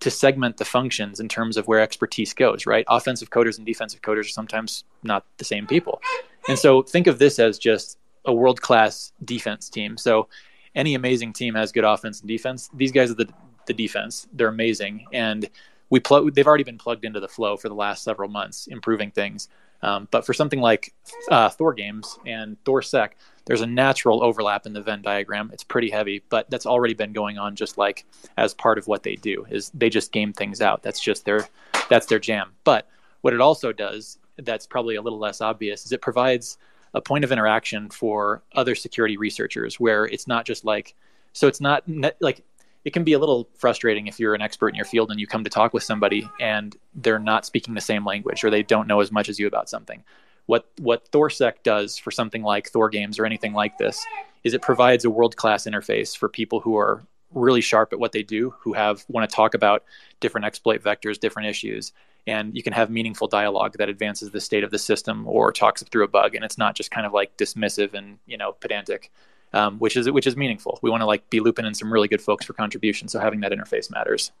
to 0.00 0.10
segment 0.10 0.56
the 0.56 0.64
functions 0.64 1.20
in 1.20 1.28
terms 1.28 1.56
of 1.56 1.66
where 1.66 1.80
expertise 1.80 2.32
goes, 2.34 2.66
right? 2.66 2.84
Offensive 2.88 3.30
coders 3.30 3.56
and 3.58 3.66
defensive 3.66 4.02
coders 4.02 4.26
are 4.26 4.28
sometimes 4.28 4.84
not 5.02 5.24
the 5.38 5.44
same 5.44 5.66
people. 5.66 6.00
And 6.48 6.58
so 6.58 6.82
think 6.82 7.06
of 7.06 7.18
this 7.18 7.38
as 7.38 7.58
just 7.58 7.98
a 8.24 8.32
world 8.32 8.60
class 8.60 9.12
defense 9.24 9.68
team. 9.68 9.96
So 9.96 10.28
any 10.74 10.94
amazing 10.94 11.32
team 11.32 11.54
has 11.54 11.72
good 11.72 11.84
offense 11.84 12.20
and 12.20 12.28
defense. 12.28 12.68
These 12.74 12.92
guys 12.92 13.10
are 13.10 13.14
the, 13.14 13.28
the 13.66 13.72
defense. 13.72 14.26
They're 14.32 14.48
amazing. 14.48 15.06
And 15.12 15.48
we 15.90 16.00
plug, 16.00 16.34
they've 16.34 16.46
already 16.46 16.64
been 16.64 16.78
plugged 16.78 17.04
into 17.04 17.20
the 17.20 17.28
flow 17.28 17.56
for 17.56 17.68
the 17.68 17.74
last 17.74 18.02
several 18.02 18.28
months, 18.28 18.66
improving 18.66 19.10
things. 19.10 19.48
Um, 19.82 20.08
but 20.10 20.24
for 20.24 20.32
something 20.32 20.60
like 20.60 20.94
uh, 21.30 21.50
Thor 21.50 21.74
games 21.74 22.18
and 22.26 22.56
ThorSec, 22.64 23.10
there's 23.44 23.60
a 23.60 23.66
natural 23.66 24.22
overlap 24.22 24.66
in 24.66 24.72
the 24.72 24.80
Venn 24.80 25.02
diagram. 25.02 25.50
It's 25.52 25.64
pretty 25.64 25.90
heavy, 25.90 26.22
but 26.30 26.48
that's 26.48 26.66
already 26.66 26.94
been 26.94 27.12
going 27.12 27.38
on 27.38 27.56
just 27.56 27.76
like 27.76 28.06
as 28.38 28.54
part 28.54 28.78
of 28.78 28.86
what 28.86 29.02
they 29.02 29.16
do 29.16 29.46
is 29.50 29.70
they 29.74 29.90
just 29.90 30.12
game 30.12 30.32
things 30.32 30.62
out. 30.62 30.82
That's 30.82 31.00
just 31.00 31.24
their 31.24 31.46
that's 31.90 32.06
their 32.06 32.18
jam. 32.18 32.52
But 32.64 32.88
what 33.20 33.34
it 33.34 33.40
also 33.40 33.72
does 33.72 34.18
that's 34.38 34.66
probably 34.66 34.96
a 34.96 35.02
little 35.02 35.18
less 35.18 35.40
obvious 35.40 35.84
is 35.84 35.92
it 35.92 36.00
provides 36.00 36.58
a 36.92 37.00
point 37.00 37.24
of 37.24 37.32
interaction 37.32 37.88
for 37.90 38.42
other 38.54 38.74
security 38.74 39.16
researchers 39.16 39.78
where 39.78 40.06
it's 40.06 40.26
not 40.26 40.46
just 40.46 40.64
like 40.64 40.94
so 41.32 41.48
it's 41.48 41.60
not 41.60 41.84
like 42.20 42.42
it 42.84 42.92
can 42.92 43.04
be 43.04 43.14
a 43.14 43.18
little 43.18 43.48
frustrating 43.56 44.06
if 44.06 44.20
you're 44.20 44.34
an 44.34 44.42
expert 44.42 44.68
in 44.68 44.74
your 44.74 44.84
field 44.84 45.10
and 45.10 45.18
you 45.18 45.26
come 45.26 45.44
to 45.44 45.50
talk 45.50 45.72
with 45.72 45.82
somebody 45.82 46.28
and 46.38 46.76
they're 46.94 47.18
not 47.18 47.46
speaking 47.46 47.74
the 47.74 47.80
same 47.80 48.04
language 48.04 48.44
or 48.44 48.50
they 48.50 48.62
don't 48.62 48.86
know 48.86 49.00
as 49.00 49.10
much 49.10 49.28
as 49.28 49.38
you 49.38 49.46
about 49.46 49.68
something. 49.68 50.04
What 50.46 50.68
what 50.78 51.10
ThorSec 51.10 51.62
does 51.62 51.96
for 51.96 52.10
something 52.10 52.42
like 52.42 52.68
Thor 52.68 52.90
games 52.90 53.18
or 53.18 53.24
anything 53.24 53.54
like 53.54 53.78
this 53.78 54.04
is 54.44 54.52
it 54.52 54.60
provides 54.60 55.04
a 55.04 55.10
world 55.10 55.36
class 55.36 55.64
interface 55.64 56.14
for 56.14 56.28
people 56.28 56.60
who 56.60 56.76
are 56.76 57.02
really 57.32 57.62
sharp 57.62 57.92
at 57.92 57.98
what 57.98 58.12
they 58.12 58.22
do, 58.22 58.54
who 58.60 58.74
have 58.74 59.04
want 59.08 59.28
to 59.28 59.34
talk 59.34 59.54
about 59.54 59.84
different 60.20 60.44
exploit 60.44 60.82
vectors, 60.82 61.18
different 61.18 61.48
issues, 61.48 61.92
and 62.26 62.54
you 62.54 62.62
can 62.62 62.74
have 62.74 62.90
meaningful 62.90 63.26
dialogue 63.26 63.76
that 63.78 63.88
advances 63.88 64.30
the 64.30 64.40
state 64.40 64.62
of 64.62 64.70
the 64.70 64.78
system 64.78 65.26
or 65.26 65.50
talks 65.50 65.82
through 65.82 66.04
a 66.04 66.08
bug, 66.08 66.34
and 66.34 66.44
it's 66.44 66.58
not 66.58 66.74
just 66.76 66.90
kind 66.90 67.06
of 67.06 67.12
like 67.14 67.36
dismissive 67.38 67.94
and 67.94 68.18
you 68.26 68.36
know 68.36 68.52
pedantic 68.52 69.10
um, 69.54 69.78
which 69.78 69.96
is 69.96 70.10
which 70.10 70.26
is 70.26 70.36
meaningful. 70.36 70.78
We 70.82 70.90
want 70.90 71.00
to 71.00 71.06
like 71.06 71.30
be 71.30 71.40
looping 71.40 71.64
in 71.64 71.74
some 71.74 71.92
really 71.92 72.08
good 72.08 72.20
folks 72.20 72.44
for 72.44 72.52
contribution, 72.52 73.08
so 73.08 73.20
having 73.20 73.40
that 73.40 73.52
interface 73.52 73.90
matters. 73.90 74.32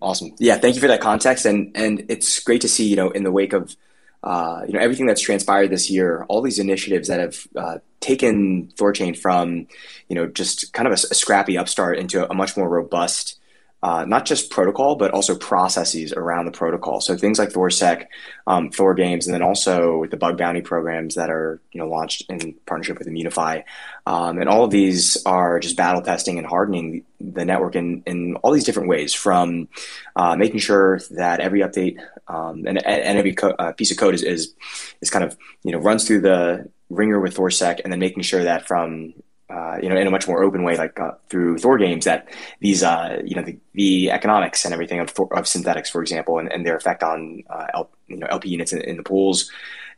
Awesome. 0.00 0.34
Yeah, 0.38 0.56
thank 0.56 0.76
you 0.76 0.80
for 0.80 0.88
that 0.88 1.00
context, 1.00 1.44
and 1.44 1.72
and 1.74 2.06
it's 2.08 2.40
great 2.40 2.60
to 2.62 2.68
see 2.68 2.86
you 2.86 2.96
know 2.96 3.10
in 3.10 3.24
the 3.24 3.32
wake 3.32 3.52
of 3.52 3.76
uh, 4.22 4.62
you 4.66 4.72
know 4.72 4.78
everything 4.78 5.06
that's 5.06 5.20
transpired 5.20 5.68
this 5.68 5.90
year, 5.90 6.24
all 6.28 6.40
these 6.40 6.58
initiatives 6.58 7.08
that 7.08 7.20
have 7.20 7.46
uh, 7.56 7.78
taken 8.00 8.68
Thorchain 8.76 9.18
from 9.18 9.66
you 10.08 10.14
know 10.14 10.26
just 10.26 10.72
kind 10.72 10.86
of 10.86 10.92
a, 10.92 11.00
a 11.10 11.14
scrappy 11.14 11.58
upstart 11.58 11.98
into 11.98 12.30
a 12.30 12.34
much 12.34 12.56
more 12.56 12.68
robust 12.68 13.38
uh, 13.84 14.02
not 14.06 14.24
just 14.24 14.48
protocol, 14.48 14.96
but 14.96 15.10
also 15.10 15.36
processes 15.36 16.14
around 16.14 16.46
the 16.46 16.50
protocol. 16.50 17.02
So 17.02 17.18
things 17.18 17.38
like 17.38 17.50
ThorSec, 17.50 18.06
um, 18.46 18.70
Thor 18.70 18.94
Games, 18.94 19.26
and 19.26 19.34
then 19.34 19.42
also 19.42 19.98
with 19.98 20.10
the 20.10 20.16
bug 20.16 20.38
bounty 20.38 20.62
programs 20.62 21.16
that 21.16 21.28
are 21.28 21.60
you 21.70 21.82
know 21.82 21.86
launched 21.86 22.24
in 22.30 22.54
partnership 22.64 22.98
with 22.98 23.08
Immunefi, 23.08 23.62
um, 24.06 24.38
and 24.38 24.48
all 24.48 24.64
of 24.64 24.70
these 24.70 25.22
are 25.26 25.60
just 25.60 25.76
battle 25.76 26.00
testing 26.00 26.38
and 26.38 26.46
hardening 26.46 27.04
the 27.20 27.44
network 27.44 27.76
in, 27.76 28.02
in 28.06 28.36
all 28.36 28.52
these 28.52 28.64
different 28.64 28.88
ways. 28.88 29.12
From 29.12 29.68
uh, 30.16 30.34
making 30.34 30.60
sure 30.60 31.00
that 31.10 31.40
every 31.40 31.60
update 31.60 31.98
um, 32.26 32.64
and, 32.66 32.82
and 32.86 33.18
every 33.18 33.34
co- 33.34 33.50
uh, 33.58 33.72
piece 33.72 33.90
of 33.90 33.98
code 33.98 34.14
is, 34.14 34.22
is 34.22 34.54
is 35.02 35.10
kind 35.10 35.26
of 35.26 35.36
you 35.62 35.72
know 35.72 35.78
runs 35.78 36.06
through 36.06 36.22
the 36.22 36.70
wringer 36.88 37.20
with 37.20 37.36
ThorSec, 37.36 37.82
and 37.84 37.92
then 37.92 38.00
making 38.00 38.22
sure 38.22 38.44
that 38.44 38.66
from 38.66 39.12
uh, 39.50 39.76
you 39.82 39.90
know, 39.90 39.96
in 39.96 40.06
a 40.06 40.10
much 40.10 40.26
more 40.26 40.42
open 40.42 40.62
way, 40.62 40.76
like 40.76 40.98
uh, 40.98 41.12
through 41.28 41.58
Thor 41.58 41.76
games, 41.76 42.06
that 42.06 42.28
these, 42.60 42.82
uh, 42.82 43.20
you 43.24 43.36
know, 43.36 43.42
the, 43.42 43.58
the, 43.74 44.10
economics 44.10 44.64
and 44.64 44.72
everything 44.72 45.00
of, 45.00 45.10
Thor, 45.10 45.28
of 45.36 45.46
synthetics, 45.46 45.90
for 45.90 46.00
example, 46.00 46.38
and, 46.38 46.50
and 46.50 46.64
their 46.64 46.76
effect 46.76 47.02
on 47.02 47.42
uh, 47.50 47.66
L, 47.74 47.90
you 48.06 48.16
know, 48.16 48.26
LP 48.30 48.48
units 48.48 48.72
in, 48.72 48.80
in, 48.80 48.96
the 48.96 49.02
pools 49.02 49.50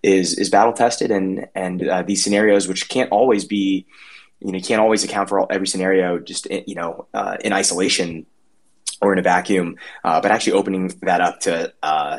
is 0.02 0.36
is 0.36 0.50
battle 0.50 0.72
tested, 0.72 1.12
and 1.12 1.46
and 1.54 1.88
uh, 1.88 2.02
these 2.02 2.24
scenarios, 2.24 2.66
which 2.66 2.88
can't 2.88 3.10
always 3.12 3.44
be, 3.44 3.86
you 4.40 4.50
know, 4.50 4.58
can't 4.58 4.80
always 4.80 5.04
account 5.04 5.28
for 5.28 5.38
all, 5.38 5.46
every 5.48 5.68
scenario 5.68 6.18
just 6.18 6.46
in, 6.46 6.64
you 6.66 6.74
know 6.74 7.06
in 7.40 7.52
isolation 7.52 8.26
or 9.00 9.12
in 9.12 9.18
a 9.20 9.22
vacuum, 9.22 9.76
but 10.02 10.26
actually 10.26 10.54
opening 10.54 10.88
that 11.02 11.20
up 11.20 11.38
to 11.40 11.72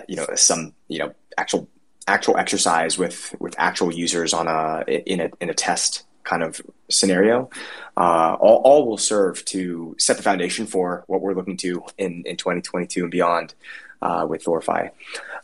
you 0.07 0.15
know 0.15 0.27
some 0.35 0.73
you 0.87 0.99
know 0.99 1.13
actual 1.37 1.67
actual 2.07 2.37
exercise 2.37 2.97
with 2.97 3.35
with 3.39 3.53
actual 3.57 3.93
users 3.93 4.33
on 4.33 4.47
a 4.47 4.83
in 4.87 5.19
a 5.19 5.29
in 5.41 5.49
a 5.49 5.53
test 5.53 6.03
kind 6.27 6.43
of 6.43 6.61
scenario, 6.89 7.49
uh, 7.95 8.35
all, 8.39 8.61
all 8.63 8.85
will 8.85 8.97
serve 8.97 9.43
to 9.45 9.95
set 9.97 10.17
the 10.17 10.23
foundation 10.23 10.67
for 10.67 11.03
what 11.07 11.21
we're 11.21 11.33
looking 11.33 11.57
to 11.57 11.83
in, 11.97 12.23
in 12.25 12.35
2022 12.37 13.03
and 13.03 13.11
beyond 13.11 13.53
uh, 14.01 14.25
with 14.29 14.43
ThorFi. 14.43 14.91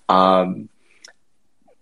Um, 0.10 0.70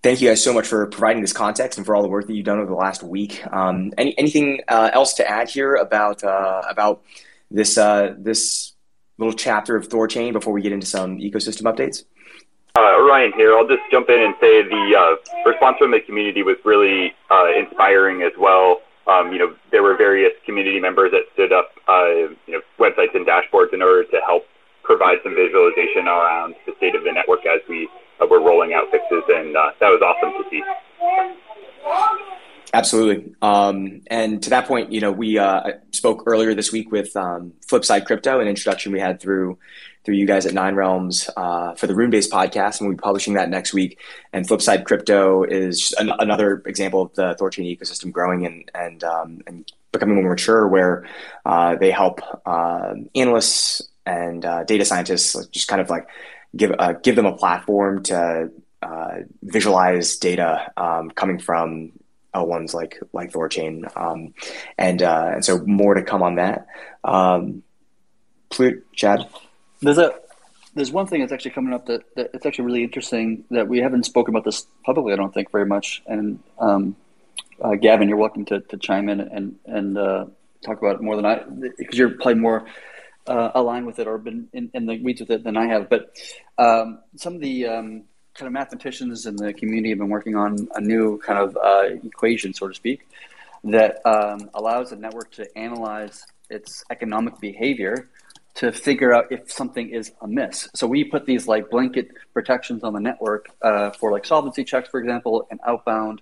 thank 0.03 0.21
you 0.21 0.29
guys 0.29 0.43
so 0.43 0.53
much 0.53 0.67
for 0.67 0.85
providing 0.87 1.21
this 1.21 1.33
context 1.33 1.77
and 1.77 1.85
for 1.85 1.95
all 1.95 2.03
the 2.03 2.07
work 2.07 2.27
that 2.27 2.33
you've 2.33 2.45
done 2.45 2.59
over 2.59 2.69
the 2.69 2.75
last 2.75 3.03
week. 3.03 3.43
Um, 3.51 3.91
any, 3.97 4.17
anything 4.17 4.61
uh, 4.67 4.91
else 4.93 5.15
to 5.15 5.27
add 5.27 5.49
here 5.49 5.75
about 5.75 6.23
uh, 6.23 6.61
about 6.69 7.01
this 7.49 7.77
uh, 7.77 8.15
this 8.17 8.73
little 9.17 9.33
chapter 9.33 9.75
of 9.75 9.89
Thorchain 9.89 10.31
before 10.31 10.53
we 10.53 10.61
get 10.61 10.71
into 10.71 10.87
some 10.87 11.17
ecosystem 11.17 11.63
updates? 11.63 12.03
Uh, 12.73 13.01
Ryan 13.01 13.33
here. 13.35 13.57
I'll 13.57 13.67
just 13.67 13.81
jump 13.91 14.09
in 14.09 14.21
and 14.21 14.33
say 14.39 14.63
the 14.63 14.95
uh, 14.97 15.49
response 15.49 15.77
from 15.77 15.91
the 15.91 15.99
community 15.99 16.41
was 16.41 16.55
really 16.63 17.13
uh, 17.29 17.47
inspiring 17.57 18.21
as 18.21 18.31
well. 18.39 18.81
Um, 19.07 19.33
you 19.33 19.39
know, 19.39 19.55
there 19.71 19.83
were 19.83 19.97
various 19.97 20.31
community 20.45 20.79
members 20.79 21.11
that 21.11 21.23
stood 21.33 21.51
up, 21.51 21.71
uh, 21.87 22.29
you 22.45 22.53
know, 22.53 22.61
websites 22.79 23.15
and 23.15 23.25
dashboards 23.25 23.73
in 23.73 23.81
order 23.81 24.03
to 24.03 24.19
help 24.25 24.45
provide 24.83 25.17
some 25.23 25.35
visualization 25.35 26.07
around 26.07 26.55
the 26.65 26.73
state 26.77 26.95
of 26.95 27.03
the 27.03 27.11
network 27.11 27.45
as 27.45 27.61
we 27.67 27.89
uh, 28.21 28.25
were 28.27 28.41
rolling 28.41 28.73
out 28.73 28.91
fixes, 28.91 29.23
and 29.29 29.55
uh, 29.55 29.71
that 29.79 29.89
was 29.89 30.01
awesome 30.01 30.43
to 30.43 30.49
see. 30.49 30.61
Absolutely. 32.73 33.35
Um, 33.41 34.01
and 34.07 34.41
to 34.43 34.49
that 34.51 34.65
point, 34.65 34.91
you 34.91 35.01
know, 35.01 35.11
we 35.11 35.37
uh, 35.37 35.71
spoke 35.91 36.23
earlier 36.25 36.53
this 36.53 36.71
week 36.71 36.91
with 36.91 37.15
um, 37.17 37.53
Flipside 37.67 38.05
Crypto, 38.05 38.39
an 38.39 38.47
introduction 38.47 38.93
we 38.93 38.99
had 38.99 39.19
through 39.19 39.57
through 40.03 40.15
you 40.15 40.25
guys 40.25 40.45
at 40.45 40.53
Nine 40.53 40.75
Realms 40.75 41.29
uh, 41.37 41.75
for 41.75 41.87
the 41.87 41.93
Runebase 41.93 42.29
podcast, 42.29 42.79
and 42.79 42.87
we'll 42.87 42.97
be 42.97 43.01
publishing 43.01 43.35
that 43.35 43.49
next 43.49 43.73
week. 43.73 43.99
And 44.33 44.47
Flipside 44.47 44.85
Crypto 44.85 45.43
is 45.43 45.93
an- 45.99 46.13
another 46.19 46.63
example 46.65 47.03
of 47.03 47.13
the 47.13 47.35
Thorchain 47.35 47.77
ecosystem 47.77 48.11
growing 48.11 48.45
and 48.45 48.71
and 48.73 49.03
um, 49.03 49.41
and 49.45 49.71
becoming 49.91 50.15
more 50.15 50.29
mature, 50.29 50.67
where 50.67 51.07
uh, 51.45 51.75
they 51.75 51.91
help 51.91 52.21
uh, 52.45 52.93
analysts 53.15 53.87
and 54.05 54.43
uh, 54.45 54.63
data 54.63 54.85
scientists 54.85 55.45
just 55.47 55.67
kind 55.67 55.81
of 55.81 55.89
like 55.89 56.07
give 56.55 56.73
uh, 56.79 56.93
give 56.93 57.15
them 57.15 57.25
a 57.25 57.35
platform 57.35 58.01
to 58.03 58.51
uh, 58.81 59.15
visualize 59.43 60.17
data 60.17 60.71
um, 60.77 61.11
coming 61.11 61.37
from 61.37 61.91
L1s 62.33 62.73
like 62.73 62.99
like 63.13 63.31
Thorchain, 63.31 63.85
um, 63.95 64.33
and 64.79 65.01
and 65.03 65.45
so 65.45 65.59
more 65.65 65.93
to 65.93 66.01
come 66.01 66.23
on 66.23 66.35
that. 66.35 66.65
Um, 67.03 67.63
Chad. 68.93 69.27
There's 69.81 69.97
a 69.97 70.13
there's 70.73 70.91
one 70.91 71.07
thing 71.07 71.19
that's 71.19 71.33
actually 71.33 71.51
coming 71.51 71.73
up 71.73 71.85
that, 71.87 72.03
that 72.15 72.29
it's 72.33 72.45
actually 72.45 72.65
really 72.65 72.83
interesting 72.83 73.43
that 73.51 73.67
we 73.67 73.79
haven't 73.79 74.05
spoken 74.05 74.33
about 74.33 74.45
this 74.45 74.65
publicly. 74.85 75.11
I 75.11 75.17
don't 75.17 75.33
think 75.33 75.51
very 75.51 75.65
much. 75.65 76.01
And 76.07 76.39
um, 76.59 76.95
uh, 77.61 77.75
Gavin, 77.75 78.07
you're 78.07 78.17
welcome 78.17 78.45
to, 78.45 78.61
to 78.61 78.77
chime 78.77 79.09
in 79.09 79.19
and 79.19 79.55
and 79.65 79.97
uh, 79.97 80.25
talk 80.65 80.77
about 80.77 80.95
it 80.95 81.01
more 81.01 81.15
than 81.15 81.25
I 81.25 81.43
because 81.77 81.97
you're 81.97 82.11
probably 82.11 82.35
more 82.35 82.65
uh, 83.27 83.51
aligned 83.55 83.85
with 83.85 83.99
it 83.99 84.07
or 84.07 84.17
been 84.17 84.47
in, 84.53 84.71
in, 84.73 84.85
the 84.85 85.01
weeds 85.01 85.21
with 85.21 85.31
it 85.31 85.43
than 85.43 85.57
I 85.57 85.67
have. 85.67 85.89
But 85.89 86.15
um, 86.57 86.99
some 87.15 87.35
of 87.35 87.41
the 87.41 87.67
um, 87.67 88.03
kind 88.33 88.47
of 88.47 88.53
mathematicians 88.53 89.25
in 89.25 89.35
the 89.35 89.53
community 89.53 89.89
have 89.89 89.99
been 89.99 90.09
working 90.09 90.35
on 90.35 90.67
a 90.75 90.81
new 90.81 91.19
kind 91.19 91.39
of 91.39 91.57
uh, 91.57 91.95
equation, 92.03 92.53
so 92.53 92.67
to 92.67 92.73
speak, 92.73 93.07
that 93.63 93.99
um, 94.05 94.49
allows 94.53 94.91
a 94.91 94.95
network 94.95 95.31
to 95.33 95.57
analyze 95.57 96.25
its 96.49 96.83
economic 96.89 97.39
behavior 97.39 98.09
to 98.55 98.71
figure 98.71 99.13
out 99.13 99.31
if 99.31 99.51
something 99.51 99.89
is 99.89 100.11
amiss. 100.21 100.69
So 100.75 100.87
we 100.87 101.03
put 101.03 101.25
these 101.25 101.47
like 101.47 101.69
blanket 101.69 102.11
protections 102.33 102.83
on 102.83 102.93
the 102.93 102.99
network 102.99 103.49
uh, 103.61 103.91
for 103.91 104.11
like 104.11 104.25
solvency 104.25 104.63
checks, 104.63 104.89
for 104.89 104.99
example, 104.99 105.47
and 105.49 105.59
outbound 105.65 106.21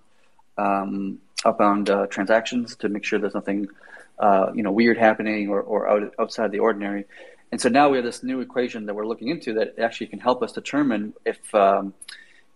um, 0.58 1.20
outbound 1.46 1.90
uh, 1.90 2.06
transactions 2.08 2.76
to 2.76 2.90
make 2.90 3.04
sure 3.06 3.18
there's 3.18 3.34
nothing 3.34 3.68
uh, 4.20 4.52
you 4.54 4.62
know 4.62 4.72
weird 4.72 4.98
happening 4.98 5.50
or, 5.50 5.62
or 5.62 5.88
out, 5.88 6.14
outside 6.20 6.52
the 6.52 6.60
ordinary. 6.60 7.06
And 7.52 7.60
so 7.60 7.68
now 7.68 7.90
we 7.90 7.98
have 7.98 8.06
this 8.06 8.22
new 8.22 8.42
equation 8.42 8.86
that 8.86 8.94
we're 8.94 9.08
looking 9.08 9.30
into 9.30 9.54
that 9.54 9.80
actually 9.80 10.08
can 10.08 10.20
help 10.20 10.44
us 10.44 10.52
determine 10.52 11.14
if 11.26 11.56
um, 11.56 11.94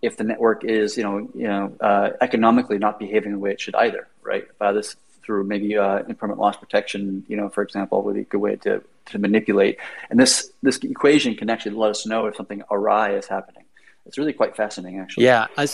if 0.03 0.17
the 0.17 0.23
network 0.23 0.63
is 0.65 0.97
you 0.97 1.03
know 1.03 1.17
you 1.33 1.47
know 1.47 1.73
uh, 1.79 2.11
economically 2.21 2.77
not 2.77 2.99
behaving 2.99 3.31
the 3.31 3.39
way 3.39 3.51
it 3.51 3.59
should 3.59 3.75
either, 3.75 4.07
right? 4.23 4.45
This 4.59 4.95
through 5.23 5.45
maybe 5.45 5.77
uh, 5.77 5.99
impermanent 6.07 6.39
loss 6.39 6.57
protection, 6.57 7.25
you 7.27 7.37
know, 7.37 7.49
for 7.49 7.63
example, 7.63 8.03
would 8.03 8.15
be 8.15 8.21
a 8.21 8.25
good 8.25 8.41
way 8.41 8.55
to, 8.57 8.83
to 9.07 9.19
manipulate. 9.19 9.77
And 10.09 10.19
this 10.19 10.51
this 10.61 10.77
equation 10.77 11.35
can 11.35 11.49
actually 11.49 11.75
let 11.75 11.91
us 11.91 12.05
know 12.05 12.25
if 12.27 12.35
something 12.35 12.63
awry 12.71 13.15
is 13.15 13.27
happening. 13.27 13.63
It's 14.05 14.17
really 14.17 14.33
quite 14.33 14.55
fascinating, 14.55 14.99
actually. 14.99 15.25
Yeah, 15.25 15.47
I, 15.57 15.63
I 15.63 15.67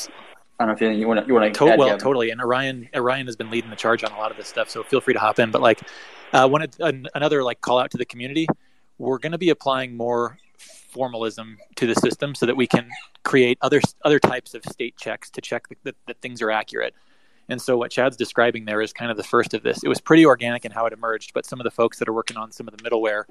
don't 0.66 0.68
know 0.68 0.74
if 0.74 0.98
you, 0.98 1.08
want 1.08 1.22
to 1.22 1.28
you 1.28 1.34
want 1.34 1.54
to. 1.54 1.58
To- 1.58 1.78
well, 1.78 1.98
totally. 1.98 2.30
And 2.32 2.42
Orion 2.42 2.90
Orion 2.96 3.26
has 3.26 3.36
been 3.36 3.50
leading 3.50 3.70
the 3.70 3.76
charge 3.76 4.04
on 4.04 4.12
a 4.12 4.18
lot 4.18 4.32
of 4.32 4.38
this 4.38 4.48
stuff, 4.48 4.70
so 4.70 4.84
feel 4.84 5.02
free 5.02 5.14
to 5.14 5.20
hop 5.20 5.40
in. 5.40 5.52
But 5.52 5.62
like, 5.62 5.82
uh, 6.34 6.48
one 6.48 6.68
another 7.16 7.44
like 7.44 7.62
call 7.62 7.80
out 7.80 7.92
to 7.92 7.98
the 7.98 8.06
community, 8.06 8.48
we're 8.98 9.20
going 9.20 9.32
to 9.32 9.38
be 9.38 9.50
applying 9.50 9.96
more 9.96 10.38
formalism 10.58 11.58
to 11.76 11.88
the 11.88 11.96
system 11.96 12.36
so 12.36 12.46
that 12.46 12.58
we 12.58 12.68
can 12.68 12.90
create 13.24 13.58
other 13.62 13.82
other 14.04 14.20
types 14.20 14.54
of 14.54 14.64
state 14.66 14.98
checks 14.98 15.30
to 15.32 15.42
check 15.42 15.64
that, 15.84 15.96
that 16.08 16.22
things 16.22 16.42
are 16.42 16.52
accurate. 16.52 16.94
And 17.50 17.62
so 17.62 17.78
what 17.78 17.92
Chad's 17.92 18.16
describing 18.16 18.66
there 18.66 18.82
is 18.82 18.94
kind 18.94 19.12
of 19.12 19.18
the 19.18 19.24
first 19.24 19.54
of 19.54 19.64
this. 19.64 19.84
It 19.84 19.90
was 19.90 20.00
pretty 20.00 20.26
organic 20.26 20.66
in 20.66 20.72
how 20.72 20.86
it 20.86 20.94
emerged, 20.94 21.34
but 21.34 21.46
some 21.46 21.60
of 21.60 21.64
the 21.64 21.72
folks 21.72 22.00
that 22.00 22.08
are 22.08 22.14
working 22.14 22.38
on 22.38 22.52
some 22.52 22.68
of 22.68 22.78
the 22.78 22.84
middleware 22.84 23.24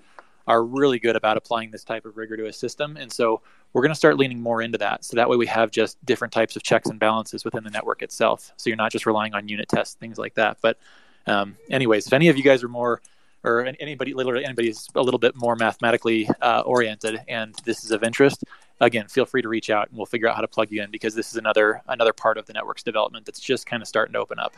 are 0.47 0.65
really 0.65 0.99
good 0.99 1.15
about 1.15 1.37
applying 1.37 1.71
this 1.71 1.85
type 1.85 2.05
of 2.07 2.17
rigor 2.17 2.37
to 2.37 2.47
a 2.47 2.53
system. 2.53 2.97
And 2.97 3.13
so 3.13 3.43
we're 3.73 3.83
going 3.83 3.93
to 3.93 3.99
start 3.99 4.17
leaning 4.17 4.41
more 4.41 4.63
into 4.63 4.79
that. 4.79 5.05
So 5.05 5.17
that 5.17 5.29
way 5.29 5.37
we 5.37 5.47
have 5.47 5.71
just 5.71 6.05
different 6.05 6.33
types 6.33 6.57
of 6.57 6.63
checks 6.63 6.89
and 6.89 6.99
balances 6.99 7.45
within 7.45 7.65
the 7.65 7.71
network 7.71 8.03
itself. 8.03 8.53
So 8.57 8.71
you're 8.71 8.77
not 8.77 8.91
just 8.91 9.07
relying 9.07 9.35
on 9.35 9.47
unit 9.47 9.69
tests, 9.69 9.95
things 9.95 10.19
like 10.19 10.35
that. 10.35 10.57
But 10.63 10.79
um, 11.27 11.57
anyways, 11.71 12.07
if 12.07 12.13
any 12.13 12.29
of 12.29 12.37
you 12.37 12.43
guys 12.43 12.65
are 12.65 12.69
more 12.69 13.03
or 13.45 13.65
anybody 13.79 14.15
literally 14.15 14.45
anybody 14.45 14.69
is 14.69 14.89
a 14.95 15.03
little 15.03 15.19
bit 15.19 15.37
more 15.37 15.55
mathematically 15.55 16.29
uh, 16.43 16.63
oriented 16.67 17.21
and 17.29 17.55
this 17.65 17.85
is 17.85 17.93
of 17.93 18.03
interest 18.03 18.45
again, 18.81 19.09
feel 19.09 19.27
free 19.27 19.43
to 19.43 19.49
reach 19.49 19.71
out 19.71 19.89
and 19.89 19.97
we'll 19.97 20.07
figure 20.07 20.29
out 20.29 20.37
how 20.37 20.41
to 20.41 20.49
plug 20.49 20.71
you 20.71 20.83
in 20.83 20.91
because 20.91 21.15
this 21.15 21.31
is 21.31 21.37
another 21.37 21.83
another 21.89 22.13
part 22.13 22.39
of 22.39 22.47
the 22.47 22.53
network's 22.53 22.83
development 22.83 23.27
that's 23.27 23.41
just 23.41 23.67
kind 23.67 23.83
of 23.83 23.89
starting 23.89 24.13
to 24.13 24.19
open 24.19 24.39
up. 24.39 24.55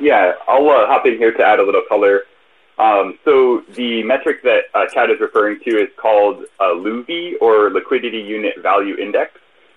Yeah, 0.00 0.32
I'll 0.46 0.68
uh, 0.68 0.86
hop 0.86 1.06
in 1.06 1.18
here 1.18 1.32
to 1.32 1.44
add 1.44 1.58
a 1.58 1.64
little 1.64 1.82
color. 1.88 2.22
Um, 2.78 3.18
so 3.24 3.62
the 3.74 4.04
metric 4.04 4.42
that 4.44 4.64
uh, 4.72 4.86
Chad 4.86 5.10
is 5.10 5.18
referring 5.20 5.58
to 5.64 5.70
is 5.70 5.88
called 5.96 6.44
uh, 6.60 6.74
LUVI 6.74 7.32
or 7.40 7.70
Liquidity 7.70 8.20
Unit 8.20 8.54
Value 8.62 8.96
Index. 8.96 9.32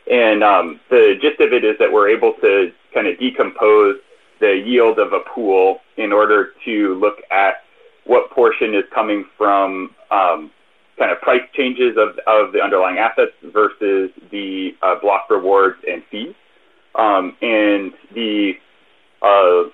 And 0.10 0.44
um, 0.44 0.80
the 0.90 1.16
gist 1.20 1.40
of 1.40 1.54
it 1.54 1.64
is 1.64 1.78
that 1.80 1.92
we're 1.92 2.10
able 2.10 2.34
to 2.42 2.72
kind 2.94 3.08
of 3.08 3.18
decompose 3.18 3.98
the 4.40 4.62
yield 4.66 5.00
of 5.00 5.14
a 5.14 5.22
pool 5.22 5.80
in 5.98 6.14
order 6.14 6.54
to 6.66 6.96
look 7.00 7.18
at 7.32 7.64
what 8.06 8.30
portion 8.32 8.76
is 8.76 8.84
coming 8.94 9.26
from 9.38 9.96
um, 10.12 10.52
kind 10.98 11.12
of 11.12 11.20
price 11.22 11.42
changes 11.54 11.98
of, 11.98 12.20
of 12.28 12.54
the 12.54 12.62
underlying 12.62 12.98
assets 12.98 13.32
versus 13.44 14.12
the 14.30 14.76
uh, 14.82 14.96
block 15.00 15.30
rewards 15.30 15.80
and 15.90 16.04
fees. 16.12 16.36
Um, 16.96 17.36
and 17.42 17.94
the 18.14 18.54
uh, 19.22 19.70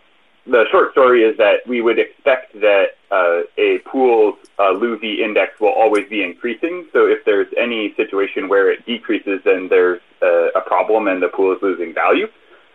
the 0.45 0.65
short 0.71 0.91
story 0.93 1.23
is 1.23 1.37
that 1.37 1.67
we 1.67 1.81
would 1.81 1.99
expect 1.99 2.53
that 2.61 2.95
uh, 3.11 3.41
a 3.57 3.79
pool's 3.79 4.35
uh, 4.59 4.73
LUVI 4.73 5.19
index 5.19 5.59
will 5.59 5.73
always 5.73 6.07
be 6.09 6.23
increasing. 6.23 6.87
So 6.93 7.05
if 7.05 7.25
there's 7.25 7.47
any 7.57 7.93
situation 7.95 8.47
where 8.47 8.71
it 8.71 8.85
decreases, 8.85 9.41
then 9.43 9.67
there's 9.67 10.01
a, 10.21 10.49
a 10.55 10.61
problem 10.61 11.07
and 11.07 11.21
the 11.21 11.27
pool 11.27 11.53
is 11.53 11.61
losing 11.61 11.93
value. 11.93 12.27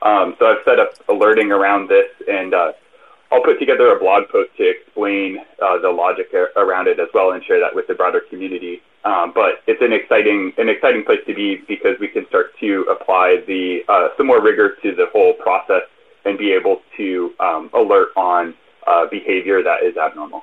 Um, 0.02 0.36
so 0.38 0.46
I've 0.46 0.64
set 0.64 0.80
up 0.80 0.94
alerting 1.08 1.52
around 1.52 1.88
this, 1.88 2.08
and 2.28 2.52
uh, 2.52 2.72
I'll 3.32 3.42
put 3.42 3.58
together 3.58 3.96
a 3.96 3.98
blog 3.98 4.28
post 4.28 4.50
to 4.58 4.68
explain 4.68 5.38
uh, 5.62 5.78
the 5.78 5.88
logic 5.88 6.34
around 6.56 6.86
it 6.86 7.00
as 7.00 7.08
well 7.14 7.32
and 7.32 7.42
share 7.42 7.58
that 7.60 7.74
with 7.74 7.86
the 7.86 7.94
broader 7.94 8.20
community. 8.28 8.82
Um, 9.04 9.32
but 9.34 9.62
it's 9.66 9.80
an 9.80 9.92
exciting, 9.92 10.52
an 10.58 10.68
exciting 10.68 11.02
place 11.04 11.20
to 11.26 11.34
be 11.34 11.62
because 11.66 11.98
we 11.98 12.08
can 12.08 12.26
start 12.28 12.56
to 12.60 12.82
apply 12.90 13.42
the 13.46 13.80
uh, 13.88 14.08
some 14.16 14.26
more 14.26 14.42
rigor 14.42 14.76
to 14.82 14.94
the 14.94 15.06
whole 15.12 15.32
process 15.32 15.82
and 16.24 16.38
be 16.38 16.52
able 16.52 16.82
to 16.98 17.34
um, 17.40 17.70
alert 17.72 18.10
on 18.16 18.54
uh, 18.86 19.06
behavior 19.06 19.62
that 19.62 19.82
is 19.82 19.96
abnormal. 19.96 20.42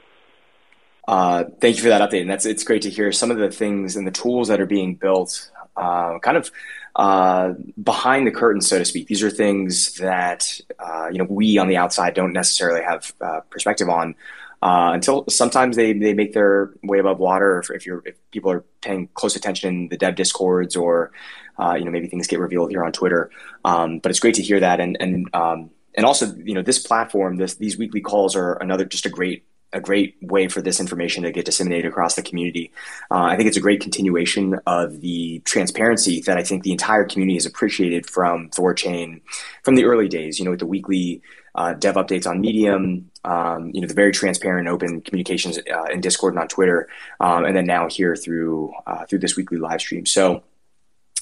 Uh, 1.08 1.46
thank 1.62 1.78
you 1.78 1.84
for 1.84 1.90
that 1.90 2.08
update, 2.08 2.22
and 2.22 2.30
that's 2.30 2.46
it's 2.46 2.64
great 2.64 2.82
to 2.82 2.90
hear 2.90 3.12
some 3.12 3.32
of 3.32 3.38
the 3.38 3.50
things 3.50 3.96
and 3.96 4.06
the 4.06 4.12
tools 4.12 4.48
that 4.48 4.60
are 4.60 4.66
being 4.66 4.96
built, 4.96 5.52
uh, 5.78 6.20
kind 6.20 6.38
of 6.38 6.52
uh, 6.96 7.54
behind 7.82 8.28
the 8.28 8.32
curtain, 8.32 8.62
so 8.62 8.78
to 8.78 8.86
speak. 8.86 9.08
These 9.08 9.24
are 9.24 9.30
things 9.30 9.96
that 9.96 10.60
uh, 10.80 11.10
you 11.12 11.18
know 11.18 11.28
we 11.30 11.58
on 11.58 11.68
the 11.68 11.78
outside 11.78 12.14
don't 12.14 12.34
necessarily 12.34 12.82
have 12.84 13.14
uh, 13.22 13.42
perspective 13.50 13.90
on. 13.90 14.16
until 14.62 15.26
sometimes 15.30 15.76
they, 15.76 15.94
they 15.94 16.14
make 16.14 16.34
their 16.34 16.74
way 16.84 17.00
above 17.00 17.20
water. 17.20 17.60
If, 17.60 17.70
if 17.72 17.86
you're 17.86 18.04
if 18.06 18.16
people 18.32 18.52
are 18.52 18.64
paying 18.82 19.08
close 19.14 19.36
attention 19.36 19.70
in 19.70 19.88
the 19.90 19.98
dev 19.98 20.16
discords 20.16 20.76
or 20.76 21.12
uh, 21.60 21.76
you 21.78 21.86
know, 21.86 21.92
maybe 21.92 22.08
things 22.08 22.28
get 22.28 22.40
revealed 22.40 22.72
here 22.72 22.84
on 22.84 22.92
Twitter. 22.92 23.30
Um, 23.66 24.00
but 24.00 24.10
it's 24.10 24.20
great 24.20 24.36
to 24.36 24.42
hear 24.42 24.60
that, 24.62 24.80
and 24.80 24.98
and 25.00 25.30
um, 25.34 25.70
and 25.96 26.06
also, 26.06 26.34
you 26.36 26.54
know, 26.54 26.62
this 26.62 26.80
platform, 26.80 27.36
this 27.38 27.56
these 27.56 27.78
weekly 27.78 28.02
calls 28.02 28.36
are 28.36 28.54
another 28.54 28.86
just 28.86 29.06
a 29.06 29.10
great 29.10 29.44
a 29.72 29.80
great 29.80 30.18
way 30.22 30.48
for 30.48 30.62
this 30.62 30.80
information 30.80 31.24
to 31.24 31.32
get 31.32 31.46
disseminated 31.46 31.86
across 31.86 32.16
the 32.16 32.22
community. 32.22 32.72
Uh, 33.12 33.24
I 33.24 33.36
think 33.36 33.48
it's 33.48 33.58
a 33.58 33.62
great 33.62 33.82
continuation 33.82 34.60
of 34.66 35.02
the 35.02 35.40
transparency 35.46 36.22
that 36.22 36.38
I 36.38 36.44
think 36.44 36.64
the 36.64 36.72
entire 36.72 37.06
community 37.06 37.36
has 37.36 37.46
appreciated 37.46 38.10
from 38.10 38.50
Thorchain 38.50 39.22
from 39.64 39.76
the 39.76 39.86
early 39.86 40.08
days. 40.08 40.40
You 40.40 40.46
know, 40.46 40.52
with 40.52 40.60
the 40.60 40.66
weekly 40.66 41.22
uh, 41.56 41.74
dev 41.74 41.96
updates 41.96 42.28
on 42.28 42.42
Medium, 42.42 43.12
um, 43.24 43.72
you 43.74 43.82
know, 43.82 43.88
the 43.88 43.94
very 43.94 44.12
transparent, 44.12 44.68
open 44.68 45.02
communications 45.02 45.58
uh, 45.58 45.86
in 45.92 46.02
Discord 46.02 46.34
and 46.34 46.42
on 46.42 46.48
Twitter, 46.48 46.88
um, 47.20 47.46
and 47.46 47.56
then 47.56 47.66
now 47.66 47.88
here 47.90 48.16
through 48.16 48.74
uh, 48.88 49.06
through 49.06 49.20
this 49.20 49.36
weekly 49.36 49.58
live 49.58 49.82
stream. 49.82 50.06
So 50.06 50.44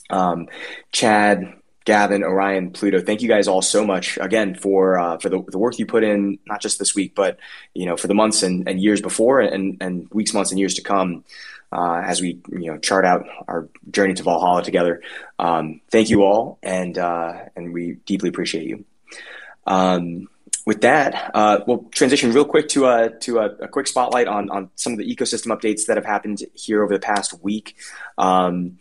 um, 0.10 0.48
Chad, 0.92 1.54
Gavin, 1.88 2.22
Orion, 2.22 2.72
Pluto. 2.72 3.00
Thank 3.00 3.22
you 3.22 3.30
guys 3.30 3.48
all 3.48 3.62
so 3.62 3.86
much 3.86 4.18
again 4.18 4.56
for 4.56 5.00
uh, 5.00 5.18
for 5.20 5.30
the, 5.30 5.42
the, 5.48 5.58
work 5.58 5.80
you 5.80 5.86
put 5.86 6.04
in, 6.04 6.38
not 6.46 6.60
just 6.62 6.80
this 6.80 6.94
week, 6.94 7.16
but 7.16 7.40
you 7.74 7.86
know 7.86 7.96
for 7.96 8.08
the 8.08 8.14
months 8.14 8.44
and, 8.44 8.68
and 8.68 8.82
years 8.82 9.02
before, 9.02 9.40
and, 9.40 9.78
and 9.80 10.12
weeks, 10.12 10.34
months, 10.34 10.52
and 10.52 10.60
years 10.60 10.74
to 10.74 10.82
come. 10.82 11.24
Uh, 11.72 12.02
as 12.06 12.20
we 12.20 12.42
you 12.52 12.70
know 12.70 12.78
chart 12.78 13.06
out 13.06 13.26
our 13.48 13.70
journey 13.90 14.14
to 14.14 14.24
Valhalla 14.24 14.64
together. 14.64 15.02
Um, 15.40 15.80
thank 15.90 16.10
you 16.10 16.24
all, 16.24 16.60
and 16.62 16.98
uh, 16.98 17.46
and 17.56 17.72
we 17.72 17.94
deeply 18.06 18.28
appreciate 18.28 18.66
you. 18.66 18.84
Um, 19.66 20.28
with 20.66 20.82
that, 20.82 21.32
uh, 21.34 21.62
we'll 21.68 21.86
transition 21.92 22.34
real 22.34 22.44
quick 22.44 22.68
to 22.70 22.88
a 22.88 23.12
to 23.22 23.40
a, 23.40 23.46
a, 23.46 23.68
quick 23.70 23.88
spotlight 23.88 24.28
on 24.28 24.50
on 24.50 24.72
some 24.76 24.92
of 24.92 25.00
the 25.00 25.16
ecosystem 25.16 25.58
updates 25.58 25.86
that 25.86 25.96
have 25.96 26.06
happened 26.06 26.44
here 26.54 26.84
over 26.84 26.94
the 26.94 27.00
past 27.00 27.42
week. 27.42 27.78
Um, 28.18 28.78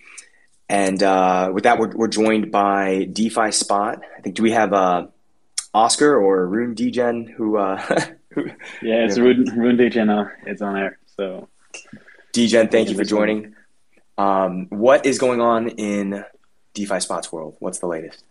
and 0.69 1.03
uh, 1.03 1.51
with 1.53 1.65
that, 1.65 1.79
we're, 1.79 1.95
we're 1.95 2.09
joined 2.09 2.51
by 2.51 3.09
DeFi 3.13 3.53
Spot. 3.53 4.03
I 4.17 4.21
think, 4.21 4.35
do 4.35 4.43
we 4.43 4.51
have 4.51 4.73
uh, 4.73 5.07
Oscar 5.73 6.17
or 6.17 6.47
Rune 6.47 6.75
Degen 6.75 7.27
who, 7.27 7.57
uh, 7.57 7.81
who 8.31 8.47
Yeah, 8.83 9.05
it's 9.05 9.19
Rune, 9.19 9.45
Rune 9.57 9.77
Degen. 9.77 10.11
Uh, 10.11 10.29
it's 10.45 10.63
on 10.63 10.77
air. 10.77 10.99
So, 11.17 11.49
Degen, 12.33 12.69
thank 12.69 12.91
you 12.91 12.97
for 12.97 13.05
joining. 13.05 13.55
Um, 14.19 14.67
what 14.71 15.07
is 15.07 15.19
going 15.19 15.41
on 15.41 15.69
in 15.69 16.25
DeFi 16.75 17.01
Spot's 17.01 17.31
world? 17.31 17.57
What's 17.61 17.79
the 17.79 17.87
latest? 17.87 18.25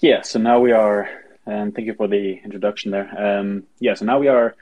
Yeah, 0.00 0.22
so 0.22 0.38
now 0.38 0.60
we 0.60 0.72
are, 0.72 1.08
and 1.46 1.74
thank 1.74 1.86
you 1.86 1.94
for 1.94 2.06
the 2.06 2.40
introduction 2.44 2.90
there. 2.90 3.38
Um, 3.38 3.64
yeah, 3.80 3.94
so 3.94 4.04
now 4.04 4.18
we 4.18 4.28
are, 4.28 4.54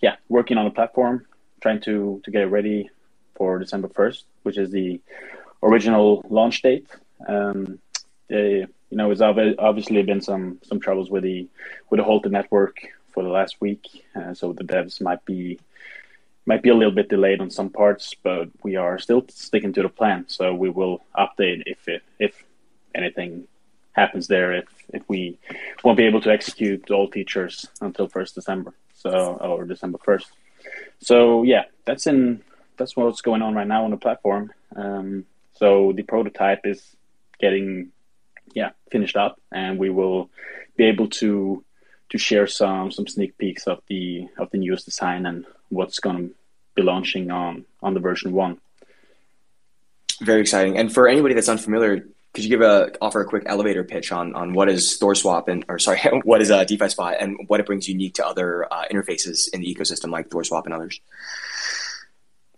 yeah, 0.00 0.16
working 0.28 0.58
on 0.58 0.66
a 0.66 0.70
platform, 0.70 1.26
trying 1.62 1.80
to 1.82 2.20
to 2.24 2.30
get 2.30 2.42
it 2.42 2.46
ready 2.46 2.90
for 3.34 3.58
December 3.58 3.88
first, 3.88 4.26
which 4.42 4.58
is 4.58 4.70
the 4.70 5.00
original 5.62 6.24
launch 6.28 6.62
date. 6.62 6.86
Um, 7.26 7.78
they, 8.28 8.66
you 8.90 8.96
know, 8.96 9.10
it's 9.10 9.20
obviously 9.20 10.02
been 10.02 10.20
some 10.20 10.58
some 10.62 10.80
troubles 10.80 11.10
with 11.10 11.22
the 11.22 11.48
with 11.90 11.98
the 11.98 12.04
halted 12.04 12.32
network 12.32 12.76
for 13.12 13.22
the 13.22 13.28
last 13.28 13.60
week, 13.60 14.04
uh, 14.14 14.34
so 14.34 14.52
the 14.52 14.64
devs 14.64 15.00
might 15.00 15.24
be 15.24 15.58
might 16.46 16.62
be 16.62 16.70
a 16.70 16.74
little 16.74 16.94
bit 16.94 17.08
delayed 17.08 17.40
on 17.40 17.50
some 17.50 17.70
parts, 17.70 18.14
but 18.22 18.48
we 18.62 18.76
are 18.76 18.98
still 18.98 19.24
sticking 19.28 19.72
to 19.72 19.82
the 19.82 19.88
plan. 19.88 20.24
So 20.28 20.54
we 20.54 20.70
will 20.70 21.04
update 21.16 21.62
if 21.66 21.86
it, 21.88 22.02
if 22.18 22.42
anything 22.94 23.46
happens 23.92 24.26
there. 24.26 24.52
If 24.52 24.68
if 24.92 25.02
we 25.08 25.38
won't 25.84 25.98
be 25.98 26.04
able 26.04 26.20
to 26.22 26.30
execute 26.30 26.90
all 26.90 27.10
features 27.10 27.66
until 27.80 28.08
first 28.08 28.34
December, 28.34 28.74
so 28.94 29.36
or 29.40 29.64
December 29.64 29.98
first. 30.02 30.28
So 31.00 31.42
yeah, 31.42 31.64
that's 31.84 32.06
in 32.06 32.42
that's 32.76 32.96
what's 32.96 33.20
going 33.20 33.42
on 33.42 33.54
right 33.54 33.66
now 33.66 33.84
on 33.84 33.90
the 33.90 33.96
platform. 33.96 34.52
Um, 34.74 35.26
so 35.62 35.92
the 35.94 36.02
prototype 36.02 36.62
is 36.64 36.82
getting 37.38 37.92
yeah 38.52 38.70
finished 38.90 39.14
up, 39.14 39.40
and 39.52 39.78
we 39.78 39.90
will 39.90 40.28
be 40.76 40.86
able 40.86 41.08
to 41.20 41.64
to 42.10 42.18
share 42.18 42.48
some 42.48 42.90
some 42.90 43.06
sneak 43.06 43.38
peeks 43.38 43.68
of 43.68 43.78
the 43.86 44.26
of 44.38 44.50
the 44.50 44.58
newest 44.58 44.86
design 44.86 45.24
and 45.24 45.46
what's 45.68 46.00
going 46.00 46.16
to 46.16 46.34
be 46.74 46.82
launching 46.82 47.30
on 47.30 47.64
on 47.80 47.94
the 47.94 48.00
version 48.00 48.32
one. 48.32 48.58
Very 50.20 50.40
exciting. 50.40 50.76
And 50.78 50.92
for 50.92 51.06
anybody 51.06 51.34
that's 51.34 51.48
unfamiliar, 51.48 52.08
could 52.34 52.42
you 52.42 52.50
give 52.50 52.62
a 52.62 52.90
offer 53.00 53.20
a 53.20 53.24
quick 53.24 53.44
elevator 53.46 53.84
pitch 53.84 54.10
on 54.10 54.34
on 54.34 54.54
what 54.54 54.68
is 54.68 54.98
ThorSwap 55.00 55.46
and 55.46 55.64
or 55.68 55.78
sorry, 55.78 56.00
what 56.24 56.42
is 56.42 56.50
a 56.50 56.64
DeFi 56.64 56.88
Spot 56.88 57.14
and 57.20 57.36
what 57.46 57.60
it 57.60 57.66
brings 57.66 57.88
unique 57.88 58.14
to 58.14 58.26
other 58.26 58.66
uh, 58.72 58.86
interfaces 58.90 59.48
in 59.52 59.60
the 59.60 59.72
ecosystem 59.72 60.10
like 60.10 60.28
ThorSwap 60.28 60.64
and 60.64 60.74
others? 60.74 61.00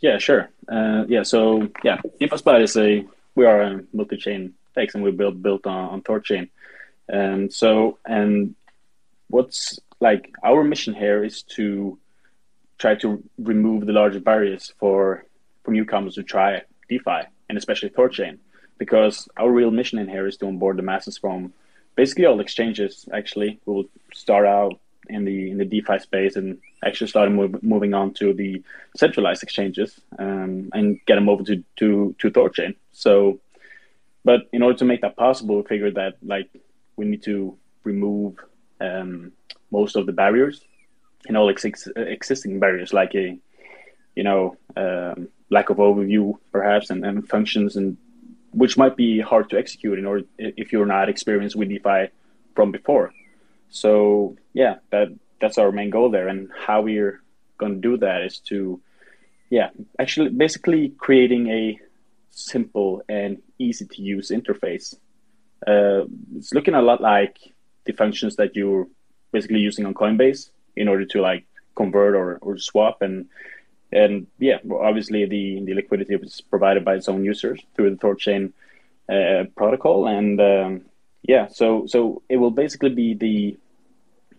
Yeah, 0.04 0.18
sure. 0.18 0.50
Uh, 0.68 1.06
yeah, 1.08 1.22
so 1.22 1.70
yeah, 1.82 1.98
DeFi 2.20 2.36
Spot 2.36 2.60
is 2.60 2.76
a 2.76 3.06
we 3.36 3.46
are 3.46 3.62
a 3.62 3.80
multi-chain 3.94 4.52
DEX 4.74 4.94
and 4.94 5.02
we 5.02 5.10
built 5.12 5.40
built 5.40 5.66
on, 5.66 5.88
on 5.92 6.02
Thorchain. 6.02 6.50
And 7.08 7.50
so 7.50 7.96
and 8.04 8.54
what's 9.28 9.80
like 10.00 10.30
our 10.44 10.62
mission 10.62 10.92
here 10.92 11.24
is 11.24 11.42
to 11.56 11.98
try 12.76 12.96
to 12.96 13.22
remove 13.38 13.86
the 13.86 13.94
largest 13.94 14.26
barriers 14.26 14.74
for 14.78 15.24
for 15.62 15.70
newcomers 15.70 16.16
to 16.16 16.22
try 16.22 16.60
DeFi 16.90 17.20
and 17.48 17.56
especially 17.56 17.88
Thorchain 17.88 18.36
because 18.76 19.26
our 19.38 19.50
real 19.50 19.70
mission 19.70 19.98
in 19.98 20.06
here 20.06 20.26
is 20.26 20.36
to 20.36 20.46
onboard 20.46 20.76
the 20.76 20.82
masses 20.82 21.16
from 21.16 21.54
basically 21.96 22.26
all 22.26 22.40
exchanges. 22.40 23.08
Actually, 23.10 23.58
we'll 23.64 23.86
start 24.12 24.44
out 24.44 24.78
in 25.08 25.24
the 25.24 25.50
in 25.50 25.58
the 25.58 25.64
DeFi 25.64 25.98
space 25.98 26.36
and 26.36 26.58
actually 26.84 27.08
started 27.08 27.62
moving 27.62 27.94
on 27.94 28.12
to 28.14 28.32
the 28.32 28.62
centralized 28.96 29.42
exchanges 29.42 30.00
um, 30.18 30.70
and 30.72 31.00
get 31.06 31.16
them 31.16 31.28
over 31.28 31.42
to 31.44 31.62
to 31.76 32.14
to 32.18 32.30
Thorchain. 32.30 32.74
So, 32.92 33.40
but 34.24 34.48
in 34.52 34.62
order 34.62 34.78
to 34.78 34.84
make 34.84 35.02
that 35.02 35.16
possible, 35.16 35.56
we 35.56 35.62
figured 35.62 35.94
that 35.96 36.14
like 36.22 36.48
we 36.96 37.04
need 37.04 37.22
to 37.24 37.56
remove 37.84 38.36
um, 38.80 39.32
most 39.70 39.96
of 39.96 40.06
the 40.06 40.12
barriers 40.12 40.62
and 41.26 41.36
all 41.36 41.50
ex- 41.50 41.88
existing 41.96 42.60
barriers, 42.60 42.92
like 42.92 43.14
a 43.14 43.38
you 44.14 44.22
know 44.22 44.56
um, 44.76 45.28
lack 45.50 45.70
of 45.70 45.78
overview 45.78 46.34
perhaps 46.52 46.90
and, 46.90 47.04
and 47.04 47.28
functions 47.28 47.76
and 47.76 47.96
which 48.52 48.78
might 48.78 48.96
be 48.96 49.20
hard 49.20 49.50
to 49.50 49.58
execute 49.58 49.98
in 49.98 50.06
order 50.06 50.24
if 50.38 50.72
you're 50.72 50.86
not 50.86 51.08
experienced 51.08 51.56
with 51.56 51.68
DeFi 51.68 52.08
from 52.54 52.70
before. 52.70 53.12
So 53.74 54.36
yeah, 54.52 54.76
that 54.90 55.08
that's 55.40 55.58
our 55.58 55.72
main 55.72 55.90
goal 55.90 56.08
there, 56.08 56.28
and 56.28 56.48
how 56.56 56.82
we're 56.82 57.20
going 57.58 57.74
to 57.74 57.80
do 57.80 57.96
that 57.98 58.22
is 58.22 58.38
to, 58.50 58.80
yeah, 59.50 59.70
actually 59.98 60.30
basically 60.30 60.90
creating 60.90 61.48
a 61.48 61.78
simple 62.30 63.02
and 63.08 63.42
easy 63.58 63.84
to 63.86 64.00
use 64.00 64.30
interface. 64.30 64.94
Uh, 65.66 66.06
it's 66.36 66.54
looking 66.54 66.74
a 66.74 66.82
lot 66.82 67.00
like 67.00 67.36
the 67.84 67.92
functions 67.92 68.36
that 68.36 68.54
you're 68.54 68.86
basically 69.32 69.58
using 69.58 69.86
on 69.86 69.94
Coinbase 69.94 70.50
in 70.76 70.86
order 70.86 71.04
to 71.06 71.20
like 71.20 71.44
convert 71.74 72.14
or, 72.14 72.38
or 72.42 72.56
swap. 72.58 73.02
And 73.02 73.26
and 73.90 74.28
yeah, 74.38 74.58
obviously 74.70 75.26
the, 75.26 75.64
the 75.64 75.74
liquidity 75.74 76.14
was 76.14 76.40
provided 76.40 76.84
by 76.84 76.94
its 76.94 77.08
own 77.08 77.24
users 77.24 77.60
through 77.74 77.90
the 77.90 77.96
Thorchain 77.96 78.52
uh, 79.08 79.44
protocol, 79.56 80.06
and 80.06 80.40
um, 80.40 80.82
yeah, 81.22 81.48
so 81.48 81.86
so 81.86 82.22
it 82.28 82.36
will 82.36 82.52
basically 82.52 82.90
be 82.90 83.14
the 83.14 83.58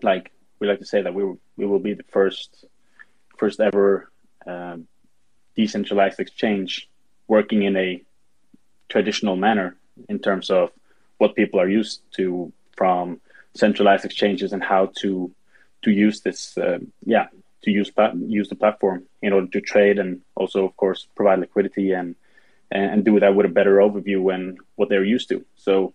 like 0.06 0.32
we 0.60 0.68
like 0.68 0.80
to 0.80 0.86
say 0.86 1.01
that 1.01 1.14
we 1.14 1.24
we 1.58 1.66
will 1.66 1.80
be 1.80 1.93
the 1.93 2.10
first 2.18 2.66
first 3.38 3.60
ever 3.60 4.10
um, 4.47 4.88
decentralized 5.56 6.20
exchange 6.20 6.89
working 7.28 7.64
in 7.64 7.76
a 7.76 8.01
traditional 8.88 9.36
manner 9.36 9.76
in 10.08 10.20
terms 10.20 10.49
of 10.49 10.72
what 11.18 11.36
people 11.36 11.60
are 11.60 11.70
used 11.70 12.01
to 12.12 12.51
from 12.78 13.20
centralized 13.53 14.06
exchanges 14.06 14.53
and 14.53 14.64
how 14.64 14.91
to 15.01 15.32
to 15.82 15.91
use 15.91 16.22
this 16.22 16.58
uh, 16.58 16.80
yeah 17.06 17.28
to 17.64 17.72
use 17.72 17.91
use 18.28 18.49
the 18.49 18.56
platform 18.56 19.03
in 19.22 19.34
order 19.34 19.47
to 19.47 19.62
trade 19.62 19.97
and 19.99 20.22
also 20.36 20.66
of 20.66 20.76
course 20.78 21.08
provide 21.16 21.39
liquidity 21.39 21.91
and 21.91 22.16
and 22.72 23.06
do 23.06 23.20
that 23.20 23.36
with 23.36 23.45
a 23.45 23.49
better 23.49 23.78
overview 23.78 24.34
and 24.34 24.58
what 24.76 24.89
they're 24.89 25.03
used 25.03 25.30
to 25.30 25.45
so 25.56 25.93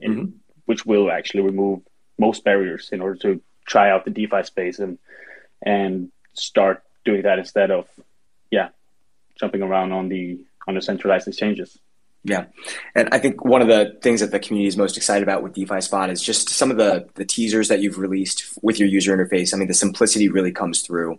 in, 0.00 0.12
mm-hmm. 0.12 0.30
which 0.66 0.84
will 0.84 1.10
actually 1.10 1.42
remove 1.42 1.80
most 2.18 2.44
barriers 2.44 2.90
in 2.92 3.00
order 3.00 3.16
to 3.16 3.40
try 3.66 3.90
out 3.90 4.04
the 4.04 4.10
defi 4.10 4.42
space 4.42 4.78
and 4.78 4.98
and 5.62 6.10
start 6.34 6.82
doing 7.04 7.22
that 7.22 7.38
instead 7.38 7.70
of 7.70 7.88
yeah 8.50 8.68
jumping 9.38 9.62
around 9.62 9.92
on 9.92 10.08
the 10.08 10.40
on 10.66 10.74
the 10.74 10.82
centralized 10.82 11.28
exchanges 11.28 11.78
yeah. 12.24 12.46
And 12.94 13.08
I 13.12 13.18
think 13.18 13.44
one 13.44 13.62
of 13.62 13.68
the 13.68 13.96
things 14.02 14.20
that 14.20 14.30
the 14.30 14.40
community 14.40 14.68
is 14.68 14.76
most 14.76 14.96
excited 14.96 15.22
about 15.22 15.42
with 15.42 15.54
DeFi 15.54 15.80
Spot 15.80 16.10
is 16.10 16.22
just 16.22 16.50
some 16.50 16.70
of 16.70 16.76
the, 16.76 17.08
the 17.14 17.24
teasers 17.24 17.68
that 17.68 17.80
you've 17.80 17.98
released 17.98 18.44
with 18.60 18.78
your 18.78 18.88
user 18.88 19.16
interface. 19.16 19.54
I 19.54 19.56
mean, 19.56 19.68
the 19.68 19.74
simplicity 19.74 20.28
really 20.28 20.52
comes 20.52 20.82
through. 20.82 21.18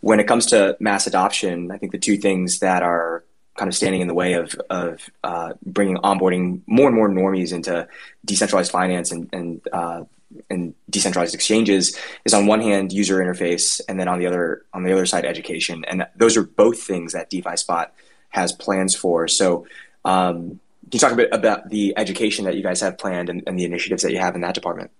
When 0.00 0.20
it 0.20 0.28
comes 0.28 0.46
to 0.46 0.76
mass 0.78 1.06
adoption, 1.06 1.70
I 1.70 1.78
think 1.78 1.92
the 1.92 1.98
two 1.98 2.16
things 2.16 2.60
that 2.60 2.82
are 2.82 3.24
kind 3.56 3.68
of 3.68 3.74
standing 3.74 4.02
in 4.02 4.08
the 4.08 4.14
way 4.14 4.34
of, 4.34 4.54
of 4.70 5.10
uh, 5.24 5.54
bringing 5.64 5.96
onboarding 5.96 6.62
more 6.66 6.88
and 6.88 6.96
more 6.96 7.08
normies 7.08 7.52
into 7.52 7.88
decentralized 8.24 8.70
finance 8.70 9.10
and, 9.12 9.28
and, 9.32 9.60
uh, 9.72 10.04
and 10.50 10.74
decentralized 10.90 11.34
exchanges 11.34 11.96
is 12.24 12.34
on 12.34 12.46
one 12.46 12.60
hand 12.60 12.92
user 12.92 13.18
interface 13.18 13.80
and 13.88 13.98
then 13.98 14.08
on 14.08 14.18
the 14.18 14.26
other 14.26 14.64
on 14.72 14.82
the 14.82 14.92
other 14.92 15.06
side 15.06 15.24
education 15.24 15.84
and 15.86 16.06
those 16.16 16.36
are 16.36 16.42
both 16.42 16.82
things 16.82 17.12
that 17.12 17.30
defi 17.30 17.56
spot 17.56 17.94
has 18.30 18.52
plans 18.52 18.94
for 18.94 19.28
so 19.28 19.66
um, 20.04 20.60
can 20.90 20.92
you 20.92 21.00
talk 21.00 21.12
a 21.12 21.16
bit 21.16 21.28
about 21.32 21.68
the 21.68 21.94
education 21.96 22.44
that 22.44 22.54
you 22.54 22.62
guys 22.62 22.80
have 22.80 22.96
planned 22.96 23.28
and, 23.28 23.42
and, 23.48 23.58
the 23.58 23.64
initiatives 23.64 24.04
that 24.04 24.12
you 24.12 24.18
have 24.18 24.36
in 24.36 24.42
that 24.42 24.54
department? 24.54 24.92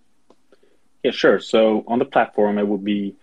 Yeah, 1.05 1.13
sure. 1.13 1.39
So 1.39 1.85
on 1.87 2.01
the 2.01 2.05
platform, 2.05 2.59
it 2.59 2.67
will 2.67 2.77
be 2.77 3.15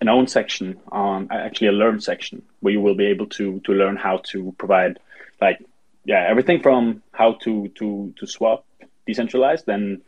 an 0.00 0.08
own 0.08 0.26
section 0.26 0.80
on 0.90 1.28
actually 1.30 1.68
a 1.68 1.72
learn 1.72 2.00
section 2.00 2.42
where 2.58 2.72
you 2.72 2.80
will 2.80 2.96
be 2.96 3.06
able 3.06 3.26
to 3.26 3.60
to 3.60 3.72
learn 3.72 3.96
how 3.96 4.18
to 4.24 4.54
provide 4.58 4.98
like 5.40 5.64
yeah 6.04 6.24
everything 6.28 6.60
from 6.60 7.02
how 7.12 7.32
to 7.32 7.68
to 7.74 8.12
to 8.16 8.26
swap 8.26 8.64
decentralized 9.06 9.68
and 9.68 10.00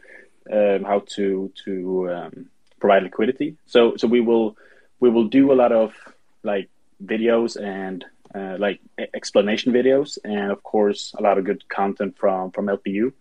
um, 0.52 0.84
how 0.84 1.00
to 1.16 1.52
to 1.64 2.10
um, 2.10 2.46
provide 2.78 3.02
liquidity. 3.02 3.56
So 3.66 3.96
so 3.96 4.08
we 4.08 4.20
will 4.20 4.56
we 5.00 5.10
will 5.10 5.28
do 5.28 5.52
a 5.52 5.54
lot 5.54 5.72
of 5.72 5.94
like 6.42 6.68
videos 7.04 7.60
and 7.60 8.04
uh, 8.34 8.56
like 8.58 8.80
explanation 9.14 9.72
videos, 9.72 10.18
and 10.24 10.50
of 10.50 10.62
course 10.62 11.14
a 11.18 11.22
lot 11.22 11.38
of 11.38 11.44
good 11.44 11.68
content 11.68 12.16
from 12.18 12.50
from 12.50 12.66
LPU. 12.66 13.12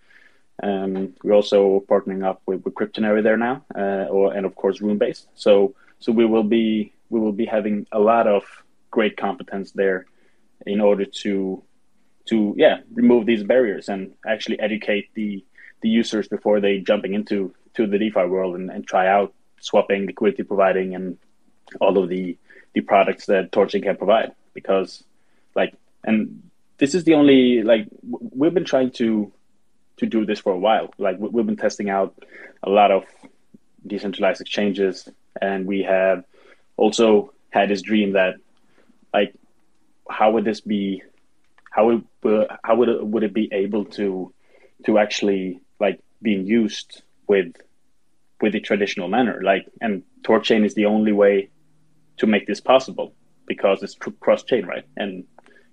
Um, 0.62 1.14
we're 1.24 1.34
also 1.34 1.86
partnering 1.88 2.26
up 2.26 2.42
with, 2.46 2.64
with 2.66 2.74
Cryptonary 2.74 3.24
there 3.24 3.38
now, 3.38 3.64
uh, 3.76 4.06
or 4.10 4.34
and 4.34 4.46
of 4.46 4.56
course 4.56 4.80
Runebase. 4.80 5.26
So 5.36 5.76
so 6.00 6.12
we 6.12 6.26
will 6.26 6.44
be 6.44 6.94
we 7.10 7.20
will 7.20 7.32
be 7.32 7.46
having 7.46 7.88
a 7.92 8.00
lot 8.00 8.28
of 8.28 8.44
great 8.92 9.18
competence 9.18 9.72
there 9.72 10.06
in 10.66 10.82
order 10.82 11.06
to 11.06 11.64
to 12.26 12.54
yeah 12.58 12.80
remove 12.94 13.26
these 13.26 13.44
barriers 13.44 13.90
and 13.90 14.14
actually 14.28 14.60
educate 14.60 15.10
the 15.14 15.44
the 15.82 15.90
users 15.90 16.28
before 16.28 16.60
they 16.60 16.80
jumping 16.80 17.14
into 17.14 17.54
to 17.76 17.88
the 17.88 17.98
DeFi 17.98 18.26
world 18.26 18.56
and, 18.56 18.70
and 18.70 18.86
try 18.86 19.08
out 19.08 19.34
swapping, 19.62 20.06
liquidity 20.06 20.44
providing, 20.44 20.96
and 20.96 21.18
all 21.80 21.98
of 21.98 22.10
the 22.10 22.38
the 22.74 22.82
products 22.82 23.26
that 23.28 23.52
Thorchain 23.52 23.84
can 23.84 23.98
provide. 23.98 24.32
Because 24.54 25.04
like 25.56 25.74
and 26.04 26.44
this 26.78 26.96
is 26.96 27.04
the 27.04 27.14
only 27.14 27.64
like 27.64 27.88
we've 28.04 28.54
been 28.54 28.66
trying 28.66 28.92
to 28.92 29.32
to 29.98 30.06
do 30.06 30.26
this 30.26 30.40
for 30.40 30.54
a 30.54 30.60
while. 30.60 30.94
Like 30.98 31.18
we've 31.20 31.46
been 31.46 31.58
testing 31.58 31.90
out 31.90 32.16
a 32.64 32.70
lot 32.70 32.92
of 32.92 33.04
decentralized 33.86 34.42
exchanges 34.42 35.08
and 35.42 35.66
we 35.66 35.84
have 35.84 36.24
also 36.78 37.34
had 37.50 37.70
this 37.70 37.82
dream 37.82 38.14
that 38.14 38.36
like 39.14 39.34
how 40.10 40.32
would 40.32 40.46
this 40.46 40.62
be 40.62 41.04
how 41.72 41.86
would 41.88 42.48
how 42.64 42.76
would 42.76 42.90
it, 42.90 43.06
would 43.06 43.24
it 43.24 43.34
be 43.34 43.50
able 43.52 43.86
to 43.86 44.34
to 44.86 44.98
actually 44.98 45.62
like 45.80 46.00
being 46.22 46.46
used 46.46 47.04
with 47.28 47.54
with 48.42 48.54
the 48.54 48.60
traditional 48.60 49.08
manner 49.08 49.42
like 49.44 49.68
and 49.82 50.04
Thorchain 50.24 50.66
is 50.66 50.74
the 50.76 50.86
only 50.86 51.12
way 51.12 51.50
to 52.18 52.28
make 52.28 52.46
this 52.46 52.60
possible 52.60 53.14
because 53.50 53.82
it's 53.84 53.96
cross 54.20 54.44
chain, 54.44 54.66
right? 54.66 54.86
And 54.96 55.26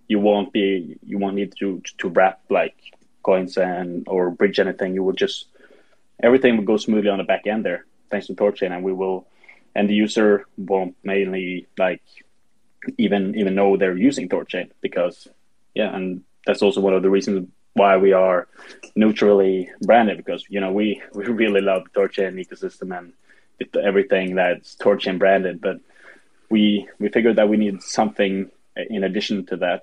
you 0.08 0.18
won't 0.18 0.52
be 0.52 0.98
you 1.04 1.18
won't 1.18 1.36
need 1.36 1.52
to 1.58 1.82
to 1.98 2.08
wrap 2.08 2.40
like 2.48 2.76
coins 3.22 3.56
and 3.56 4.06
or 4.08 4.30
bridge 4.30 4.58
anything. 4.58 4.94
You 4.94 5.04
will 5.04 5.12
just 5.12 5.46
everything 6.22 6.56
will 6.56 6.64
go 6.64 6.76
smoothly 6.76 7.10
on 7.10 7.18
the 7.18 7.24
back 7.24 7.46
end 7.46 7.64
there, 7.64 7.84
thanks 8.10 8.26
to 8.28 8.34
Thorchain, 8.34 8.72
and 8.72 8.82
we 8.82 8.92
will 8.92 9.26
and 9.74 9.88
the 9.88 9.94
user 9.94 10.46
won't 10.56 10.96
mainly 11.04 11.66
like 11.76 12.02
even 12.98 13.34
even 13.36 13.54
know 13.54 13.76
they're 13.76 13.96
using 13.96 14.28
Thorchain 14.28 14.70
because 14.80 15.28
yeah, 15.74 15.94
and 15.94 16.22
that's 16.46 16.62
also 16.62 16.80
one 16.80 16.94
of 16.94 17.02
the 17.02 17.10
reasons 17.10 17.48
why 17.76 17.96
we 17.98 18.12
are 18.12 18.48
neutrally 18.94 19.70
branded 19.82 20.16
because 20.16 20.44
you 20.48 20.60
know 20.60 20.72
we 20.72 21.00
we 21.12 21.24
really 21.24 21.60
love 21.60 21.84
the 21.84 22.00
Thorchain 22.00 22.42
ecosystem 22.44 22.96
and 22.96 23.12
everything 23.82 24.34
that's 24.34 24.76
Thorchain 24.76 25.18
branded, 25.18 25.60
but 25.60 25.78
we 26.50 26.88
we 26.98 27.08
figured 27.08 27.36
that 27.36 27.48
we 27.48 27.56
need 27.56 27.82
something 27.82 28.50
in 28.76 29.04
addition 29.04 29.46
to 29.46 29.56
that 29.56 29.82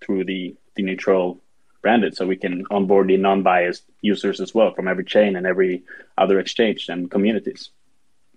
through 0.00 0.24
the 0.24 0.56
the 0.74 0.82
neutral 0.82 1.40
branded 1.82 2.16
so 2.16 2.26
we 2.26 2.36
can 2.36 2.64
onboard 2.70 3.08
the 3.08 3.16
non-biased 3.16 3.84
users 4.00 4.40
as 4.40 4.54
well 4.54 4.72
from 4.72 4.88
every 4.88 5.04
chain 5.04 5.36
and 5.36 5.46
every 5.46 5.82
other 6.16 6.38
exchange 6.40 6.88
and 6.88 7.10
communities. 7.10 7.70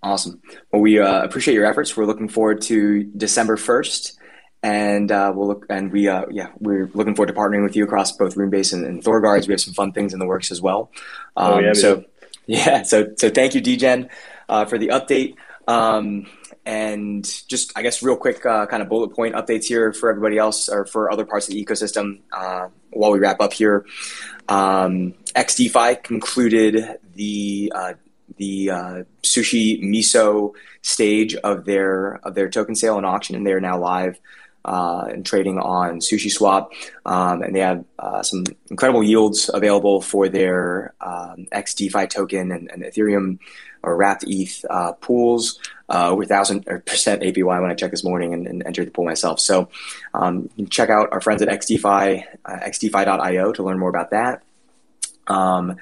Awesome. 0.02 0.40
Well 0.70 0.82
we 0.82 0.98
uh, 0.98 1.22
appreciate 1.22 1.54
your 1.54 1.64
efforts. 1.64 1.96
We're 1.96 2.04
looking 2.04 2.28
forward 2.28 2.60
to 2.62 3.04
december 3.04 3.56
1st 3.56 4.18
and 4.62 5.12
uh, 5.12 5.32
we'll 5.34 5.48
look 5.48 5.66
and 5.70 5.92
we 5.92 6.08
uh, 6.08 6.24
yeah 6.30 6.50
we're 6.58 6.90
looking 6.94 7.14
forward 7.14 7.28
to 7.28 7.32
partnering 7.32 7.62
with 7.62 7.76
you 7.76 7.84
across 7.84 8.12
both 8.12 8.34
Runebase 8.34 8.72
and, 8.72 8.84
and 8.84 9.02
Thorguards. 9.02 9.46
We 9.46 9.52
have 9.52 9.60
some 9.60 9.74
fun 9.74 9.92
things 9.92 10.12
in 10.12 10.18
the 10.18 10.26
works 10.26 10.50
as 10.50 10.60
well. 10.60 10.90
Um, 11.36 11.52
oh, 11.52 11.58
yeah, 11.60 11.68
um, 11.68 11.74
so 11.74 12.04
yeah, 12.46 12.82
so 12.82 13.12
so 13.16 13.30
thank 13.30 13.54
you, 13.54 13.60
Degen, 13.60 14.08
uh, 14.48 14.64
for 14.64 14.78
the 14.78 14.88
update. 14.88 15.36
Um, 15.68 16.26
and 16.64 17.24
just 17.48 17.72
I 17.76 17.82
guess 17.82 18.02
real 18.02 18.16
quick 18.16 18.44
uh, 18.44 18.66
kind 18.66 18.82
of 18.82 18.88
bullet 18.88 19.14
point 19.14 19.34
updates 19.34 19.64
here 19.64 19.92
for 19.92 20.10
everybody 20.10 20.38
else 20.38 20.68
or 20.68 20.84
for 20.84 21.10
other 21.10 21.24
parts 21.24 21.48
of 21.48 21.54
the 21.54 21.64
ecosystem 21.64 22.20
uh, 22.32 22.68
while 22.90 23.12
we 23.12 23.18
wrap 23.18 23.40
up 23.40 23.52
here. 23.52 23.86
Um, 24.48 25.14
XDeFi 25.34 26.02
concluded 26.02 26.98
the 27.14 27.72
uh, 27.74 27.94
the 28.36 28.70
uh, 28.70 29.02
sushi 29.22 29.82
miso 29.82 30.52
stage 30.82 31.34
of 31.36 31.64
their 31.64 32.14
of 32.26 32.34
their 32.34 32.48
token 32.48 32.74
sale 32.74 32.96
and 32.96 33.06
auction, 33.06 33.34
and 33.36 33.46
they 33.46 33.52
are 33.52 33.60
now 33.60 33.78
live 33.78 34.18
uh, 34.68 35.06
and 35.08 35.24
trading 35.24 35.58
on 35.58 36.00
Sushi 36.00 36.30
Swap, 36.30 36.72
um, 37.06 37.42
and 37.42 37.56
they 37.56 37.60
have 37.60 37.84
uh, 37.98 38.22
some 38.22 38.44
incredible 38.68 39.02
yields 39.02 39.50
available 39.52 40.02
for 40.02 40.28
their 40.28 40.92
um, 41.00 41.46
XDeFi 41.50 42.10
token 42.10 42.52
and, 42.52 42.70
and 42.70 42.82
Ethereum 42.82 43.38
or 43.82 43.96
wrapped 43.96 44.24
ETH 44.26 44.64
uh, 44.68 44.92
pools 44.92 45.58
uh, 45.88 46.14
with 46.16 46.28
thousand 46.28 46.66
percent 46.84 47.22
APY 47.22 47.62
when 47.62 47.70
I 47.70 47.74
checked 47.74 47.92
this 47.92 48.04
morning 48.04 48.34
and, 48.34 48.46
and 48.46 48.66
entered 48.66 48.88
the 48.88 48.90
pool 48.90 49.06
myself. 49.06 49.40
So 49.40 49.70
um, 50.12 50.50
check 50.68 50.90
out 50.90 51.08
our 51.12 51.22
friends 51.22 51.40
at 51.40 51.48
XDeFi, 51.48 52.24
uh, 52.44 52.58
xdefi.io 52.66 53.52
to 53.52 53.62
learn 53.62 53.78
more 53.78 53.90
about 53.90 54.10
that. 54.10 54.42
Um, 55.28 55.76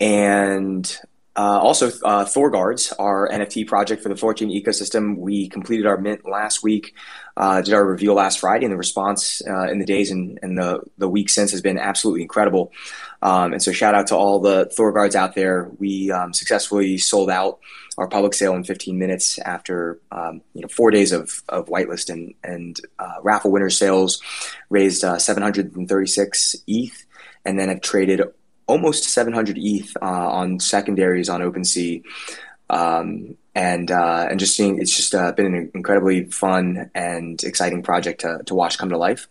and 0.00 0.98
uh, 1.40 1.58
also, 1.58 1.90
uh, 2.04 2.22
Thorguards, 2.26 2.92
our 2.98 3.26
NFT 3.26 3.66
project 3.66 4.02
for 4.02 4.10
the 4.10 4.14
Thorchain 4.14 4.52
ecosystem, 4.52 5.16
we 5.16 5.48
completed 5.48 5.86
our 5.86 5.96
mint 5.96 6.28
last 6.28 6.62
week, 6.62 6.94
uh, 7.34 7.62
did 7.62 7.72
our 7.72 7.82
reveal 7.82 8.12
last 8.12 8.40
Friday, 8.40 8.66
and 8.66 8.72
the 8.74 8.76
response 8.76 9.40
uh, 9.48 9.70
in 9.70 9.78
the 9.78 9.86
days 9.86 10.10
and, 10.10 10.38
and 10.42 10.58
the, 10.58 10.82
the 10.98 11.08
week 11.08 11.30
since 11.30 11.50
has 11.52 11.62
been 11.62 11.78
absolutely 11.78 12.20
incredible. 12.20 12.72
Um, 13.22 13.54
and 13.54 13.62
so, 13.62 13.72
shout 13.72 13.94
out 13.94 14.08
to 14.08 14.16
all 14.16 14.40
the 14.40 14.66
Thorguards 14.66 15.16
out 15.16 15.34
there. 15.34 15.70
We 15.78 16.10
um, 16.10 16.34
successfully 16.34 16.98
sold 16.98 17.30
out 17.30 17.58
our 17.96 18.06
public 18.06 18.34
sale 18.34 18.54
in 18.54 18.62
15 18.62 18.98
minutes 18.98 19.38
after 19.38 19.98
um, 20.12 20.42
you 20.52 20.60
know 20.60 20.68
four 20.68 20.90
days 20.90 21.10
of, 21.10 21.42
of 21.48 21.68
whitelist 21.68 22.10
and, 22.10 22.34
and 22.44 22.78
uh, 22.98 23.14
raffle 23.22 23.50
winner 23.50 23.70
sales, 23.70 24.20
raised 24.68 25.04
uh, 25.04 25.18
736 25.18 26.56
ETH, 26.66 27.06
and 27.46 27.58
then 27.58 27.70
have 27.70 27.80
traded 27.80 28.20
almost 28.70 29.04
700 29.04 29.58
ETH 29.58 29.96
uh, 30.00 30.06
on 30.06 30.60
secondaries 30.60 31.28
on 31.28 31.40
OpenSea. 31.40 32.02
Um, 32.68 33.36
and 33.54 33.90
uh, 33.90 34.28
and 34.30 34.38
just 34.38 34.54
seeing 34.56 34.80
it's 34.80 34.96
just 34.96 35.12
uh, 35.14 35.32
been 35.32 35.46
an 35.46 35.70
incredibly 35.74 36.26
fun 36.26 36.90
and 36.94 37.42
exciting 37.42 37.82
project 37.82 38.20
to, 38.20 38.42
to 38.46 38.54
watch 38.54 38.78
come 38.78 38.90
to 38.90 38.96
life. 38.96 39.26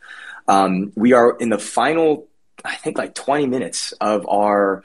Um, 0.48 0.92
we 0.96 1.14
are 1.14 1.38
in 1.38 1.50
the 1.50 1.58
final, 1.58 2.28
I 2.66 2.76
think, 2.76 2.98
like 2.98 3.16
20 3.16 3.46
minutes 3.48 3.94
of 4.02 4.28
our 4.28 4.84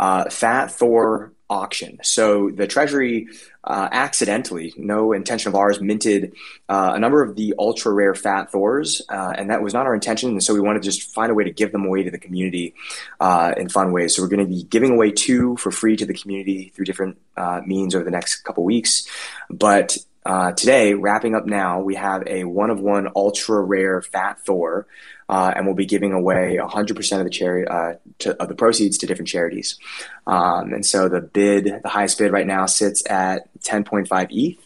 uh, 0.00 0.30
Fat 0.30 0.72
Thor 0.72 1.32
auction. 1.52 2.00
So 2.02 2.50
the 2.50 2.66
Treasury 2.66 3.28
uh, 3.62 3.88
accidentally, 3.92 4.72
no 4.78 5.12
intention 5.12 5.50
of 5.50 5.54
ours, 5.54 5.80
minted 5.80 6.32
uh, 6.68 6.92
a 6.94 6.98
number 6.98 7.22
of 7.22 7.36
the 7.36 7.54
ultra 7.58 7.92
rare 7.92 8.14
Fat 8.14 8.50
Thors, 8.50 9.02
uh, 9.10 9.34
and 9.36 9.50
that 9.50 9.62
was 9.62 9.74
not 9.74 9.84
our 9.84 9.94
intention. 9.94 10.30
And 10.30 10.42
so 10.42 10.54
we 10.54 10.60
wanted 10.60 10.82
to 10.82 10.88
just 10.88 11.12
find 11.12 11.30
a 11.30 11.34
way 11.34 11.44
to 11.44 11.52
give 11.52 11.70
them 11.70 11.84
away 11.84 12.04
to 12.04 12.10
the 12.10 12.18
community 12.18 12.74
uh, 13.20 13.52
in 13.56 13.68
fun 13.68 13.92
ways. 13.92 14.16
So 14.16 14.22
we're 14.22 14.28
going 14.28 14.46
to 14.46 14.52
be 14.52 14.64
giving 14.64 14.92
away 14.92 15.10
two 15.10 15.56
for 15.58 15.70
free 15.70 15.96
to 15.96 16.06
the 16.06 16.14
community 16.14 16.72
through 16.74 16.86
different 16.86 17.18
uh, 17.36 17.60
means 17.66 17.94
over 17.94 18.04
the 18.04 18.10
next 18.10 18.36
couple 18.36 18.64
weeks. 18.64 19.06
But 19.50 19.98
uh, 20.24 20.52
today, 20.52 20.94
wrapping 20.94 21.34
up 21.34 21.46
now, 21.46 21.80
we 21.80 21.96
have 21.96 22.22
a 22.26 22.44
one 22.44 22.70
of 22.70 22.80
one 22.80 23.08
ultra 23.14 23.60
rare 23.60 24.00
Fat 24.00 24.40
Thor 24.40 24.86
uh, 25.32 25.50
and 25.56 25.64
we'll 25.64 25.74
be 25.74 25.86
giving 25.86 26.12
away 26.12 26.58
100% 26.60 27.18
of 27.18 27.24
the 27.24 27.66
uh, 27.66 28.34
of 28.38 28.48
the 28.48 28.54
proceeds 28.54 28.98
to 28.98 29.06
different 29.06 29.28
charities. 29.28 29.78
Um, 30.26 30.74
and 30.74 30.84
so 30.84 31.08
the 31.08 31.22
bid, 31.22 31.80
the 31.82 31.88
highest 31.88 32.18
bid 32.18 32.32
right 32.32 32.46
now, 32.46 32.66
sits 32.66 33.02
at 33.08 33.48
10.5 33.62 34.26
ETH. 34.30 34.58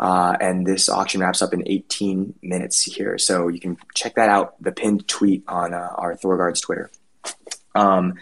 Uh, 0.00 0.36
and 0.40 0.66
this 0.66 0.88
auction 0.88 1.20
wraps 1.20 1.42
up 1.42 1.54
in 1.54 1.62
18 1.64 2.34
minutes 2.42 2.82
here. 2.82 3.18
So 3.18 3.46
you 3.46 3.60
can 3.60 3.76
check 3.94 4.16
that 4.16 4.28
out, 4.28 4.60
the 4.60 4.72
pinned 4.72 5.06
tweet 5.06 5.44
on 5.46 5.74
uh, 5.74 5.94
our 5.94 6.16
Thorguards 6.16 6.60
Twitter. 6.60 6.90
Um, 7.76 8.14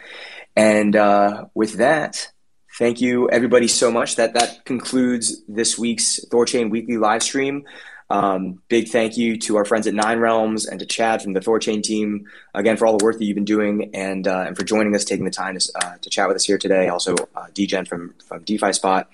and 0.54 0.94
uh, 0.94 1.46
with 1.54 1.78
that, 1.78 2.30
thank 2.78 3.00
you 3.00 3.30
everybody 3.30 3.68
so 3.68 3.90
much. 3.90 4.16
That 4.16 4.34
that 4.34 4.66
concludes 4.66 5.42
this 5.48 5.78
week's 5.78 6.22
Thorchain 6.26 6.68
weekly 6.68 6.98
live 6.98 7.22
stream. 7.22 7.64
Um, 8.10 8.62
big 8.68 8.88
thank 8.88 9.18
you 9.18 9.36
to 9.38 9.56
our 9.56 9.64
friends 9.64 9.86
at 9.86 9.94
Nine 9.94 10.18
Realms 10.18 10.66
and 10.66 10.80
to 10.80 10.86
Chad 10.86 11.22
from 11.22 11.34
the 11.34 11.40
Thorchain 11.40 11.82
team 11.82 12.26
again 12.54 12.76
for 12.76 12.86
all 12.86 12.96
the 12.96 13.04
work 13.04 13.18
that 13.18 13.24
you've 13.24 13.34
been 13.34 13.44
doing 13.44 13.90
and 13.94 14.26
uh, 14.26 14.44
and 14.46 14.56
for 14.56 14.64
joining 14.64 14.94
us, 14.94 15.04
taking 15.04 15.24
the 15.24 15.30
time 15.30 15.58
to, 15.58 15.72
uh, 15.82 15.96
to 15.98 16.08
chat 16.08 16.26
with 16.26 16.36
us 16.36 16.44
here 16.44 16.58
today. 16.58 16.88
Also, 16.88 17.14
uh, 17.36 17.46
Degen 17.52 17.84
from 17.84 18.14
from 18.24 18.44
DeFi 18.44 18.72
Spot. 18.72 19.08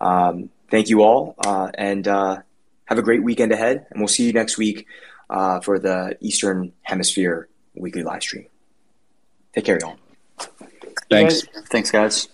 Um, 0.00 0.50
thank 0.68 0.88
you 0.88 1.02
all, 1.02 1.36
uh, 1.44 1.70
and 1.74 2.08
uh, 2.08 2.38
have 2.86 2.98
a 2.98 3.02
great 3.02 3.22
weekend 3.22 3.52
ahead. 3.52 3.86
And 3.90 4.00
we'll 4.00 4.08
see 4.08 4.26
you 4.26 4.32
next 4.32 4.58
week 4.58 4.86
uh, 5.30 5.60
for 5.60 5.78
the 5.78 6.16
Eastern 6.20 6.72
Hemisphere 6.82 7.48
weekly 7.74 8.02
live 8.02 8.22
stream. 8.22 8.46
Take 9.54 9.64
care, 9.64 9.78
y'all. 9.80 9.96
Thanks. 11.08 11.42
Thanks, 11.70 11.90
guys. 11.90 12.28